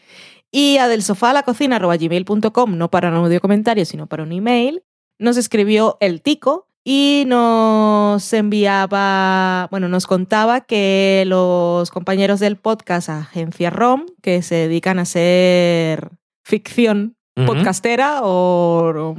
[0.52, 4.22] Y a del sofá a la cocina gmail.com, no para un audio comentario, sino para
[4.22, 4.84] un email,
[5.18, 13.08] nos escribió el Tico y nos enviaba, bueno, nos contaba que los compañeros del podcast
[13.08, 16.10] Agencia ROM, que se dedican a hacer
[16.44, 19.14] ficción podcastera o,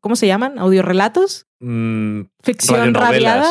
[0.00, 0.58] ¿cómo se llaman?
[0.58, 1.46] ¿Audiorelatos?
[1.60, 3.48] Mm, ¿Ficción radiada?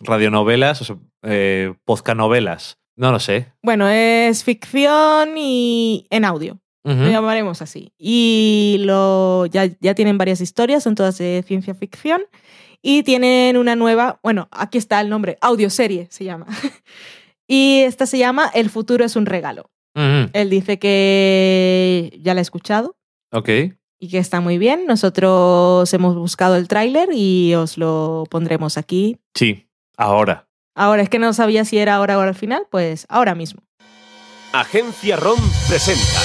[0.00, 2.78] Radionovelas, o sea, eh, podcanovelas.
[2.96, 3.52] No lo sé.
[3.62, 6.58] Bueno, es ficción y en audio.
[6.84, 7.92] Lo llamaremos así.
[7.98, 12.22] Y lo, ya, ya tienen varias historias, son todas de ciencia ficción.
[12.80, 16.46] Y tienen una nueva, bueno, aquí está el nombre, audioserie se llama.
[17.48, 19.70] y esta se llama El futuro es un regalo.
[19.96, 20.30] Ujú.
[20.32, 22.96] Él dice que ya la ha escuchado
[23.32, 23.48] Ok.
[23.98, 24.84] y que está muy bien.
[24.86, 29.18] Nosotros hemos buscado el tráiler y os lo pondremos aquí.
[29.34, 29.65] Sí,
[29.96, 30.48] ahora.
[30.74, 33.62] Ahora es que no sabía si era ahora o al final, pues ahora mismo.
[34.52, 36.20] Agencia ROM presenta.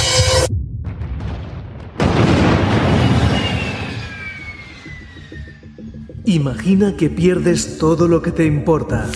[6.25, 9.07] Imagina que pierdes todo lo que te importa.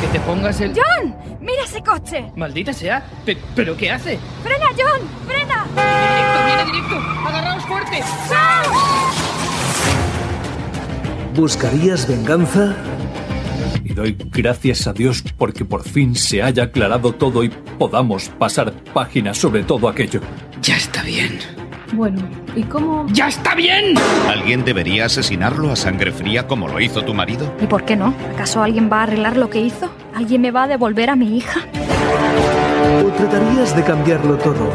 [0.00, 0.72] Que te pongas el...
[0.74, 1.14] ¡John!
[1.40, 2.32] ¡Mira ese coche!
[2.36, 3.04] Maldita sea.
[3.24, 4.18] Pe- ¿Pero qué hace?
[4.42, 5.00] ¡Frena, John!
[5.26, 5.66] ¡Frena!
[5.74, 7.28] Directo, viene directo.
[7.28, 8.02] Agarraos fuerte.
[11.34, 12.74] ¿Buscarías venganza?
[13.84, 17.48] Y doy gracias a Dios porque por fin se haya aclarado todo y
[17.78, 20.20] podamos pasar páginas sobre todo aquello.
[20.62, 21.38] Ya está bien.
[21.92, 22.22] Bueno,
[22.56, 23.06] ¿y cómo...?
[23.12, 23.94] ¡Ya está bien!
[24.26, 27.54] ¿Alguien debería asesinarlo a sangre fría como lo hizo tu marido?
[27.60, 28.14] ¿Y por qué no?
[28.32, 29.90] ¿Acaso alguien va a arreglar lo que hizo?
[30.14, 31.60] ¿Alguien me va a devolver a mi hija?
[33.04, 34.70] ¿O tratarías de cambiarlo todo?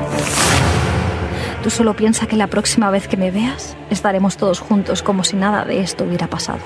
[1.63, 5.35] Tú solo piensa que la próxima vez que me veas, estaremos todos juntos como si
[5.37, 6.59] nada de esto hubiera pasado.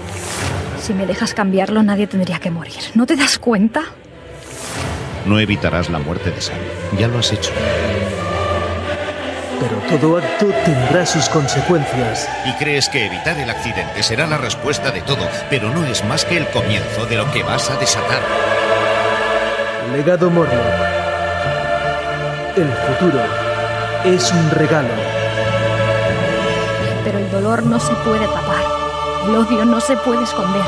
[0.81, 2.81] Si me dejas cambiarlo, nadie tendría que morir.
[2.95, 3.83] ¿No te das cuenta?
[5.27, 6.57] No evitarás la muerte de Sam.
[6.97, 7.51] Ya lo has hecho.
[9.59, 12.27] Pero todo acto tendrá sus consecuencias.
[12.47, 16.25] Y crees que evitar el accidente será la respuesta de todo, pero no es más
[16.25, 18.23] que el comienzo de lo que vas a desatar.
[19.93, 20.57] Legado Morlock.
[22.57, 23.21] El futuro
[24.03, 24.89] es un regalo.
[27.03, 28.80] Pero el dolor no se puede tapar.
[29.27, 30.61] El odio no se puede esconder.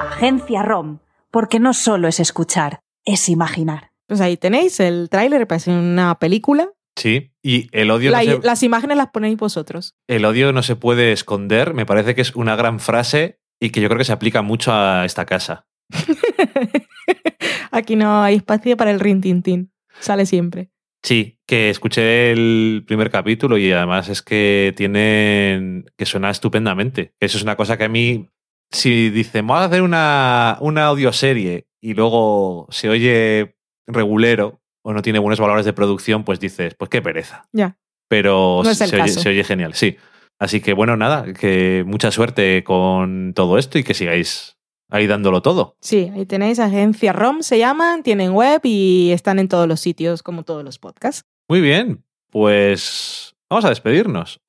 [0.00, 0.98] Agencia ROM,
[1.30, 3.90] porque no solo es escuchar, es imaginar.
[4.06, 6.68] Pues ahí tenéis el tráiler, parece una película.
[6.96, 7.32] Sí.
[7.42, 9.94] Y el odio, La- no se, Las imágenes las ponéis vosotros.
[10.08, 11.74] el odio no se puede esconder.
[11.74, 14.72] Me parece que es una gran frase y que yo creo que se aplica mucho
[14.72, 15.66] a esta casa.
[17.70, 19.72] Aquí no hay espacio para el rintintín.
[20.00, 20.70] Sale siempre.
[21.02, 25.86] Sí, que escuché el primer capítulo y además es que tienen.
[25.96, 27.14] que suena estupendamente.
[27.20, 28.28] Eso es una cosa que a mí.
[28.72, 33.56] Si dicen, vamos a hacer una, una audioserie y luego se oye
[33.86, 37.48] regulero o no tiene buenos valores de producción, pues dices, pues qué pereza.
[37.52, 37.78] Ya.
[38.08, 39.96] Pero No oye, se oye genial, sí.
[40.38, 44.55] Así que bueno, nada, que mucha suerte con todo esto y que sigáis
[44.88, 45.76] ahí dándolo todo.
[45.80, 50.22] Sí, ahí tenéis Agencia ROM, se llaman, tienen web y están en todos los sitios,
[50.22, 51.24] como todos los podcasts.
[51.48, 54.40] Muy bien, pues vamos a despedirnos.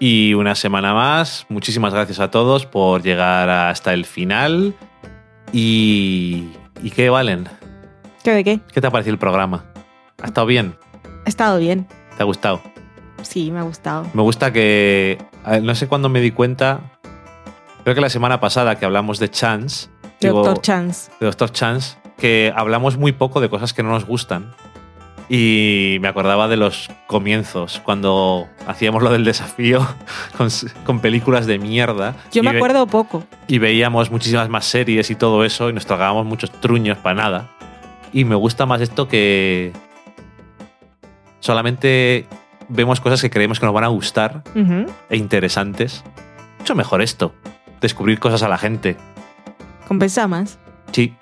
[0.00, 4.74] Y una semana más, muchísimas gracias a todos por llegar hasta el final.
[5.52, 6.48] Y...
[6.82, 7.48] ¿Y qué, Valen?
[8.22, 8.60] ¿Qué de qué?
[8.72, 9.64] ¿Qué te ha parecido el programa?
[10.20, 10.76] ¿Ha estado bien?
[11.24, 11.86] Ha estado bien.
[12.16, 12.60] ¿Te ha gustado?
[13.34, 14.06] Sí, me ha gustado.
[14.14, 15.18] Me gusta que...
[15.44, 16.82] ver, No sé cuándo me di cuenta,
[17.82, 19.88] creo que la semana pasada que hablamos de Chance,
[20.20, 21.10] De digo, Doctor Chance.
[21.18, 24.54] de Doctor Chance, que hablamos muy poco de cosas que no nos gustan.
[25.28, 29.84] Y me acordaba de los comienzos, cuando hacíamos lo del desafío
[30.38, 30.46] con,
[30.86, 32.14] con películas de mierda.
[32.30, 33.24] Yo me acuerdo poco.
[33.48, 37.50] Y veíamos muchísimas más series y todo eso, y nos tragábamos muchos truños para nada.
[38.12, 39.72] Y me gusta más esto que
[41.40, 42.28] solamente
[42.68, 44.42] vemos cosas que creemos que nos van a gustar
[45.08, 46.04] e interesantes.
[46.58, 47.34] Mucho mejor esto,
[47.80, 48.96] descubrir cosas a la gente.
[49.86, 50.58] Compensa más.
[50.92, 51.14] Sí.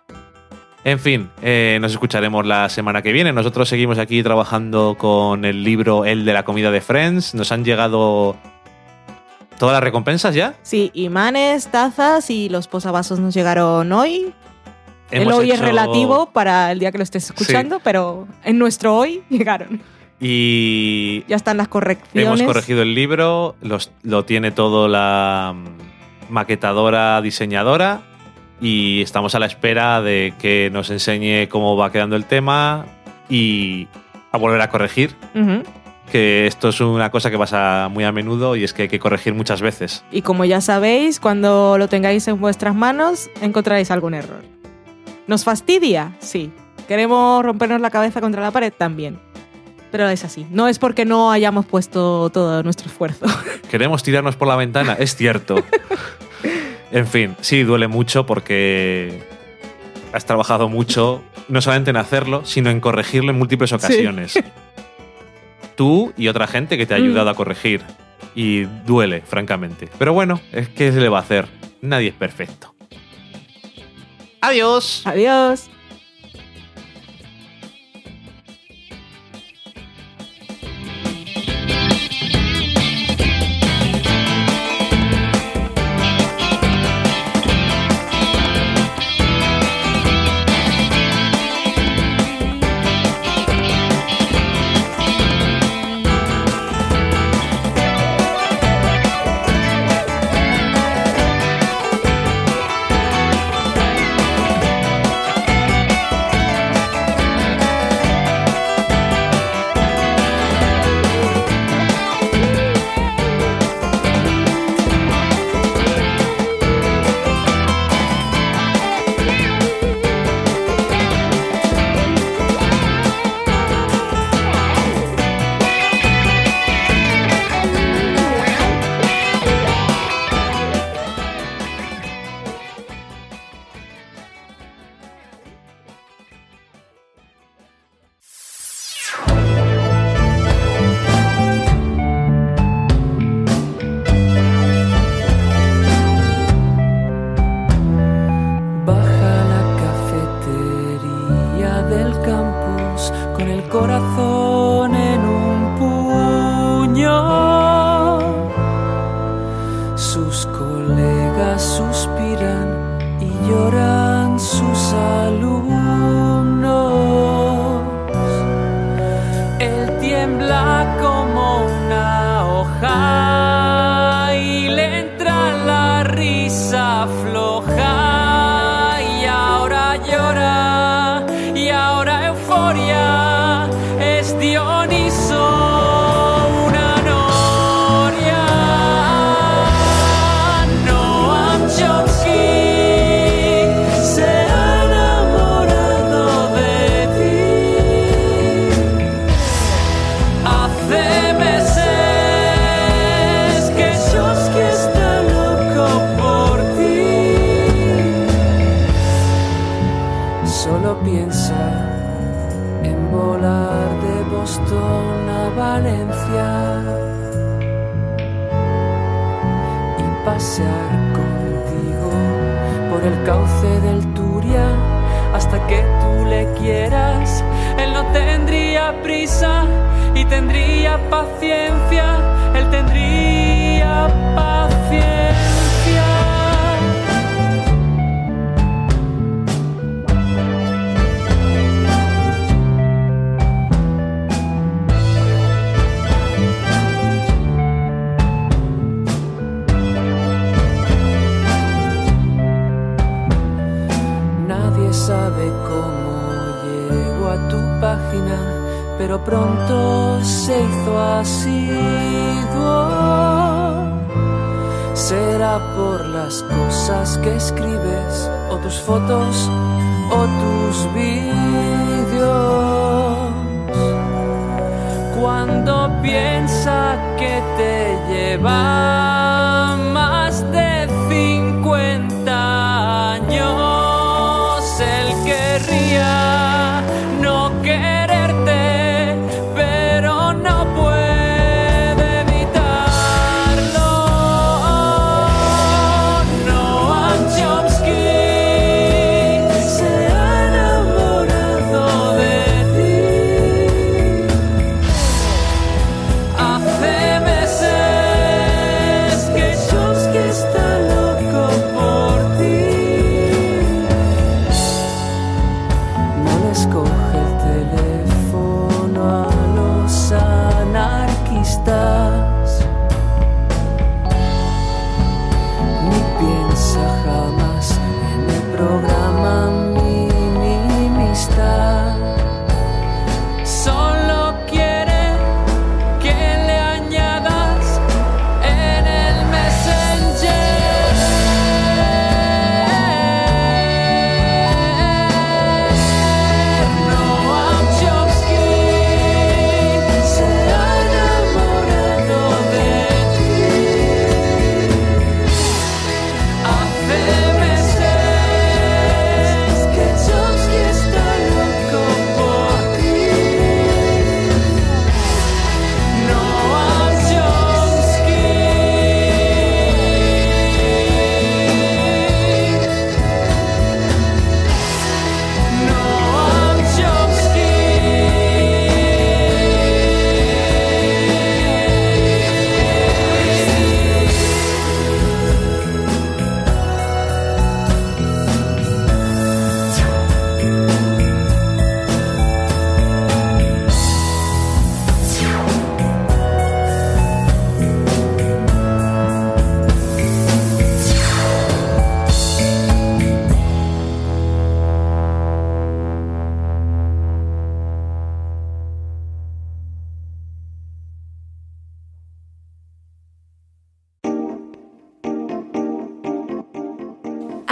[0.84, 3.32] En fin, eh, nos escucharemos la semana que viene.
[3.32, 7.34] Nosotros seguimos aquí trabajando con el libro El de la comida de Friends.
[7.34, 8.36] Nos han llegado
[9.58, 10.54] todas las recompensas ya.
[10.62, 14.34] Sí, imanes, tazas y los posavasos nos llegaron hoy.
[15.12, 19.22] El hoy es relativo para el día que lo estés escuchando, pero en nuestro hoy
[19.30, 19.80] llegaron.
[20.24, 22.40] Y Ya están las correcciones.
[22.40, 28.02] hemos corregido el libro, los- lo tiene todo la mm, maquetadora diseñadora
[28.60, 32.86] y estamos a la espera de que nos enseñe cómo va quedando el tema
[33.28, 33.88] y
[34.30, 35.14] a volver a corregir,
[36.10, 38.98] que esto es una cosa que pasa muy a menudo y es que hay que
[39.00, 40.04] corregir muchas veces.
[40.12, 44.42] Y como ya sabéis, cuando lo tengáis en vuestras manos, encontraréis algún error.
[45.26, 46.12] ¿Nos fastidia?
[46.20, 46.52] Sí.
[46.88, 48.72] ¿Queremos rompernos la cabeza contra la pared?
[48.76, 49.18] También.
[49.92, 50.46] Pero es así.
[50.50, 53.26] No es porque no hayamos puesto todo nuestro esfuerzo.
[53.70, 54.94] ¿Queremos tirarnos por la ventana?
[54.98, 55.62] Es cierto.
[56.92, 59.22] en fin, sí, duele mucho porque
[60.12, 64.34] has trabajado mucho, no solamente en hacerlo, sino en corregirlo en múltiples ocasiones.
[65.76, 67.02] Tú y otra gente que te ha Mm.
[67.04, 67.82] ayudado a corregir.
[68.34, 69.88] Y duele, francamente.
[69.98, 71.46] Pero bueno, es que se le va a hacer.
[71.82, 72.74] Nadie es perfecto.
[74.40, 75.02] Adiós.
[75.04, 75.68] Adiós.